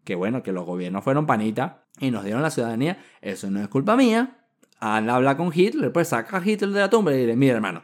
Que 0.03 0.13
bueno, 0.13 0.43
que 0.43 0.51
los 0.51 0.63
gobiernos 0.63 1.03
fueron 1.03 1.25
panitas 1.25 1.77
y 1.99 2.11
nos 2.11 2.23
dieron 2.23 2.43
la 2.43 2.51
ciudadanía. 2.51 2.99
Eso 3.21 3.49
no 3.49 3.59
es 3.59 3.67
culpa 3.67 3.95
mía. 3.95 4.37
Al 4.79 5.09
hablar 5.09 5.37
con 5.37 5.49
Hitler, 5.51 5.91
pues 5.91 6.09
saca 6.09 6.37
a 6.37 6.47
Hitler 6.47 6.69
de 6.69 6.81
la 6.81 6.89
tumba 6.91 7.11
y 7.15 7.17
dile, 7.17 7.35
mira 7.35 7.55
hermano, 7.55 7.81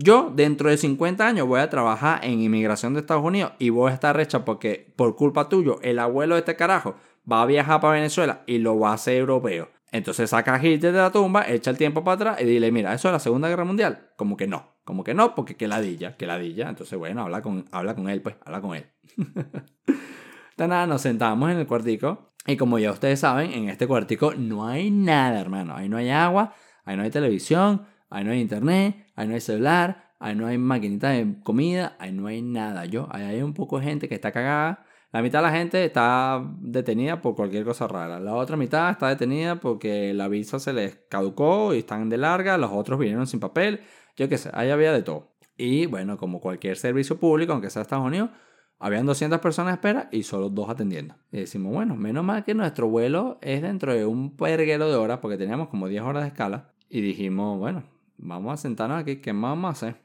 yo 0.00 0.32
dentro 0.32 0.70
de 0.70 0.76
50 0.76 1.26
años 1.26 1.48
voy 1.48 1.58
a 1.58 1.68
trabajar 1.68 2.24
en 2.24 2.40
inmigración 2.40 2.94
de 2.94 3.00
Estados 3.00 3.24
Unidos 3.24 3.52
y 3.58 3.70
voy 3.70 3.90
a 3.90 3.94
estar 3.94 4.14
recha 4.14 4.44
porque 4.44 4.94
por 4.94 5.16
culpa 5.16 5.48
tuyo 5.48 5.80
el 5.82 5.98
abuelo 5.98 6.36
de 6.36 6.40
este 6.42 6.54
carajo 6.54 6.94
va 7.30 7.42
a 7.42 7.46
viajar 7.46 7.80
para 7.80 7.94
Venezuela 7.94 8.42
y 8.46 8.58
lo 8.58 8.78
va 8.78 8.92
a 8.92 8.94
hacer 8.94 9.16
europeo. 9.16 9.70
Entonces 9.90 10.30
saca 10.30 10.54
a 10.54 10.64
Hitler 10.64 10.92
de 10.92 10.98
la 10.98 11.10
tumba, 11.10 11.48
echa 11.48 11.70
el 11.72 11.78
tiempo 11.78 12.04
para 12.04 12.14
atrás 12.14 12.40
y 12.40 12.44
dile, 12.44 12.70
mira, 12.70 12.94
eso 12.94 13.08
es 13.08 13.12
la 13.12 13.18
Segunda 13.18 13.48
Guerra 13.48 13.64
Mundial. 13.64 14.10
Como 14.14 14.36
que 14.36 14.46
no, 14.46 14.76
como 14.84 15.02
que 15.02 15.14
no, 15.14 15.34
porque 15.34 15.56
que 15.56 15.66
ladilla, 15.66 16.16
que 16.16 16.26
ladilla. 16.26 16.68
Entonces, 16.68 16.96
bueno, 16.96 17.22
habla 17.22 17.42
con, 17.42 17.64
habla 17.72 17.96
con 17.96 18.08
él, 18.08 18.22
pues, 18.22 18.36
habla 18.44 18.60
con 18.60 18.76
él. 18.76 18.86
Entonces 19.16 20.68
nada, 20.68 20.86
nos 20.86 21.02
sentamos 21.02 21.50
en 21.50 21.58
el 21.58 21.66
cuartico 21.66 22.34
y 22.46 22.56
como 22.56 22.78
ya 22.78 22.92
ustedes 22.92 23.18
saben, 23.18 23.52
en 23.52 23.68
este 23.68 23.88
cuartico 23.88 24.32
no 24.34 24.68
hay 24.68 24.92
nada, 24.92 25.40
hermano. 25.40 25.74
Ahí 25.74 25.88
no 25.88 25.96
hay 25.96 26.10
agua, 26.10 26.54
ahí 26.84 26.96
no 26.96 27.02
hay 27.02 27.10
televisión, 27.10 27.82
ahí 28.10 28.22
no 28.22 28.30
hay 28.30 28.40
internet, 28.40 29.07
ahí 29.18 29.26
no 29.26 29.34
hay 29.34 29.40
celular, 29.40 30.14
ahí 30.20 30.36
no 30.36 30.46
hay 30.46 30.58
maquinita 30.58 31.10
de 31.10 31.40
comida, 31.42 31.96
ahí 31.98 32.12
no 32.12 32.28
hay 32.28 32.40
nada. 32.40 32.84
Yo, 32.84 33.08
ahí 33.10 33.24
hay 33.24 33.42
un 33.42 33.52
poco 33.52 33.80
de 33.80 33.84
gente 33.84 34.08
que 34.08 34.14
está 34.14 34.30
cagada. 34.30 34.84
La 35.10 35.22
mitad 35.22 35.40
de 35.40 35.42
la 35.42 35.52
gente 35.52 35.84
está 35.84 36.40
detenida 36.60 37.20
por 37.20 37.34
cualquier 37.34 37.64
cosa 37.64 37.88
rara. 37.88 38.20
La 38.20 38.34
otra 38.34 38.56
mitad 38.56 38.90
está 38.90 39.08
detenida 39.08 39.56
porque 39.56 40.14
la 40.14 40.28
visa 40.28 40.60
se 40.60 40.72
les 40.72 41.00
caducó 41.08 41.74
y 41.74 41.78
están 41.78 42.08
de 42.08 42.16
larga. 42.16 42.58
Los 42.58 42.70
otros 42.70 43.00
vinieron 43.00 43.26
sin 43.26 43.40
papel. 43.40 43.80
Yo 44.16 44.28
qué 44.28 44.38
sé, 44.38 44.50
ahí 44.54 44.70
había 44.70 44.92
de 44.92 45.02
todo. 45.02 45.32
Y 45.56 45.86
bueno, 45.86 46.16
como 46.16 46.40
cualquier 46.40 46.76
servicio 46.76 47.18
público, 47.18 47.52
aunque 47.52 47.70
sea 47.70 47.82
Estados 47.82 48.06
Unidos, 48.06 48.30
habían 48.78 49.04
200 49.04 49.40
personas 49.40 49.72
a 49.72 49.74
espera 49.74 50.08
y 50.12 50.22
solo 50.22 50.48
dos 50.48 50.70
atendiendo. 50.70 51.16
Y 51.32 51.38
decimos, 51.38 51.72
bueno, 51.72 51.96
menos 51.96 52.24
mal 52.24 52.44
que 52.44 52.54
nuestro 52.54 52.86
vuelo 52.86 53.38
es 53.40 53.62
dentro 53.62 53.92
de 53.92 54.06
un 54.06 54.36
perguero 54.36 54.88
de 54.88 54.94
horas 54.94 55.18
porque 55.18 55.36
teníamos 55.36 55.68
como 55.70 55.88
10 55.88 56.02
horas 56.02 56.22
de 56.22 56.28
escala. 56.28 56.72
Y 56.88 57.00
dijimos, 57.00 57.58
bueno, 57.58 57.97
vamos 58.18 58.52
a 58.52 58.56
sentarnos 58.56 59.00
aquí, 59.00 59.16
¿qué 59.16 59.32
más 59.32 59.52
vamos 59.52 59.68
a 59.68 59.72
hacer? 59.72 60.02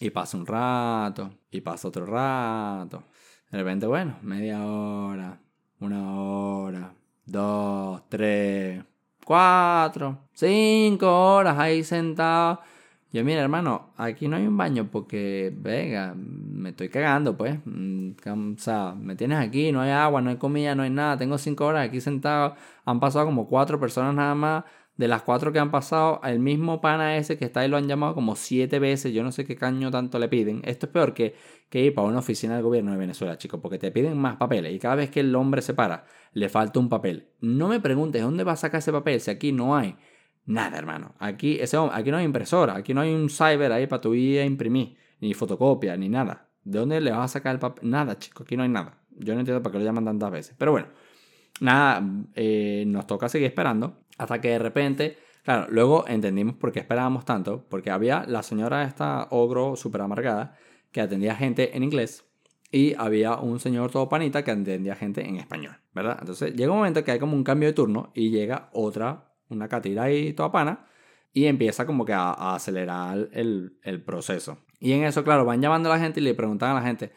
Y 0.00 0.10
pasa 0.10 0.36
un 0.36 0.46
rato, 0.46 1.30
y 1.50 1.60
pasa 1.60 1.88
otro 1.88 2.04
rato. 2.06 3.04
De 3.50 3.58
repente, 3.58 3.86
bueno, 3.86 4.16
media 4.22 4.64
hora, 4.66 5.38
una 5.80 6.12
hora, 6.20 6.92
dos, 7.24 8.02
tres, 8.08 8.82
cuatro, 9.24 10.18
cinco 10.32 11.34
horas 11.34 11.58
ahí 11.58 11.84
sentado. 11.84 12.60
Yo, 13.12 13.22
mira, 13.24 13.42
hermano, 13.42 13.90
aquí 13.98 14.26
no 14.26 14.36
hay 14.36 14.46
un 14.46 14.56
baño 14.56 14.88
porque, 14.90 15.52
venga, 15.54 16.14
me 16.16 16.70
estoy 16.70 16.88
cagando, 16.88 17.36
pues. 17.36 17.58
Mm, 17.66 18.12
O 18.24 18.58
sea, 18.58 18.94
me 18.98 19.16
tienes 19.16 19.38
aquí, 19.38 19.70
no 19.70 19.82
hay 19.82 19.90
agua, 19.90 20.22
no 20.22 20.30
hay 20.30 20.36
comida, 20.36 20.74
no 20.74 20.82
hay 20.82 20.90
nada. 20.90 21.18
Tengo 21.18 21.36
cinco 21.38 21.66
horas 21.66 21.86
aquí 21.86 22.00
sentado. 22.00 22.54
Han 22.86 23.00
pasado 23.00 23.26
como 23.26 23.46
cuatro 23.48 23.78
personas 23.78 24.14
nada 24.14 24.34
más 24.34 24.64
de 24.96 25.08
las 25.08 25.22
cuatro 25.22 25.52
que 25.52 25.58
han 25.58 25.70
pasado, 25.70 26.20
el 26.22 26.38
mismo 26.38 26.80
pana 26.80 27.16
ese 27.16 27.38
que 27.38 27.44
está 27.44 27.60
ahí 27.60 27.68
lo 27.68 27.76
han 27.76 27.88
llamado 27.88 28.14
como 28.14 28.36
siete 28.36 28.78
veces. 28.78 29.12
Yo 29.12 29.22
no 29.22 29.32
sé 29.32 29.44
qué 29.44 29.56
caño 29.56 29.90
tanto 29.90 30.18
le 30.18 30.28
piden. 30.28 30.60
Esto 30.64 30.86
es 30.86 30.92
peor 30.92 31.14
que, 31.14 31.34
que 31.70 31.80
ir 31.82 31.94
para 31.94 32.08
una 32.08 32.18
oficina 32.18 32.54
del 32.54 32.62
gobierno 32.62 32.92
de 32.92 32.98
Venezuela, 32.98 33.38
chicos, 33.38 33.60
porque 33.60 33.78
te 33.78 33.90
piden 33.90 34.18
más 34.18 34.36
papeles. 34.36 34.74
Y 34.74 34.78
cada 34.78 34.96
vez 34.96 35.10
que 35.10 35.20
el 35.20 35.34
hombre 35.34 35.62
se 35.62 35.74
para, 35.74 36.04
le 36.34 36.48
falta 36.48 36.78
un 36.78 36.88
papel. 36.88 37.28
No 37.40 37.68
me 37.68 37.80
preguntes 37.80 38.22
dónde 38.22 38.44
va 38.44 38.52
a 38.52 38.56
sacar 38.56 38.80
ese 38.80 38.92
papel 38.92 39.20
si 39.20 39.30
aquí 39.30 39.52
no 39.52 39.74
hay 39.74 39.96
nada, 40.44 40.78
hermano. 40.78 41.14
Aquí, 41.18 41.58
ese, 41.60 41.76
aquí 41.92 42.10
no 42.10 42.18
hay 42.18 42.24
impresora, 42.24 42.76
aquí 42.76 42.94
no 42.94 43.00
hay 43.00 43.12
un 43.12 43.30
cyber 43.30 43.72
ahí 43.72 43.86
para 43.86 44.00
tu 44.00 44.14
ir 44.14 44.40
a 44.40 44.44
imprimir, 44.44 44.96
ni 45.20 45.34
fotocopia, 45.34 45.96
ni 45.96 46.08
nada. 46.08 46.48
¿De 46.64 46.78
dónde 46.78 47.00
le 47.00 47.10
vas 47.10 47.24
a 47.24 47.28
sacar 47.28 47.54
el 47.54 47.58
papel? 47.58 47.88
Nada, 47.88 48.18
chicos, 48.18 48.44
aquí 48.44 48.56
no 48.56 48.62
hay 48.62 48.68
nada. 48.68 48.98
Yo 49.10 49.34
no 49.34 49.40
entiendo 49.40 49.62
para 49.62 49.72
qué 49.72 49.78
lo 49.78 49.84
llaman 49.84 50.04
tantas 50.04 50.30
veces. 50.30 50.54
Pero 50.58 50.72
bueno, 50.72 50.88
nada, 51.60 52.02
eh, 52.34 52.84
nos 52.86 53.06
toca 53.06 53.28
seguir 53.28 53.48
esperando. 53.48 54.01
Hasta 54.18 54.40
que 54.40 54.50
de 54.50 54.58
repente, 54.58 55.18
claro, 55.44 55.66
luego 55.70 56.06
entendimos 56.06 56.56
por 56.56 56.72
qué 56.72 56.80
esperábamos 56.80 57.24
tanto, 57.24 57.64
porque 57.68 57.90
había 57.90 58.24
la 58.26 58.42
señora 58.42 58.84
esta 58.84 59.28
ogro 59.30 59.76
súper 59.76 60.02
amargada 60.02 60.56
que 60.90 61.00
atendía 61.00 61.34
gente 61.34 61.76
en 61.76 61.82
inglés 61.82 62.24
y 62.70 62.94
había 62.94 63.36
un 63.36 63.60
señor 63.60 63.90
todo 63.90 64.08
panita 64.08 64.42
que 64.42 64.50
atendía 64.50 64.94
gente 64.96 65.26
en 65.26 65.36
español, 65.36 65.76
¿verdad? 65.92 66.16
Entonces 66.20 66.54
llega 66.54 66.72
un 66.72 66.78
momento 66.78 67.04
que 67.04 67.12
hay 67.12 67.18
como 67.18 67.36
un 67.36 67.44
cambio 67.44 67.68
de 67.68 67.74
turno 67.74 68.10
y 68.14 68.30
llega 68.30 68.70
otra, 68.72 69.34
una 69.48 69.68
catira 69.68 70.04
ahí 70.04 70.32
toda 70.32 70.50
pana 70.50 70.86
y 71.34 71.46
empieza 71.46 71.86
como 71.86 72.04
que 72.04 72.14
a, 72.14 72.54
acelerar 72.54 73.28
el, 73.32 73.78
el, 73.82 74.02
proceso. 74.02 74.58
Y 74.80 74.92
en 74.92 75.04
eso, 75.04 75.22
claro, 75.22 75.44
van 75.44 75.60
llamando 75.60 75.90
a 75.90 75.96
la 75.96 76.02
gente 76.02 76.20
y 76.20 76.22
le 76.22 76.34
preguntan 76.34 76.70
a 76.70 76.74
la 76.74 76.82
gente, 76.82 77.12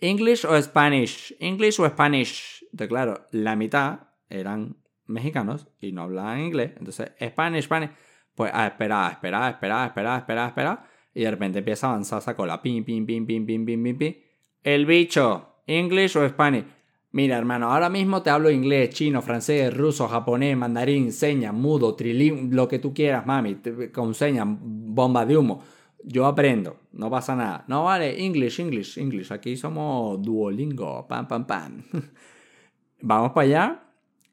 ¿English 0.00 0.46
o 0.46 0.60
Spanish? 0.60 1.34
¿English 1.40 1.80
o 1.80 1.88
Spanish? 1.88 2.64
Entonces, 2.64 2.88
claro, 2.88 3.26
la 3.32 3.56
mitad 3.56 4.00
eran 4.28 4.76
mexicanos 5.10 5.68
y 5.80 5.92
no 5.92 6.02
hablaban 6.02 6.40
inglés. 6.40 6.72
Entonces, 6.78 7.12
Spanish, 7.20 7.64
Spanish. 7.64 7.90
Pues 8.34 8.50
a 8.54 8.66
esperar, 8.66 9.12
esperar, 9.12 9.52
esperar, 9.52 9.88
esperar, 9.88 10.18
esperar, 10.18 10.48
esperar. 10.48 10.84
Y 11.12 11.22
de 11.22 11.30
repente 11.30 11.58
empieza 11.58 11.88
a 11.88 11.90
avanzar 11.90 12.20
esa 12.20 12.34
cola. 12.34 12.62
Pim, 12.62 12.84
pim, 12.84 13.04
pim, 13.04 13.26
pim, 13.26 13.44
pim, 13.44 13.66
pim, 13.66 13.82
pim, 13.82 13.98
pim. 13.98 14.14
El 14.62 14.86
bicho, 14.86 15.56
English 15.66 16.16
o 16.16 16.28
Spanish. 16.28 16.64
Mira, 17.12 17.36
hermano, 17.36 17.72
ahora 17.72 17.88
mismo 17.88 18.22
te 18.22 18.30
hablo 18.30 18.50
inglés, 18.50 18.90
chino, 18.90 19.20
francés, 19.20 19.76
ruso, 19.76 20.06
japonés, 20.06 20.56
mandarín, 20.56 21.12
seña, 21.12 21.50
mudo, 21.50 21.96
trilín, 21.96 22.54
lo 22.54 22.68
que 22.68 22.78
tú 22.78 22.94
quieras, 22.94 23.26
mami, 23.26 23.56
con 23.92 24.14
seña, 24.14 24.44
bomba 24.46 25.26
de 25.26 25.36
humo. 25.36 25.64
Yo 26.04 26.24
aprendo, 26.24 26.76
no 26.92 27.10
pasa 27.10 27.34
nada. 27.34 27.64
No 27.66 27.84
vale, 27.84 28.24
English, 28.24 28.60
English, 28.60 28.96
English. 28.96 29.32
Aquí 29.32 29.56
somos 29.56 30.22
Duolingo, 30.22 31.06
pam, 31.08 31.26
pam, 31.26 31.46
pam. 31.46 31.82
Vamos 33.02 33.32
para 33.32 33.44
allá 33.44 33.89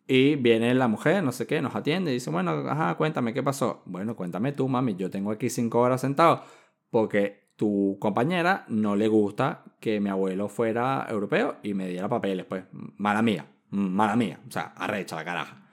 y 0.08 0.36
viene 0.36 0.74
la 0.74 0.88
mujer, 0.88 1.22
no 1.24 1.32
sé 1.32 1.46
qué, 1.46 1.62
nos 1.62 1.76
atiende 1.76 2.12
y 2.12 2.16
dice, 2.16 2.30
bueno, 2.30 2.64
cuéntame 2.98 3.34
qué 3.34 3.44
pasó. 3.44 3.82
Bueno, 3.86 4.16
cuéntame 4.16 4.54
tú, 4.54 4.68
mami, 4.70 4.96
yo 4.96 5.10
tengo 5.10 5.32
aquí 5.32 5.50
cinco 5.50 5.80
horas 5.80 6.02
sentado 6.02 6.44
porque 6.90 7.52
tu 7.58 7.98
compañera 8.00 8.66
no 8.70 8.96
le 8.96 9.08
gusta 9.08 9.66
que 9.82 10.00
mi 10.00 10.10
abuelo 10.10 10.48
fuera 10.48 11.06
europeo 11.10 11.58
y 11.64 11.74
me 11.74 11.88
diera 11.88 12.08
papeles, 12.08 12.46
pues, 12.46 12.64
mala 12.72 13.22
mía, 13.22 13.48
mala 13.70 14.16
mía, 14.16 14.40
o 14.48 14.52
sea, 14.52 14.74
arrecha 14.78 15.18
la 15.18 15.26
caraja. 15.26 15.68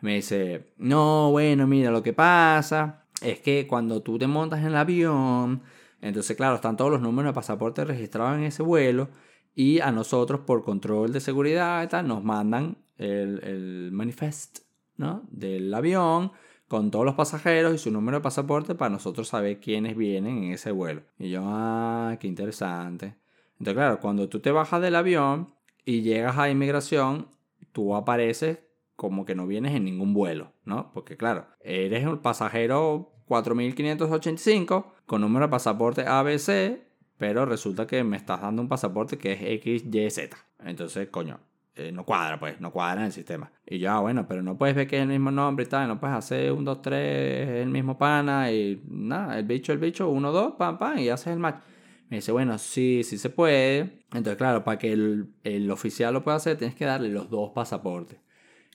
Me 0.00 0.16
dice, 0.16 0.74
no, 0.76 1.30
bueno, 1.30 1.66
mira, 1.66 1.90
lo 1.90 2.02
que 2.02 2.12
pasa 2.12 3.06
es 3.22 3.40
que 3.40 3.66
cuando 3.66 4.02
tú 4.02 4.18
te 4.18 4.26
montas 4.26 4.60
en 4.60 4.66
el 4.66 4.76
avión, 4.76 5.62
entonces, 6.00 6.36
claro, 6.36 6.56
están 6.56 6.76
todos 6.76 6.90
los 6.90 7.00
números 7.00 7.30
de 7.30 7.34
pasaporte 7.34 7.84
registrados 7.84 8.36
en 8.36 8.44
ese 8.44 8.62
vuelo 8.62 9.08
y 9.54 9.80
a 9.80 9.90
nosotros 9.90 10.40
por 10.40 10.62
control 10.62 11.12
de 11.12 11.20
seguridad 11.20 11.82
y 11.82 11.88
tal, 11.88 12.06
nos 12.06 12.22
mandan 12.22 12.76
el, 12.98 13.40
el 13.44 13.90
manifest 13.92 14.60
¿no? 14.96 15.22
del 15.30 15.72
avión 15.72 16.32
con 16.68 16.90
todos 16.90 17.06
los 17.06 17.14
pasajeros 17.14 17.74
y 17.74 17.78
su 17.78 17.90
número 17.90 18.18
de 18.18 18.22
pasaporte 18.22 18.74
para 18.74 18.90
nosotros 18.90 19.28
saber 19.28 19.58
quiénes 19.58 19.96
vienen 19.96 20.44
en 20.44 20.52
ese 20.52 20.70
vuelo. 20.70 21.02
Y 21.18 21.30
yo, 21.30 21.42
ah, 21.44 22.16
qué 22.20 22.26
interesante. 22.26 23.14
Entonces, 23.52 23.74
claro, 23.74 24.00
cuando 24.00 24.28
tú 24.28 24.40
te 24.40 24.52
bajas 24.52 24.82
del 24.82 24.94
avión 24.94 25.54
y 25.84 26.02
llegas 26.02 26.36
a 26.36 26.50
inmigración, 26.50 27.28
tú 27.72 27.96
apareces 27.96 28.58
como 28.96 29.24
que 29.24 29.34
no 29.34 29.46
vienes 29.46 29.74
en 29.74 29.84
ningún 29.84 30.12
vuelo, 30.12 30.52
¿no? 30.64 30.92
Porque 30.92 31.16
claro, 31.16 31.46
eres 31.60 32.04
el 32.04 32.18
pasajero 32.18 33.12
4585 33.26 34.92
con 35.06 35.20
número 35.20 35.46
de 35.46 35.50
pasaporte 35.50 36.04
ABC, 36.06 36.80
pero 37.16 37.46
resulta 37.46 37.86
que 37.86 38.04
me 38.04 38.16
estás 38.16 38.42
dando 38.42 38.60
un 38.60 38.68
pasaporte 38.68 39.16
que 39.16 39.32
es 39.32 39.62
XYZ. 39.62 40.30
Entonces, 40.64 41.08
coño, 41.10 41.38
eh, 41.78 41.92
no 41.92 42.04
cuadra, 42.04 42.38
pues, 42.38 42.60
no 42.60 42.72
cuadra 42.72 43.00
en 43.00 43.06
el 43.06 43.12
sistema. 43.12 43.50
Y 43.66 43.78
yo, 43.78 43.90
ah, 43.90 44.00
bueno, 44.00 44.26
pero 44.28 44.42
no 44.42 44.58
puedes 44.58 44.74
ver 44.74 44.86
que 44.86 44.96
es 44.96 45.02
el 45.02 45.08
mismo 45.08 45.30
nombre 45.30 45.64
y 45.64 45.68
tal, 45.68 45.88
no 45.88 46.00
puedes 46.00 46.16
hacer 46.16 46.52
un 46.52 46.64
2, 46.64 46.82
3, 46.82 47.48
el 47.62 47.68
mismo 47.68 47.96
pana 47.98 48.50
y 48.52 48.82
nada, 48.88 49.38
el 49.38 49.44
bicho, 49.44 49.72
el 49.72 49.78
bicho, 49.78 50.08
1, 50.08 50.32
2, 50.32 50.54
pam, 50.58 50.78
pam, 50.78 50.98
y 50.98 51.08
haces 51.08 51.28
el 51.28 51.38
match. 51.38 51.62
Me 52.08 52.16
dice, 52.18 52.32
bueno, 52.32 52.58
sí, 52.58 53.02
sí 53.04 53.18
se 53.18 53.30
puede. 53.30 54.02
Entonces, 54.12 54.36
claro, 54.36 54.64
para 54.64 54.78
que 54.78 54.92
el, 54.92 55.34
el 55.44 55.70
oficial 55.70 56.14
lo 56.14 56.24
pueda 56.24 56.38
hacer, 56.38 56.56
tienes 56.56 56.76
que 56.76 56.84
darle 56.86 57.10
los 57.10 57.28
dos 57.30 57.50
pasaportes. 57.54 58.18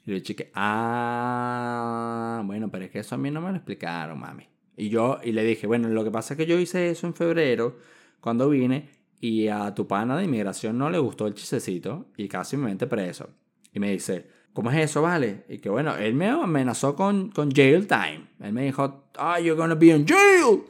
Y 0.05 0.11
le 0.11 0.19
dije, 0.19 0.51
ah, 0.53 2.41
bueno, 2.45 2.69
pero 2.69 2.85
es 2.85 2.91
que 2.91 2.99
eso 2.99 3.15
a 3.15 3.17
mí 3.17 3.31
no 3.31 3.41
me 3.41 3.49
lo 3.49 3.55
explicaron, 3.55 4.19
mami. 4.19 4.47
Y 4.75 4.89
yo, 4.89 5.19
y 5.23 5.31
le 5.31 5.43
dije, 5.43 5.67
bueno, 5.67 5.87
lo 5.89 6.03
que 6.03 6.11
pasa 6.11 6.33
es 6.33 6.37
que 6.37 6.45
yo 6.45 6.59
hice 6.59 6.89
eso 6.89 7.07
en 7.07 7.13
febrero, 7.13 7.77
cuando 8.19 8.49
vine, 8.49 8.89
y 9.23 9.47
a 9.47 9.73
tu 9.73 9.87
pana 9.87 10.17
de 10.17 10.25
inmigración 10.25 10.77
no 10.77 10.89
le 10.89 10.99
gustó 10.99 11.27
el 11.27 11.33
chisecito 11.33 12.07
y 12.17 12.27
casi 12.27 12.57
me 12.57 12.65
mete 12.65 12.87
preso. 12.87 13.29
Y 13.71 13.79
me 13.79 13.89
dice, 13.89 14.27
¿cómo 14.51 14.69
es 14.69 14.75
eso, 14.79 15.01
vale? 15.01 15.45
Y 15.47 15.59
que 15.59 15.69
bueno, 15.69 15.95
él 15.95 16.13
me 16.13 16.27
amenazó 16.27 16.93
con, 16.93 17.29
con 17.29 17.49
jail 17.49 17.87
time. 17.87 18.27
Él 18.41 18.51
me 18.51 18.65
dijo, 18.65 19.05
ah, 19.15 19.39
you're 19.39 19.55
gonna 19.55 19.75
be 19.75 19.95
in 19.95 20.05
jail. 20.05 20.63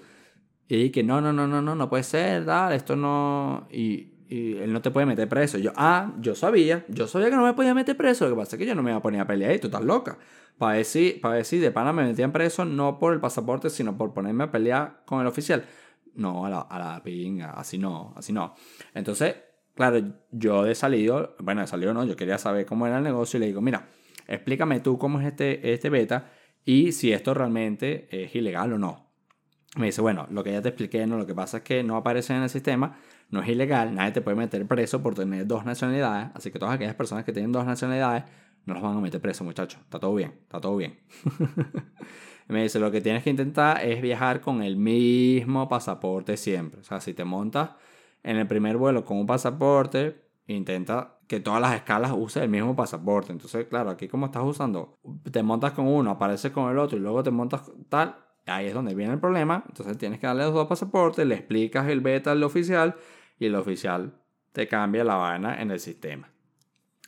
Y 0.67 0.91
que 0.91 1.01
no, 1.01 1.19
no, 1.19 1.33
no, 1.33 1.47
no, 1.47 1.63
no, 1.63 1.73
no 1.73 1.89
puede 1.89 2.03
ser, 2.03 2.45
dale, 2.45 2.75
esto 2.75 2.95
no. 2.95 3.67
Y, 3.71 4.11
y 4.29 4.57
él 4.57 4.71
no 4.71 4.83
te 4.83 4.91
puede 4.91 5.07
meter 5.07 5.27
preso. 5.27 5.57
Yo, 5.57 5.71
ah, 5.75 6.13
yo 6.19 6.35
sabía, 6.35 6.85
yo 6.89 7.07
sabía 7.07 7.31
que 7.31 7.35
no 7.35 7.45
me 7.45 7.55
podía 7.55 7.73
meter 7.73 7.97
preso. 7.97 8.25
Lo 8.25 8.35
que 8.35 8.41
pasa 8.41 8.55
es 8.55 8.59
que 8.59 8.67
yo 8.67 8.75
no 8.75 8.83
me 8.83 8.91
iba 8.91 8.99
a 8.99 9.01
poner 9.01 9.21
a 9.21 9.25
pelear 9.25 9.55
y 9.55 9.57
tú 9.57 9.65
estás 9.65 9.83
loca. 9.83 10.19
Para 10.59 10.77
decir, 10.77 11.19
para 11.21 11.33
decir, 11.37 11.59
de 11.59 11.71
pana 11.71 11.91
me 11.91 12.03
metían 12.03 12.31
preso 12.31 12.65
no 12.65 12.99
por 12.99 13.13
el 13.13 13.19
pasaporte, 13.19 13.71
sino 13.71 13.97
por 13.97 14.13
ponerme 14.13 14.43
a 14.43 14.51
pelear 14.51 15.01
con 15.07 15.21
el 15.21 15.25
oficial. 15.25 15.65
No, 16.15 16.45
a 16.45 16.49
la, 16.49 16.59
a 16.61 16.79
la 16.79 17.03
pinga, 17.03 17.51
así 17.51 17.77
no, 17.77 18.13
así 18.15 18.31
no. 18.33 18.53
Entonces, 18.93 19.35
claro, 19.75 19.99
yo 20.31 20.63
de 20.63 20.75
salido, 20.75 21.35
bueno, 21.39 21.61
de 21.61 21.67
salido 21.67 21.93
no, 21.93 22.03
yo 22.05 22.15
quería 22.15 22.37
saber 22.37 22.65
cómo 22.65 22.87
era 22.87 22.97
el 22.97 23.03
negocio 23.03 23.37
y 23.37 23.41
le 23.41 23.47
digo, 23.47 23.61
mira, 23.61 23.89
explícame 24.27 24.79
tú 24.79 24.97
cómo 24.97 25.19
es 25.19 25.27
este, 25.27 25.73
este 25.73 25.89
beta 25.89 26.31
y 26.63 26.91
si 26.91 27.11
esto 27.11 27.33
realmente 27.33 28.07
es 28.11 28.35
ilegal 28.35 28.73
o 28.73 28.77
no. 28.77 29.11
Me 29.75 29.87
dice, 29.87 30.01
bueno, 30.01 30.27
lo 30.29 30.43
que 30.43 30.51
ya 30.51 30.61
te 30.61 30.69
expliqué, 30.69 31.07
no, 31.07 31.17
lo 31.17 31.25
que 31.25 31.33
pasa 31.33 31.57
es 31.57 31.63
que 31.63 31.83
no 31.83 31.97
aparece 31.97 32.35
en 32.35 32.43
el 32.43 32.49
sistema, 32.49 32.99
no 33.31 33.41
es 33.41 33.49
ilegal, 33.49 33.95
nadie 33.95 34.11
te 34.11 34.21
puede 34.21 34.37
meter 34.37 34.67
preso 34.67 35.01
por 35.01 35.15
tener 35.15 35.47
dos 35.47 35.65
nacionalidades, 35.65 36.29
así 36.35 36.51
que 36.51 36.59
todas 36.59 36.75
aquellas 36.75 36.93
personas 36.93 37.25
que 37.25 37.33
tienen 37.33 37.51
dos 37.51 37.65
nacionalidades 37.65 38.25
no 38.65 38.75
los 38.75 38.83
van 38.83 38.97
a 38.97 39.01
meter 39.01 39.19
preso, 39.19 39.43
muchachos, 39.43 39.81
está 39.81 39.99
todo 39.99 40.13
bien, 40.13 40.33
está 40.43 40.61
todo 40.61 40.77
bien. 40.77 40.99
me 42.47 42.63
dice, 42.63 42.79
lo 42.79 42.91
que 42.91 43.01
tienes 43.01 43.23
que 43.23 43.29
intentar 43.29 43.83
es 43.83 44.01
viajar 44.01 44.41
con 44.41 44.61
el 44.61 44.75
mismo 44.75 45.67
pasaporte 45.69 46.37
siempre, 46.37 46.81
o 46.81 46.83
sea, 46.83 46.99
si 47.01 47.13
te 47.13 47.23
montas 47.23 47.71
en 48.23 48.37
el 48.37 48.47
primer 48.47 48.77
vuelo 48.77 49.03
con 49.05 49.17
un 49.17 49.25
pasaporte, 49.25 50.23
intenta 50.47 51.19
que 51.27 51.39
todas 51.39 51.61
las 51.61 51.75
escalas 51.75 52.11
use 52.15 52.43
el 52.43 52.49
mismo 52.49 52.75
pasaporte. 52.75 53.31
Entonces, 53.31 53.65
claro, 53.67 53.89
aquí 53.89 54.07
como 54.07 54.27
estás 54.27 54.43
usando, 54.43 54.99
te 55.31 55.43
montas 55.43 55.71
con 55.71 55.87
uno, 55.87 56.11
apareces 56.11 56.51
con 56.51 56.69
el 56.69 56.77
otro 56.77 56.97
y 56.97 57.01
luego 57.01 57.23
te 57.23 57.31
montas 57.31 57.71
tal, 57.89 58.15
ahí 58.45 58.67
es 58.67 58.73
donde 58.73 58.95
viene 58.95 59.13
el 59.13 59.19
problema. 59.19 59.63
Entonces 59.67 59.97
tienes 59.97 60.19
que 60.19 60.27
darle 60.27 60.43
los 60.43 60.53
dos 60.53 60.67
pasaportes, 60.67 61.25
le 61.25 61.35
explicas 61.35 61.87
el 61.87 62.01
beta 62.01 62.31
al 62.31 62.43
oficial 62.43 62.95
y 63.39 63.45
el 63.45 63.55
oficial 63.55 64.13
te 64.51 64.67
cambia 64.67 65.03
la 65.03 65.15
vaina 65.15 65.61
en 65.61 65.71
el 65.71 65.79
sistema. 65.79 66.29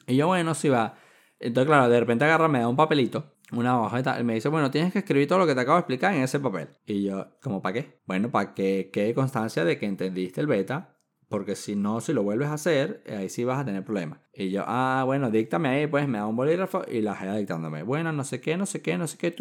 Y 0.08 0.16
yo, 0.16 0.28
bueno, 0.28 0.54
si 0.54 0.70
va. 0.70 0.96
Entonces, 1.40 1.68
claro, 1.68 1.90
de 1.90 2.00
repente 2.00 2.26
agarra, 2.26 2.48
me 2.48 2.60
da 2.60 2.68
un 2.68 2.76
papelito, 2.76 3.34
una 3.52 3.82
hoja 3.82 4.20
y 4.20 4.24
me 4.24 4.36
dice, 4.36 4.50
bueno, 4.50 4.72
tienes 4.72 4.94
que 4.94 5.00
escribir 5.00 5.28
todo 5.28 5.40
lo 5.40 5.48
que 5.48 5.56
te 5.56 5.62
acabo 5.62 5.76
de 5.76 5.82
explicar 5.82 6.14
en 6.14 6.24
ese 6.24 6.40
papel. 6.40 6.70
Y 6.86 7.04
yo, 7.04 7.28
¿como 7.42 7.62
para 7.62 7.74
qué? 7.74 8.02
Bueno, 8.06 8.32
para 8.32 8.54
que 8.54 8.90
quede 8.92 9.14
constancia 9.14 9.66
de 9.66 9.78
que 9.78 9.86
entendiste 9.86 10.42
el 10.42 10.48
beta 10.48 10.96
porque 11.28 11.56
si 11.56 11.76
no, 11.76 12.02
si 12.02 12.14
lo 12.14 12.24
vuelves 12.24 12.50
a 12.50 12.54
hacer, 12.54 13.04
ahí 13.10 13.30
sí 13.30 13.44
vas 13.44 13.60
a 13.60 13.66
tener 13.66 13.84
problemas. 13.84 14.20
Y 14.34 14.52
yo, 14.52 14.64
ah, 14.68 15.04
bueno, 15.06 15.32
díctame 15.32 15.70
ahí, 15.70 15.88
pues 15.88 16.08
me 16.08 16.20
da 16.20 16.28
un 16.28 16.36
bolígrafo 16.36 16.84
y 16.90 17.02
la 17.02 17.16
gente 17.16 17.38
dictándome. 17.38 17.84
Bueno, 17.84 18.12
no 18.12 18.24
sé 18.24 18.42
qué, 18.42 18.58
no 18.58 18.66
sé 18.66 18.82
qué, 18.82 18.98
no 18.98 19.08
sé 19.08 19.18
qué. 19.18 19.36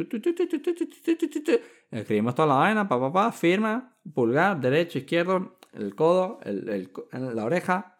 Escribimos 1.90 2.34
toda 2.34 2.48
la 2.48 2.54
vaina, 2.54 2.88
pa, 2.88 2.98
pa, 2.98 3.12
pa, 3.12 3.32
firma, 3.32 3.96
pulgar, 4.14 4.60
derecho, 4.60 4.98
izquierdo, 4.98 5.58
el 5.72 5.94
codo, 5.94 6.40
el, 6.44 6.68
el, 6.68 6.90
la 7.34 7.44
oreja, 7.44 7.96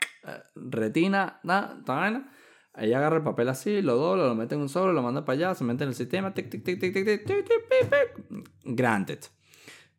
retina, 0.54 1.40
nada, 1.42 1.80
toda 1.84 2.00
vaina. 2.00 2.32
Ahí 2.74 2.92
agarra 2.92 3.18
el 3.18 3.22
papel 3.22 3.48
así, 3.48 3.82
lo 3.82 3.96
dobla, 3.96 4.26
lo 4.26 4.34
mete 4.34 4.56
en 4.56 4.60
un 4.60 4.68
sobre, 4.68 4.92
lo 4.92 5.02
manda 5.02 5.24
para 5.24 5.36
allá, 5.36 5.54
se 5.54 5.62
mete 5.62 5.84
en 5.84 5.90
el 5.90 5.94
sistema, 5.94 6.34
tic, 6.34 6.50
tic, 6.50 6.64
tic, 6.64 6.80
tic, 6.80 6.92
tic, 6.92 7.04
tic, 7.04 7.24
tic, 7.24 7.46
tic, 7.46 8.48
granted. 8.64 9.20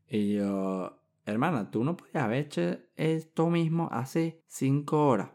Y 0.10 0.34
yo, 0.34 1.02
hermana, 1.26 1.72
tú 1.72 1.86
no 1.86 1.96
podías 1.96 2.24
haber 2.24 2.46
hecho 2.46 2.78
esto 2.98 3.50
mismo 3.50 3.88
hace 3.92 4.44
cinco 4.48 5.08
horas. 5.08 5.30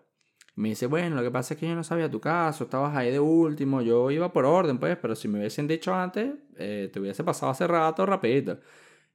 Me 0.54 0.68
dice, 0.68 0.86
bueno, 0.86 1.16
lo 1.16 1.22
que 1.22 1.30
pasa 1.30 1.54
es 1.54 1.60
que 1.60 1.66
yo 1.66 1.74
no 1.74 1.82
sabía 1.82 2.10
tu 2.10 2.20
caso, 2.20 2.64
estabas 2.64 2.94
ahí 2.94 3.10
de 3.10 3.20
último, 3.20 3.80
yo 3.80 4.10
iba 4.10 4.30
por 4.32 4.44
orden, 4.44 4.78
pues, 4.78 4.98
pero 4.98 5.14
si 5.14 5.26
me 5.26 5.38
hubiesen 5.38 5.66
dicho 5.66 5.94
antes, 5.94 6.34
eh, 6.58 6.90
te 6.92 7.00
hubiese 7.00 7.24
pasado 7.24 7.52
hace 7.52 7.66
rato, 7.66 8.04
rapidito. 8.04 8.60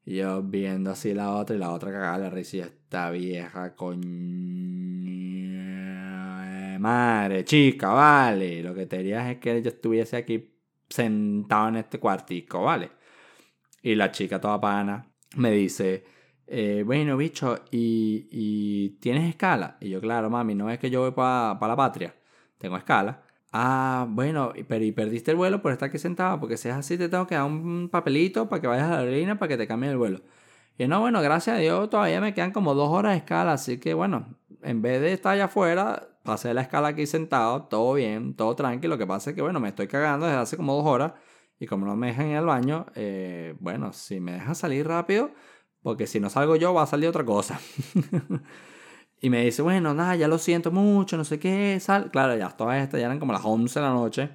Y 0.03 0.15
yo 0.17 0.41
viendo 0.41 0.89
así 0.91 1.13
la 1.13 1.35
otra 1.35 1.55
y 1.55 1.59
la 1.59 1.71
otra 1.71 1.91
cagada 1.91 2.29
la 2.29 2.39
esta 2.39 3.11
vieja 3.11 3.75
coño 3.75 4.05
madre, 6.79 7.45
chica, 7.45 7.89
vale. 7.89 8.61
Lo 8.63 8.73
que 8.73 8.85
te 8.85 8.97
dirías 8.97 9.27
es 9.29 9.37
que 9.37 9.61
yo 9.61 9.69
estuviese 9.69 10.17
aquí 10.17 10.55
sentado 10.89 11.69
en 11.69 11.77
este 11.77 11.99
cuartico, 11.99 12.63
vale. 12.63 12.91
Y 13.81 13.95
la 13.95 14.11
chica 14.11 14.39
toda 14.41 14.59
pana 14.59 15.07
me 15.37 15.51
dice, 15.51 16.05
eh, 16.47 16.83
bueno, 16.85 17.17
bicho, 17.17 17.65
¿y, 17.71 18.27
¿y, 18.31 18.89
tienes 18.99 19.29
escala? 19.29 19.77
Y 19.79 19.89
yo, 19.89 20.01
claro, 20.01 20.29
mami, 20.29 20.55
no 20.55 20.69
es 20.69 20.79
que 20.79 20.89
yo 20.89 21.01
voy 21.01 21.11
para 21.11 21.67
la 21.67 21.75
patria, 21.75 22.15
tengo 22.57 22.77
escala. 22.77 23.23
Ah, 23.51 24.05
bueno, 24.09 24.53
pero 24.67 24.83
y 24.83 24.91
perdiste 24.91 25.31
el 25.31 25.37
vuelo 25.37 25.61
por 25.61 25.71
estar 25.71 25.89
aquí 25.89 25.97
sentado, 25.97 26.39
porque 26.39 26.57
si 26.57 26.67
es 26.67 26.75
así 26.75 26.97
te 26.97 27.09
tengo 27.09 27.25
que 27.25 27.35
dar 27.35 27.45
un 27.45 27.89
papelito 27.89 28.49
para 28.49 28.61
que 28.61 28.67
vayas 28.67 28.87
a 28.87 28.89
la 28.91 28.99
aerolínea 28.99 29.39
para 29.39 29.49
que 29.49 29.57
te 29.57 29.67
cambien 29.67 29.91
el 29.93 29.97
vuelo. 29.97 30.21
Y 30.77 30.87
no, 30.87 30.99
bueno, 30.99 31.21
gracias 31.21 31.57
a 31.57 31.59
Dios 31.59 31.89
todavía 31.89 32.19
me 32.21 32.33
quedan 32.33 32.51
como 32.51 32.73
dos 32.75 32.89
horas 32.89 33.13
de 33.13 33.19
escala, 33.19 33.53
así 33.53 33.79
que 33.79 33.93
bueno, 33.93 34.35
en 34.61 34.81
vez 34.81 35.01
de 35.01 35.13
estar 35.13 35.33
allá 35.33 35.45
afuera, 35.45 36.09
pasé 36.25 36.53
la 36.53 36.61
escala 36.61 36.89
aquí 36.89 37.05
sentado, 37.05 37.63
todo 37.63 37.93
bien, 37.93 38.35
todo 38.35 38.55
tranquilo. 38.55 38.95
Lo 38.95 38.99
que 38.99 39.07
pasa 39.07 39.29
es 39.29 39.35
que, 39.35 39.41
bueno, 39.41 39.61
me 39.61 39.69
estoy 39.69 39.87
cagando 39.87 40.25
desde 40.25 40.39
hace 40.39 40.57
como 40.57 40.75
dos 40.75 40.85
horas 40.85 41.13
y 41.59 41.67
como 41.67 41.85
no 41.85 41.95
me 41.95 42.07
dejan 42.07 42.27
ir 42.27 42.37
al 42.37 42.45
baño, 42.45 42.87
eh, 42.95 43.55
bueno, 43.59 43.93
si 43.93 44.19
me 44.19 44.33
dejan 44.33 44.55
salir 44.55 44.87
rápido, 44.87 45.31
porque 45.81 46.07
si 46.07 46.19
no 46.19 46.29
salgo 46.29 46.57
yo, 46.57 46.73
va 46.73 46.83
a 46.83 46.87
salir 46.87 47.07
otra 47.07 47.23
cosa. 47.23 47.59
y 49.21 49.29
me 49.29 49.45
dice, 49.45 49.61
bueno, 49.61 49.93
nada, 49.93 50.15
ya 50.15 50.27
lo 50.27 50.37
siento 50.37 50.71
mucho, 50.71 51.15
no 51.15 51.23
sé 51.23 51.39
qué, 51.39 51.79
sal. 51.79 52.11
Claro, 52.11 52.35
ya 52.35 52.49
todas 52.49 52.81
estas 52.83 52.99
ya 52.99 53.05
eran 53.05 53.19
como 53.19 53.31
las 53.31 53.45
11 53.45 53.79
de 53.79 53.85
la 53.85 53.93
noche 53.93 54.29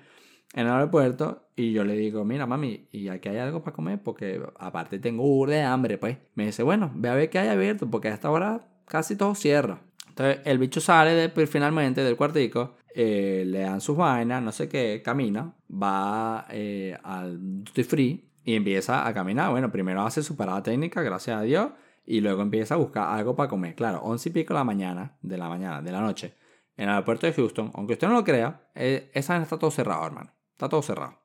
en 0.55 0.67
el 0.67 0.73
aeropuerto. 0.73 1.49
Y 1.57 1.73
yo 1.73 1.85
le 1.85 1.95
digo, 1.95 2.25
mira, 2.25 2.47
mami, 2.47 2.89
¿y 2.93 3.09
aquí 3.09 3.29
hay 3.29 3.39
algo 3.39 3.63
para 3.63 3.75
comer? 3.75 4.03
Porque 4.03 4.41
aparte 4.59 4.99
tengo 4.99 5.47
de 5.47 5.63
hambre, 5.63 5.99
pues. 5.99 6.19
Me 6.35 6.47
dice, 6.47 6.63
bueno, 6.63 6.91
ve 6.95 7.09
a 7.11 7.15
ver 7.15 7.31
qué 7.31 7.39
hay 7.39 7.49
abierto, 7.49 7.91
porque 7.91 8.09
a 8.09 8.15
esta 8.15 8.31
hora 8.31 8.67
casi 8.87 9.17
todo 9.17 9.35
cierra. 9.35 9.83
Entonces 10.21 10.47
el 10.47 10.59
bicho 10.59 10.83
sale 10.83 11.13
de, 11.13 11.29
pues, 11.31 11.49
finalmente 11.49 12.05
del 12.05 12.15
cuartico, 12.15 12.77
eh, 12.95 13.43
le 13.47 13.61
dan 13.61 13.81
sus 13.81 13.97
vainas, 13.97 14.43
no 14.43 14.53
sé 14.53 14.69
qué, 14.69 15.01
camina, 15.03 15.55
va 15.71 16.45
eh, 16.51 16.95
al 17.03 17.65
duty 17.65 17.85
free 17.85 18.31
y 18.45 18.55
empieza 18.55 19.07
a 19.07 19.15
caminar. 19.15 19.51
Bueno, 19.51 19.73
primero 19.73 20.03
hace 20.03 20.23
su 20.23 20.37
parada 20.37 20.63
técnica, 20.63 21.01
gracias 21.01 21.39
a 21.39 21.43
Dios, 21.43 21.71
y 22.05 22.21
luego 22.21 22.43
empieza 22.43 22.75
a 22.75 22.77
buscar 22.77 23.09
algo 23.09 23.35
para 23.35 23.49
comer. 23.49 23.75
Claro, 23.75 24.03
once 24.03 24.29
y 24.29 24.33
pico 24.33 24.53
de 24.53 24.61
la 24.61 24.65
mañana, 24.65 25.17
de 25.23 25.39
la 25.39 25.49
mañana, 25.49 25.81
de 25.81 25.91
la 25.91 26.03
noche, 26.03 26.35
en 26.77 26.85
el 26.85 26.91
aeropuerto 26.91 27.27
de 27.27 27.33
Houston, 27.33 27.71
aunque 27.73 27.95
usted 27.95 28.07
no 28.07 28.13
lo 28.13 28.25
crea, 28.25 28.69
eh, 28.75 29.11
esa 29.15 29.33
vaina 29.33 29.45
está 29.45 29.59
todo 29.59 29.71
cerrado, 29.71 30.05
hermano. 30.05 30.31
Está 30.53 30.69
todo 30.69 30.83
cerrado. 30.83 31.19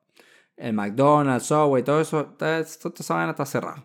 El 0.56 0.72
McDonald's, 0.72 1.44
Subway, 1.44 1.82
todo 1.82 2.00
eso, 2.00 2.34
esa 2.40 3.14
vaina 3.14 3.32
está 3.32 3.44
cerrada. 3.44 3.84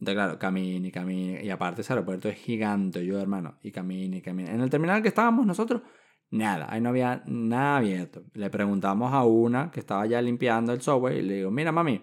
Entonces, 0.00 0.14
claro, 0.14 0.38
camine 0.38 0.88
y 0.88 0.92
camine. 0.92 1.44
Y 1.44 1.50
aparte, 1.50 1.80
ese 1.80 1.92
aeropuerto 1.92 2.28
es 2.28 2.36
gigante, 2.36 3.04
yo, 3.04 3.20
hermano. 3.20 3.58
Y 3.62 3.72
camine 3.72 4.18
y 4.18 4.22
camine. 4.22 4.50
En 4.50 4.60
el 4.60 4.70
terminal 4.70 5.02
que 5.02 5.08
estábamos 5.08 5.46
nosotros, 5.46 5.82
nada. 6.30 6.66
Ahí 6.70 6.80
no 6.80 6.90
había 6.90 7.22
nada 7.26 7.78
abierto. 7.78 8.24
Le 8.34 8.50
preguntamos 8.50 9.12
a 9.12 9.24
una 9.24 9.70
que 9.70 9.80
estaba 9.80 10.06
ya 10.06 10.22
limpiando 10.22 10.72
el 10.72 10.80
subway 10.80 11.18
y 11.18 11.22
le 11.22 11.34
digo, 11.34 11.50
mira, 11.50 11.72
mami, 11.72 12.02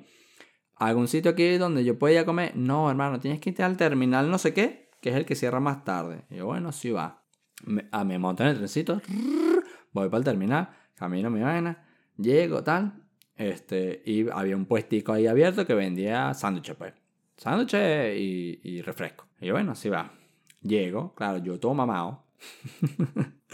¿Algún 0.77 1.07
sitio 1.07 1.31
aquí 1.31 1.57
donde 1.57 1.85
yo 1.85 1.97
pueda 1.97 2.21
a 2.21 2.25
comer? 2.25 2.55
No, 2.55 2.89
hermano, 2.89 3.19
tienes 3.19 3.39
que 3.39 3.51
irte 3.51 3.63
al 3.63 3.77
terminal 3.77 4.29
no 4.29 4.37
sé 4.37 4.53
qué, 4.53 4.89
que 5.01 5.09
es 5.09 5.15
el 5.15 5.25
que 5.25 5.35
cierra 5.35 5.59
más 5.59 5.83
tarde. 5.85 6.25
Y 6.29 6.35
yo, 6.35 6.45
bueno, 6.47 6.71
sí 6.71 6.91
va. 6.91 7.23
Me, 7.63 7.87
ah, 7.91 8.03
me 8.03 8.19
monto 8.19 8.43
en 8.43 8.49
el 8.49 8.57
trencito, 8.57 9.01
voy 9.93 10.09
para 10.09 10.17
el 10.17 10.23
terminal, 10.25 10.69
camino 10.95 11.29
mi 11.29 11.41
vaina, 11.41 11.87
llego, 12.17 12.63
tal. 12.63 13.05
Este, 13.37 14.01
y 14.05 14.29
había 14.29 14.55
un 14.55 14.65
puestico 14.65 15.13
ahí 15.13 15.27
abierto 15.27 15.65
que 15.65 15.73
vendía 15.73 16.33
sándwiches, 16.33 16.75
pues. 16.75 16.93
Sándwiches 17.37 18.17
y, 18.17 18.59
y 18.63 18.81
refresco. 18.81 19.27
Y 19.39 19.51
bueno, 19.51 19.75
sí 19.75 19.89
va. 19.89 20.11
Llego, 20.61 21.13
claro, 21.13 21.37
yo 21.37 21.59
todo 21.59 21.73
mamado. 21.73 22.25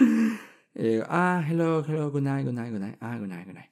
y 0.76 0.84
digo, 0.84 1.06
ah, 1.10 1.44
hello, 1.48 1.84
hello, 1.86 2.12
good 2.12 2.22
night, 2.22 2.46
good 2.46 2.54
night, 2.54 2.72
good 2.72 2.80
night. 2.80 2.98
Ah, 3.02 3.18
good 3.18 3.28
night, 3.28 3.46
good 3.46 3.56
night. 3.56 3.72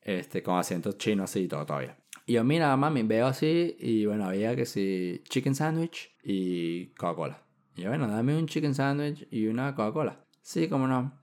Este, 0.00 0.42
con 0.42 0.58
acento 0.58 0.92
chino 0.92 1.24
así 1.24 1.40
y 1.40 1.48
todo 1.48 1.64
todavía. 1.66 1.96
Y 2.26 2.34
yo, 2.34 2.44
mira, 2.44 2.76
mami, 2.76 3.02
veo 3.02 3.26
así 3.26 3.76
y 3.78 4.06
bueno, 4.06 4.26
había 4.26 4.54
que 4.54 4.64
si 4.64 5.22
chicken 5.28 5.54
sandwich 5.54 6.14
y 6.22 6.86
Coca-Cola. 6.94 7.42
Y 7.74 7.82
yo, 7.82 7.88
bueno, 7.88 8.06
dame 8.06 8.36
un 8.36 8.46
chicken 8.46 8.74
sandwich 8.74 9.26
y 9.30 9.46
una 9.46 9.74
Coca-Cola. 9.74 10.24
Sí, 10.40 10.68
cómo 10.68 10.86
no. 10.86 11.18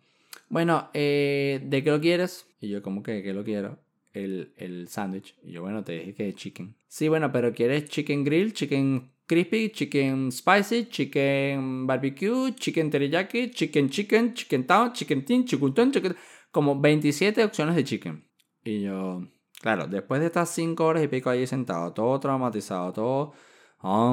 Bueno, 0.50 0.90
eh, 0.94 1.62
¿de 1.64 1.84
qué 1.84 1.92
lo 1.92 2.02
quieres? 2.02 2.48
Y 2.60 2.70
yo, 2.70 2.82
¿cómo 2.82 3.04
que 3.04 3.22
qué 3.24 3.34
lo 3.34 3.44
quiero? 3.44 3.80
El, 4.12 4.54
el 4.58 4.88
sándwich. 4.88 5.36
Y 5.44 5.52
yo, 5.52 5.62
bueno, 5.62 5.84
te 5.84 5.94
dije 5.94 6.14
que 6.14 6.30
es 6.30 6.36
chicken. 6.36 6.76
Sí, 6.88 7.08
bueno, 7.08 7.32
pero 7.32 7.54
¿quieres 7.54 7.86
chicken 7.86 8.24
grill, 8.24 8.54
chicken 8.54 9.12
crispy, 9.28 9.70
chicken 9.70 10.32
spicy, 10.32 10.88
chicken 10.88 11.86
barbecue, 11.86 12.54
chicken 12.56 12.90
teriyaki, 12.90 13.52
chicken 13.52 13.90
chicken, 13.90 14.34
chicken 14.34 14.66
town, 14.66 14.94
chicken 14.94 15.24
tin, 15.26 15.46
chicken 15.46 15.92
chicken... 15.92 16.16
Como 16.52 16.80
27 16.80 17.44
opciones 17.44 17.76
de 17.76 17.84
chicken. 17.84 18.28
Y 18.64 18.82
yo, 18.82 19.22
Claro, 19.62 19.88
después 19.88 20.22
de 20.22 20.28
estas 20.28 20.50
cinco 20.50 20.86
horas 20.86 21.04
y 21.04 21.10
pico 21.10 21.30
ahí 21.30 21.46
sentado, 21.46 21.92
todo 21.94 22.18
traumatizado, 22.20 22.94
todo 22.94 23.34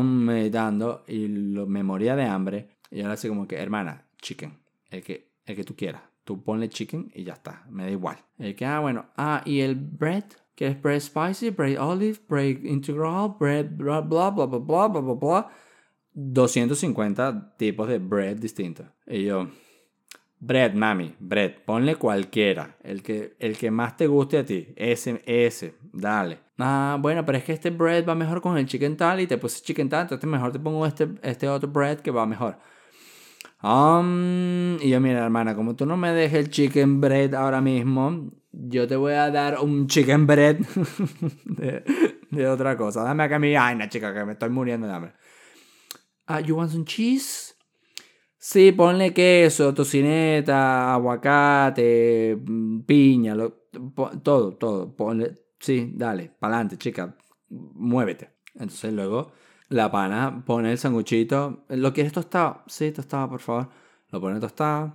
meditando 0.03 1.05
y 1.07 1.29
lo, 1.29 1.67
me 1.67 1.83
moría 1.85 2.17
de 2.17 2.25
hambre. 2.25 2.79
Y 2.91 3.01
ahora 3.03 3.15
así 3.15 3.29
como 3.29 3.47
que, 3.47 3.57
hermana, 3.57 4.09
chicken, 4.21 4.59
el 4.91 5.03
que, 5.05 5.33
el 5.45 5.57
que 5.57 5.65
tú 5.65 5.77
quieras. 5.77 6.03
Tú 6.27 6.43
ponle 6.43 6.69
chicken 6.69 7.13
y 7.15 7.23
ya 7.23 7.35
está, 7.35 7.65
me 7.71 7.85
da 7.85 7.91
igual. 7.91 8.17
El 8.37 8.57
que, 8.57 8.67
ah, 8.67 8.81
bueno, 8.81 9.07
ah, 9.17 9.43
y 9.45 9.61
el 9.61 9.77
bread, 9.77 10.25
que 10.57 10.67
es 10.67 10.83
bread 10.83 10.99
spicy, 10.99 11.51
bread 11.51 11.81
olive, 11.81 12.19
bread 12.29 12.65
integral, 12.65 13.37
bread 13.39 13.67
bla, 13.71 14.01
bla, 14.01 14.31
bla, 14.31 14.47
bla, 14.47 14.59
bla, 14.59 14.89
bla, 14.89 15.15
bla, 15.15 15.51
250 16.13 17.57
tipos 17.57 17.87
de 17.87 17.99
bread 18.01 18.39
distintos. 18.39 18.87
Y 19.07 19.23
yo, 19.23 19.49
Bread, 20.39 20.75
mami, 20.75 21.15
bread. 21.19 21.55
Ponle 21.65 21.97
cualquiera. 21.97 22.77
El 22.83 23.03
que, 23.03 23.37
el 23.39 23.57
que 23.57 23.71
más 23.71 23.97
te 23.97 24.07
guste 24.07 24.39
a 24.39 24.45
ti. 24.45 24.69
Ese, 24.77 25.23
ese. 25.25 25.75
Dale. 25.93 26.39
Ah, 26.59 26.99
bueno, 27.01 27.25
pero 27.25 27.39
es 27.39 27.45
que 27.45 27.53
este 27.53 27.71
bread 27.71 28.07
va 28.07 28.15
mejor 28.15 28.41
con 28.43 28.59
el 28.59 28.67
chicken 28.67 28.97
tal 28.97 29.21
y 29.21 29.27
te 29.27 29.39
puse 29.39 29.63
chicken 29.63 29.89
tal. 29.89 30.03
Entonces 30.03 30.29
mejor 30.29 30.53
te 30.53 30.59
pongo 30.59 30.87
este, 30.87 31.09
este 31.23 31.49
otro 31.49 31.71
bread 31.71 32.01
que 32.01 32.11
va 32.11 32.27
mejor. 32.27 32.59
Um, 33.63 34.77
y 34.81 34.91
yo, 34.91 35.01
mira, 35.01 35.25
hermana, 35.25 35.55
como 35.55 35.75
tú 35.75 35.87
no 35.87 35.97
me 35.97 36.13
dejes 36.13 36.39
el 36.39 36.51
chicken 36.51 37.01
bread 37.01 37.35
ahora 37.35 37.61
mismo, 37.61 38.31
yo 38.53 38.87
te 38.87 38.97
voy 38.97 39.15
a 39.15 39.31
dar 39.31 39.61
un 39.61 39.87
chicken 39.87 40.27
bread 40.27 40.59
de, 42.31 42.49
otra 42.49 42.77
cosa. 42.77 43.03
Dame 43.03 43.25
acá 43.25 43.39
mi 43.39 43.55
vaina, 43.55 43.89
chica, 43.89 44.13
que 44.13 44.25
me 44.25 44.33
estoy 44.33 44.51
muriendo 44.51 44.87
de 44.87 44.93
hambre. 44.93 45.13
Ah, 46.27 46.41
you 46.41 46.57
want 46.57 46.71
some 46.71 46.85
cheese? 46.85 47.55
Sí, 48.39 48.73
ponle 48.73 49.13
queso, 49.13 49.73
tocineta, 49.75 50.93
aguacate, 50.95 52.37
mm, 52.37 52.81
piña, 52.83 53.35
todo, 54.23 54.57
todo. 54.57 54.95
Ponle, 54.95 55.35
sí, 55.59 55.93
dale, 55.95 56.31
pa'lante, 56.39 56.77
chica, 56.77 57.17
muévete. 57.49 58.31
Entonces 58.55 58.93
luego 58.93 59.33
la 59.69 59.91
pana 59.91 60.43
pone 60.45 60.73
el 60.73 60.79
sanguchito. 60.79 61.65
¿Lo 61.69 61.93
quieres 61.93 62.13
tostado? 62.13 62.63
Sí, 62.67 62.93
tostado, 62.93 63.29
por 63.31 63.41
favor. 63.41 63.69
Lo 64.11 64.21
pone 64.21 64.41
tostado. 64.41 64.93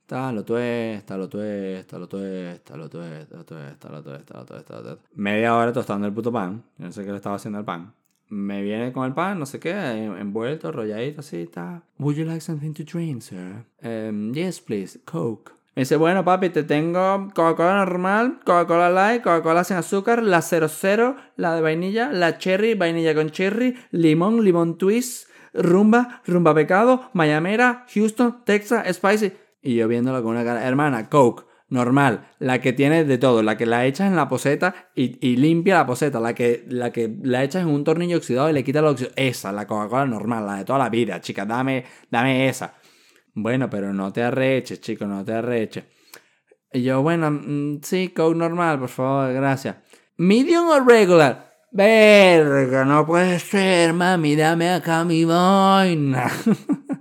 Está, 0.00 0.32
lo 0.32 0.44
tuesta, 0.44 1.16
lo 1.16 1.28
tuesta, 1.28 1.98
lo 1.98 2.08
tuesta, 2.08 2.76
lo 2.76 2.88
tuesta, 2.88 3.36
lo 3.36 3.44
tuesta, 3.44 3.88
lo 3.88 4.02
tuesta, 4.02 4.38
lo 4.38 4.44
tuesta, 4.44 4.76
lo 4.76 4.82
tuesta. 4.82 5.04
Media 5.14 5.56
hora 5.56 5.72
tostando 5.72 6.06
el 6.06 6.12
puto 6.12 6.32
pan. 6.32 6.62
Yo 6.78 6.86
no 6.86 6.92
sé 6.92 7.04
qué 7.04 7.10
le 7.10 7.16
estaba 7.16 7.36
haciendo 7.36 7.58
el 7.58 7.64
pan 7.64 7.92
me 8.32 8.62
viene 8.62 8.92
con 8.92 9.04
el 9.04 9.12
pan, 9.12 9.38
no 9.38 9.44
sé 9.44 9.60
qué, 9.60 9.72
envuelto, 9.72 10.72
rolladito 10.72 11.20
así, 11.20 11.42
está. 11.42 11.82
Would 11.98 12.16
you 12.16 12.24
like 12.24 12.40
something 12.40 12.72
to 12.72 12.82
drink, 12.82 13.20
sir? 13.20 13.66
Um, 13.82 14.32
yes, 14.32 14.58
please, 14.58 14.98
Coke. 15.04 15.52
Me 15.74 15.82
dice, 15.82 15.96
bueno, 15.96 16.22
papi, 16.22 16.50
te 16.50 16.64
tengo 16.64 17.28
Coca-Cola 17.34 17.76
normal, 17.76 18.40
Coca-Cola 18.44 18.90
light, 18.90 19.22
Coca-Cola 19.22 19.64
sin 19.64 19.78
azúcar, 19.78 20.22
la 20.22 20.42
00, 20.42 21.16
la 21.36 21.54
de 21.54 21.62
vainilla, 21.62 22.10
la 22.12 22.36
cherry, 22.36 22.74
vainilla 22.74 23.14
con 23.14 23.30
cherry, 23.30 23.78
limón, 23.90 24.44
limón 24.44 24.76
twist, 24.76 25.30
rumba, 25.54 26.20
rumba 26.26 26.54
pecado, 26.54 27.08
mayamera, 27.14 27.86
Houston, 27.94 28.44
Texas, 28.44 28.84
spicy. 28.94 29.32
Y 29.62 29.76
yo 29.76 29.88
viéndolo 29.88 30.22
con 30.22 30.32
una 30.32 30.44
cara, 30.44 30.68
hermana, 30.68 31.08
Coke 31.08 31.44
normal, 31.70 32.28
la 32.38 32.60
que 32.60 32.74
tiene 32.74 33.04
de 33.04 33.16
todo, 33.16 33.42
la 33.42 33.56
que 33.56 33.64
la 33.64 33.86
echas 33.86 34.06
en 34.08 34.14
la 34.14 34.28
poseta 34.28 34.90
y, 34.94 35.36
limpia 35.36 35.76
la 35.76 35.86
poseta, 35.86 36.20
la 36.20 36.34
que, 36.34 36.66
la 36.68 36.92
que 36.92 37.16
la 37.22 37.42
echas 37.42 37.62
en 37.62 37.70
un 37.70 37.82
tornillo 37.82 38.18
oxidado 38.18 38.50
y 38.50 38.52
le 38.52 38.62
quita 38.62 38.80
el 38.80 38.84
oxidado. 38.84 39.14
Esa, 39.16 39.52
la 39.52 39.66
Coca-Cola 39.66 40.04
normal, 40.04 40.44
la 40.44 40.56
de 40.56 40.64
toda 40.66 40.78
la 40.78 40.90
vida, 40.90 41.18
chica, 41.22 41.46
dame, 41.46 41.86
dame 42.10 42.46
esa. 42.46 42.74
Bueno, 43.34 43.70
pero 43.70 43.92
no 43.92 44.12
te 44.12 44.22
arreches, 44.22 44.80
chico, 44.80 45.06
no 45.06 45.24
te 45.24 45.32
arreches. 45.32 45.84
Y 46.72 46.82
yo, 46.82 47.02
bueno, 47.02 47.30
mm, 47.30 47.80
sí, 47.82 48.08
Coke 48.08 48.36
normal, 48.36 48.78
por 48.78 48.88
favor, 48.88 49.32
gracias. 49.32 49.76
Medium 50.16 50.68
o 50.68 50.80
regular. 50.80 51.52
Verga, 51.70 52.84
no 52.84 53.06
puede 53.06 53.38
ser, 53.38 53.94
mami, 53.94 54.36
dame 54.36 54.70
acá 54.70 55.04
mi 55.04 55.24
vaina. 55.24 56.30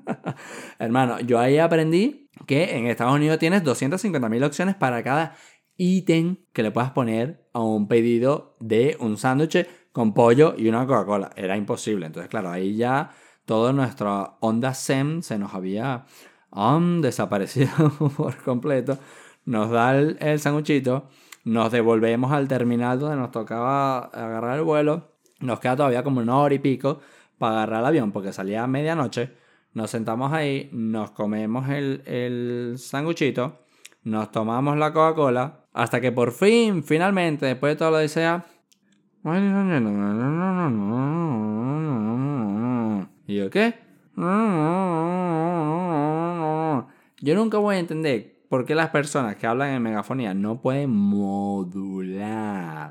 Hermano, 0.79 1.19
yo 1.19 1.39
ahí 1.39 1.57
aprendí 1.57 2.29
que 2.47 2.77
en 2.77 2.87
Estados 2.87 3.13
Unidos 3.13 3.37
tienes 3.37 3.63
250.000 3.63 4.45
opciones 4.45 4.75
para 4.75 5.03
cada 5.03 5.35
ítem 5.75 6.37
que 6.53 6.63
le 6.63 6.71
puedas 6.71 6.91
poner 6.91 7.49
a 7.53 7.61
un 7.61 7.87
pedido 7.87 8.55
de 8.59 8.95
un 8.99 9.17
sándwich 9.17 9.67
con 9.91 10.13
pollo 10.13 10.55
y 10.57 10.69
una 10.69 10.85
Coca-Cola. 10.87 11.31
Era 11.35 11.57
imposible. 11.57 12.05
Entonces, 12.05 12.29
claro, 12.29 12.49
ahí 12.49 12.75
ya 12.75 13.11
toda 13.51 13.73
nuestra 13.73 14.35
onda 14.39 14.73
SEM 14.73 15.21
se 15.21 15.37
nos 15.37 15.53
había 15.53 16.05
um, 16.51 17.01
desaparecido 17.01 17.89
por 18.15 18.37
completo. 18.37 18.97
Nos 19.43 19.69
da 19.69 19.93
el, 19.93 20.39
sanguchito, 20.39 21.09
nos 21.43 21.69
devolvemos 21.69 22.31
al 22.31 22.47
terminal 22.47 22.97
donde 22.97 23.17
nos 23.17 23.31
tocaba 23.31 24.05
agarrar 24.05 24.59
el 24.59 24.63
vuelo. 24.63 25.11
Nos 25.41 25.59
queda 25.59 25.75
todavía 25.75 26.01
como 26.01 26.21
una 26.21 26.37
hora 26.37 26.55
y 26.55 26.59
pico 26.59 27.01
para 27.37 27.55
agarrar 27.55 27.81
el 27.81 27.87
avión 27.87 28.13
porque 28.13 28.31
salía 28.31 28.63
a 28.63 28.67
medianoche. 28.67 29.33
Nos 29.73 29.91
sentamos 29.91 30.31
ahí, 30.31 30.69
nos 30.71 31.11
comemos 31.11 31.67
el, 31.67 32.03
el 32.05 32.75
sanguchito, 32.77 33.65
nos 34.03 34.31
tomamos 34.31 34.77
la 34.77 34.93
Coca-Cola, 34.93 35.65
hasta 35.73 35.99
que 35.99 36.13
por 36.13 36.31
fin, 36.31 36.85
finalmente, 36.85 37.47
después 37.47 37.73
de 37.73 37.79
todo 37.79 37.91
lo 37.91 37.97
que 37.97 38.07
sea... 38.07 38.45
¿Y 43.27 43.35
yo 43.35 43.49
qué? 43.49 43.75
Yo 47.23 47.35
nunca 47.35 47.57
voy 47.57 47.75
a 47.75 47.79
entender 47.79 48.41
por 48.49 48.65
qué 48.65 48.75
las 48.75 48.89
personas 48.89 49.37
que 49.37 49.47
hablan 49.47 49.69
en 49.69 49.81
megafonía 49.81 50.33
no 50.33 50.61
pueden 50.61 50.89
modular. 50.89 51.37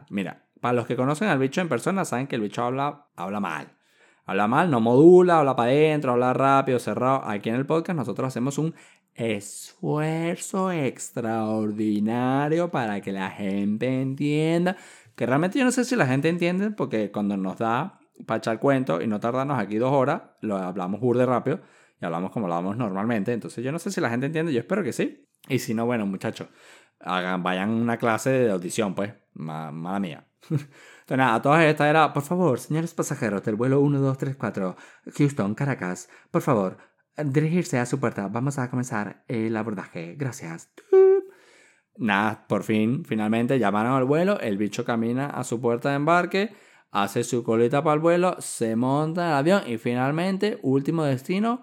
Mira, 0.09 0.47
para 0.61 0.73
los 0.75 0.87
que 0.87 0.97
conocen 0.97 1.29
al 1.29 1.39
bicho 1.39 1.61
en 1.61 1.69
persona, 1.69 2.05
saben 2.05 2.27
que 2.27 2.37
el 2.37 2.43
bicho 2.43 2.63
habla, 2.63 3.09
habla 3.17 3.41
mal. 3.41 3.77
Habla 4.25 4.47
mal, 4.47 4.71
no 4.71 4.81
modula, 4.81 5.41
habla 5.41 5.57
para 5.57 5.71
adentro, 5.71 6.13
habla 6.13 6.33
rápido, 6.33 6.79
cerrado. 6.79 7.23
Aquí 7.25 7.49
en 7.49 7.57
el 7.57 7.67
podcast 7.67 7.97
nosotros 7.97 8.29
hacemos 8.29 8.59
un 8.59 8.75
esfuerzo 9.15 10.71
extraordinario 10.73 12.71
para 12.71 13.01
que 13.01 13.13
la 13.13 13.31
gente 13.31 14.01
entienda. 14.01 14.77
Que 15.17 15.27
realmente 15.27 15.59
yo 15.59 15.65
no 15.65 15.73
sé 15.73 15.85
si 15.85 15.97
la 15.97 16.07
gente 16.07 16.29
entiende, 16.29 16.71
porque 16.71 17.11
cuando 17.11 17.37
nos 17.37 17.59
da 17.59 18.00
para 18.27 18.39
echar 18.39 18.59
cuento 18.59 19.01
y 19.01 19.07
no 19.07 19.21
tardarnos 19.21 19.59
aquí 19.59 19.77
dos 19.79 19.93
horas, 19.93 20.23
lo 20.41 20.57
hablamos 20.57 21.01
burde 21.01 21.27
rápido 21.27 21.61
y 22.01 22.05
hablamos 22.05 22.31
como 22.31 22.47
hablamos 22.47 22.77
normalmente. 22.77 23.33
Entonces 23.33 23.65
yo 23.65 23.73
no 23.73 23.79
sé 23.79 23.91
si 23.91 24.01
la 24.01 24.11
gente 24.11 24.27
entiende, 24.27 24.53
yo 24.53 24.61
espero 24.61 24.83
que 24.83 24.93
sí. 24.93 25.27
Y 25.49 25.59
si 25.59 25.75
no, 25.75 25.87
bueno, 25.87 26.07
muchachos, 26.07 26.49
hagan, 27.01 27.43
vayan 27.43 27.71
a 27.71 27.73
una 27.73 27.97
clase 27.97 28.31
de 28.31 28.51
audición, 28.51 28.95
pues, 28.95 29.13
mala 29.35 29.99
mía. 29.99 30.27
Entonces, 30.51 31.17
nada, 31.17 31.43
todas 31.43 31.65
estas 31.65 31.89
era, 31.89 32.13
por 32.13 32.23
favor, 32.23 32.59
señores 32.61 32.95
pasajeros 32.95 33.43
del 33.43 33.57
vuelo 33.57 33.81
1234, 33.81 34.77
Houston, 35.17 35.55
Caracas, 35.55 36.09
por 36.31 36.43
favor, 36.43 36.79
dirigirse 37.17 37.79
a 37.79 37.87
su 37.87 37.99
puerta. 37.99 38.29
Vamos 38.29 38.59
a 38.59 38.71
comenzar 38.71 39.25
el 39.29 39.57
abordaje. 39.57 40.15
Gracias. 40.17 40.71
Nada, 41.97 42.47
por 42.49 42.63
fin, 42.63 43.05
finalmente 43.05 43.59
llamaron 43.59 43.93
al 43.93 44.05
vuelo, 44.05 44.41
el 44.41 44.57
bicho 44.57 44.85
camina 44.85 45.27
a 45.27 45.45
su 45.45 45.61
puerta 45.61 45.91
de 45.91 45.97
embarque, 45.97 46.55
hace 46.91 47.25
su 47.25 47.43
colita 47.43 47.83
para 47.83 47.95
el 47.95 48.01
vuelo, 48.01 48.37
se 48.39 48.77
monta 48.77 49.23
en 49.23 49.29
el 49.29 49.35
avión 49.35 49.63
y 49.67 49.79
finalmente, 49.79 50.59
último 50.63 51.05
destino, 51.05 51.63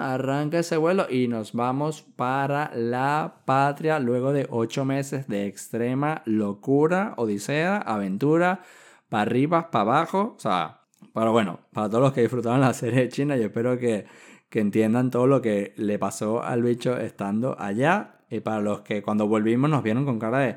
arranca 0.00 0.58
ese 0.58 0.76
vuelo 0.76 1.06
y 1.08 1.28
nos 1.28 1.52
vamos 1.52 2.02
para 2.02 2.72
la 2.74 3.42
patria 3.44 3.98
luego 3.98 4.32
de 4.32 4.46
ocho 4.50 4.84
meses 4.84 5.28
de 5.28 5.46
extrema 5.46 6.22
locura, 6.24 7.14
odisea, 7.16 7.76
aventura, 7.78 8.62
para 9.08 9.22
arriba, 9.22 9.70
para 9.70 9.82
abajo. 9.82 10.34
O 10.36 10.40
sea, 10.40 10.80
pero 11.14 11.32
bueno, 11.32 11.60
para 11.72 11.88
todos 11.88 12.02
los 12.02 12.12
que 12.12 12.22
disfrutaron 12.22 12.60
la 12.60 12.74
serie 12.74 13.00
de 13.00 13.08
China, 13.08 13.36
yo 13.36 13.46
espero 13.46 13.78
que, 13.78 14.06
que 14.48 14.60
entiendan 14.60 15.10
todo 15.10 15.26
lo 15.26 15.42
que 15.42 15.74
le 15.76 15.98
pasó 15.98 16.42
al 16.42 16.62
bicho 16.62 16.96
estando 16.96 17.56
allá. 17.58 18.16
Y 18.30 18.40
para 18.40 18.60
los 18.60 18.82
que 18.82 19.02
cuando 19.02 19.26
volvimos 19.26 19.68
nos 19.70 19.82
vieron 19.82 20.04
con 20.04 20.18
cara 20.18 20.38
de, 20.38 20.50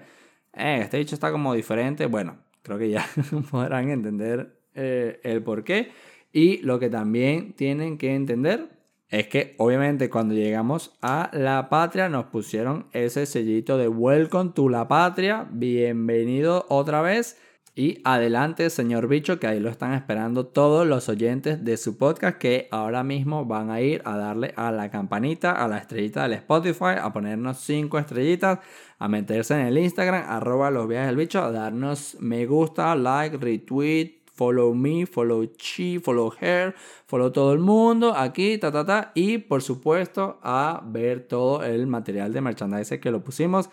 eh, 0.53 0.79
este 0.81 0.99
bicho 0.99 1.15
está 1.15 1.31
como 1.31 1.53
diferente. 1.53 2.05
Bueno, 2.05 2.37
creo 2.63 2.79
que 2.79 2.89
ya 2.89 3.05
podrán 3.51 3.91
entender 3.91 4.57
eh, 4.73 5.19
el 5.23 5.43
por 5.43 5.63
qué. 5.63 5.91
Y 6.31 6.57
lo 6.63 6.79
que 6.79 6.89
también 6.89 7.53
tienen 7.53 7.99
que 7.99 8.15
entender 8.15 8.69
es 9.09 9.27
que 9.27 9.53
obviamente 9.59 10.09
cuando 10.09 10.33
llegamos 10.33 10.97
a 11.03 11.29
la 11.33 11.69
patria 11.69 12.09
nos 12.09 12.25
pusieron 12.25 12.87
ese 12.93 13.27
sellito 13.27 13.77
de 13.77 13.87
Welcome 13.87 14.53
to 14.55 14.69
la 14.69 14.87
patria, 14.87 15.47
bienvenido 15.51 16.65
otra 16.69 17.03
vez. 17.03 17.39
Y 17.75 18.01
adelante, 18.03 18.69
señor 18.69 19.07
bicho, 19.07 19.39
que 19.39 19.47
ahí 19.47 19.59
lo 19.59 19.67
están 19.67 19.93
esperando 19.93 20.45
todos 20.45 20.85
los 20.85 21.09
oyentes 21.09 21.65
de 21.65 21.77
su 21.77 21.97
podcast 21.97 22.37
que 22.37 22.67
ahora 22.69 23.03
mismo 23.03 23.45
van 23.45 23.71
a 23.71 23.81
ir 23.81 24.03
a 24.05 24.15
darle 24.15 24.53
a 24.55 24.71
la 24.71 24.91
campanita, 24.91 25.53
a 25.53 25.67
la 25.67 25.79
estrellita 25.79 26.21
del 26.21 26.33
Spotify, 26.33 26.97
a 27.01 27.11
ponernos 27.11 27.57
cinco 27.57 27.97
estrellitas, 27.97 28.59
a 28.99 29.07
meterse 29.07 29.55
en 29.55 29.65
el 29.65 29.79
Instagram, 29.79 30.23
arroba 30.27 30.69
los 30.69 30.87
viajes 30.87 31.15
bicho, 31.15 31.41
a 31.41 31.51
darnos 31.51 32.15
me 32.19 32.45
gusta, 32.45 32.95
like, 32.95 33.37
retweet, 33.37 34.19
follow 34.31 34.75
me, 34.75 35.07
follow 35.07 35.43
she, 35.57 35.99
follow 35.99 36.31
her, 36.41 36.75
follow 37.07 37.31
todo 37.31 37.53
el 37.53 37.59
mundo 37.59 38.15
aquí, 38.15 38.59
ta, 38.59 38.71
ta, 38.71 38.85
ta. 38.85 39.11
Y 39.15 39.39
por 39.39 39.63
supuesto 39.63 40.39
a 40.43 40.83
ver 40.85 41.27
todo 41.27 41.63
el 41.63 41.87
material 41.87 42.33
de 42.33 42.41
merchandise 42.41 42.99
que 42.99 43.09
lo 43.09 43.23
pusimos. 43.23 43.71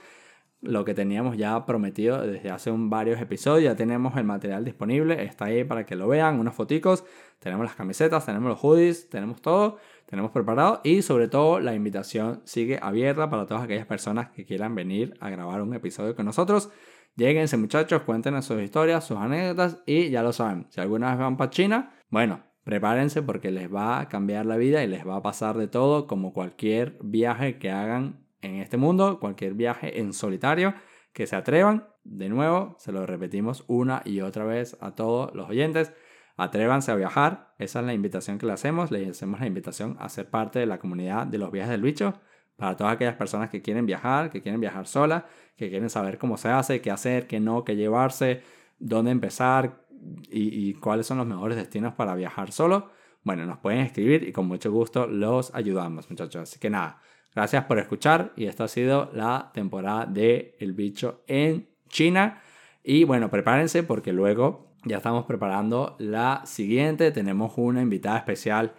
Lo 0.62 0.84
que 0.84 0.94
teníamos 0.94 1.36
ya 1.36 1.64
prometido 1.64 2.26
desde 2.26 2.50
hace 2.50 2.70
un, 2.70 2.90
varios 2.90 3.20
episodios. 3.20 3.64
Ya 3.64 3.76
tenemos 3.76 4.16
el 4.16 4.24
material 4.24 4.64
disponible. 4.64 5.22
Está 5.24 5.46
ahí 5.46 5.64
para 5.64 5.86
que 5.86 5.96
lo 5.96 6.06
vean. 6.08 6.38
Unos 6.38 6.54
foticos. 6.54 7.04
Tenemos 7.38 7.64
las 7.64 7.74
camisetas, 7.74 8.26
tenemos 8.26 8.50
los 8.50 8.60
hoodies, 8.60 9.08
tenemos 9.08 9.40
todo. 9.40 9.78
Tenemos 10.06 10.30
preparado. 10.30 10.80
Y 10.84 11.02
sobre 11.02 11.28
todo 11.28 11.60
la 11.60 11.74
invitación 11.74 12.42
sigue 12.44 12.78
abierta 12.82 13.30
para 13.30 13.46
todas 13.46 13.64
aquellas 13.64 13.86
personas 13.86 14.30
que 14.30 14.44
quieran 14.44 14.74
venir 14.74 15.14
a 15.20 15.30
grabar 15.30 15.62
un 15.62 15.72
episodio 15.74 16.14
con 16.14 16.26
nosotros. 16.26 16.70
Lléguense 17.16 17.56
muchachos, 17.56 18.02
cuéntenos 18.02 18.44
sus 18.44 18.62
historias, 18.62 19.04
sus 19.04 19.18
anécdotas 19.18 19.82
y 19.84 20.10
ya 20.10 20.22
lo 20.22 20.32
saben, 20.32 20.66
si 20.70 20.80
alguna 20.80 21.10
vez 21.10 21.18
van 21.18 21.36
para 21.36 21.50
China, 21.50 21.92
bueno, 22.08 22.40
prepárense 22.64 23.20
porque 23.22 23.50
les 23.50 23.72
va 23.72 24.00
a 24.00 24.08
cambiar 24.08 24.46
la 24.46 24.56
vida 24.56 24.82
y 24.82 24.86
les 24.86 25.06
va 25.06 25.16
a 25.16 25.22
pasar 25.22 25.58
de 25.58 25.68
todo 25.68 26.06
como 26.06 26.32
cualquier 26.32 26.96
viaje 27.02 27.58
que 27.58 27.70
hagan 27.70 28.24
en 28.42 28.56
este 28.56 28.76
mundo, 28.76 29.18
cualquier 29.20 29.54
viaje 29.54 30.00
en 30.00 30.12
solitario, 30.12 30.74
que 31.12 31.26
se 31.26 31.36
atrevan. 31.36 31.88
De 32.04 32.28
nuevo, 32.28 32.76
se 32.78 32.92
lo 32.92 33.06
repetimos 33.06 33.64
una 33.66 34.02
y 34.04 34.20
otra 34.20 34.44
vez 34.44 34.76
a 34.80 34.94
todos 34.94 35.34
los 35.34 35.48
oyentes. 35.48 35.92
Atrévanse 36.36 36.90
a 36.90 36.94
viajar, 36.94 37.54
esa 37.58 37.80
es 37.80 37.86
la 37.86 37.92
invitación 37.92 38.38
que 38.38 38.46
le 38.46 38.52
hacemos, 38.52 38.90
le 38.90 39.10
hacemos 39.10 39.40
la 39.40 39.46
invitación 39.46 39.96
a 40.00 40.08
ser 40.08 40.30
parte 40.30 40.58
de 40.58 40.66
la 40.66 40.78
comunidad 40.78 41.26
de 41.26 41.36
los 41.36 41.50
viajes 41.50 41.70
del 41.70 41.82
bicho, 41.82 42.14
para 42.56 42.76
todas 42.76 42.94
aquellas 42.94 43.16
personas 43.16 43.50
que 43.50 43.60
quieren 43.60 43.84
viajar, 43.84 44.30
que 44.30 44.40
quieren 44.40 44.60
viajar 44.60 44.86
sola, 44.86 45.26
que 45.56 45.68
quieren 45.68 45.90
saber 45.90 46.18
cómo 46.18 46.36
se 46.36 46.48
hace, 46.48 46.80
qué 46.80 46.90
hacer, 46.90 47.26
qué 47.26 47.40
no, 47.40 47.64
qué 47.64 47.76
llevarse, 47.76 48.42
dónde 48.78 49.10
empezar 49.10 49.84
y, 50.30 50.68
y 50.70 50.74
cuáles 50.74 51.06
son 51.06 51.18
los 51.18 51.26
mejores 51.26 51.56
destinos 51.56 51.94
para 51.94 52.14
viajar 52.14 52.52
solo. 52.52 52.90
Bueno, 53.22 53.44
nos 53.44 53.58
pueden 53.58 53.80
escribir 53.80 54.26
y 54.26 54.32
con 54.32 54.46
mucho 54.46 54.72
gusto 54.72 55.06
los 55.06 55.54
ayudamos, 55.54 56.08
muchachos. 56.08 56.42
Así 56.42 56.58
que 56.58 56.70
nada, 56.70 57.00
gracias 57.34 57.64
por 57.64 57.78
escuchar 57.78 58.32
y 58.36 58.46
esta 58.46 58.64
ha 58.64 58.68
sido 58.68 59.10
la 59.14 59.50
temporada 59.54 60.06
de 60.06 60.56
El 60.58 60.72
Bicho 60.72 61.22
en 61.26 61.68
China. 61.88 62.42
Y 62.82 63.04
bueno, 63.04 63.30
prepárense 63.30 63.82
porque 63.82 64.12
luego 64.12 64.74
ya 64.84 64.98
estamos 64.98 65.26
preparando 65.26 65.96
la 65.98 66.42
siguiente. 66.46 67.10
Tenemos 67.10 67.52
una 67.56 67.82
invitada 67.82 68.18
especial 68.18 68.72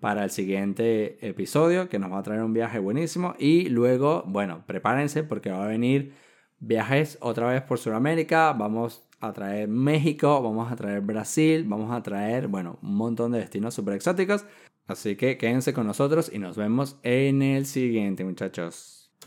para 0.00 0.24
el 0.24 0.30
siguiente 0.30 1.26
episodio 1.26 1.88
que 1.88 1.98
nos 1.98 2.12
va 2.12 2.18
a 2.18 2.22
traer 2.22 2.42
un 2.42 2.52
viaje 2.52 2.78
buenísimo. 2.78 3.34
Y 3.38 3.68
luego, 3.68 4.22
bueno, 4.26 4.62
prepárense 4.66 5.24
porque 5.24 5.50
va 5.50 5.64
a 5.64 5.68
venir 5.68 6.14
viajes 6.60 7.18
otra 7.20 7.48
vez 7.48 7.62
por 7.62 7.78
Sudamérica. 7.78 8.52
Vamos 8.52 9.04
a 9.20 9.32
traer 9.32 9.68
México, 9.68 10.40
vamos 10.42 10.70
a 10.70 10.76
traer 10.76 11.00
Brasil, 11.00 11.64
vamos 11.66 11.90
a 11.92 12.02
traer, 12.02 12.46
bueno, 12.46 12.78
un 12.82 12.94
montón 12.94 13.32
de 13.32 13.38
destinos 13.38 13.74
súper 13.74 13.94
exóticos. 13.94 14.44
Así 14.88 15.16
que 15.16 15.38
quédense 15.38 15.72
con 15.72 15.86
nosotros 15.86 16.30
y 16.32 16.38
nos 16.40 16.56
vemos 16.56 16.96
en 17.04 17.42
el 17.42 17.66
siguiente, 17.66 18.24
muchachos. 18.24 18.97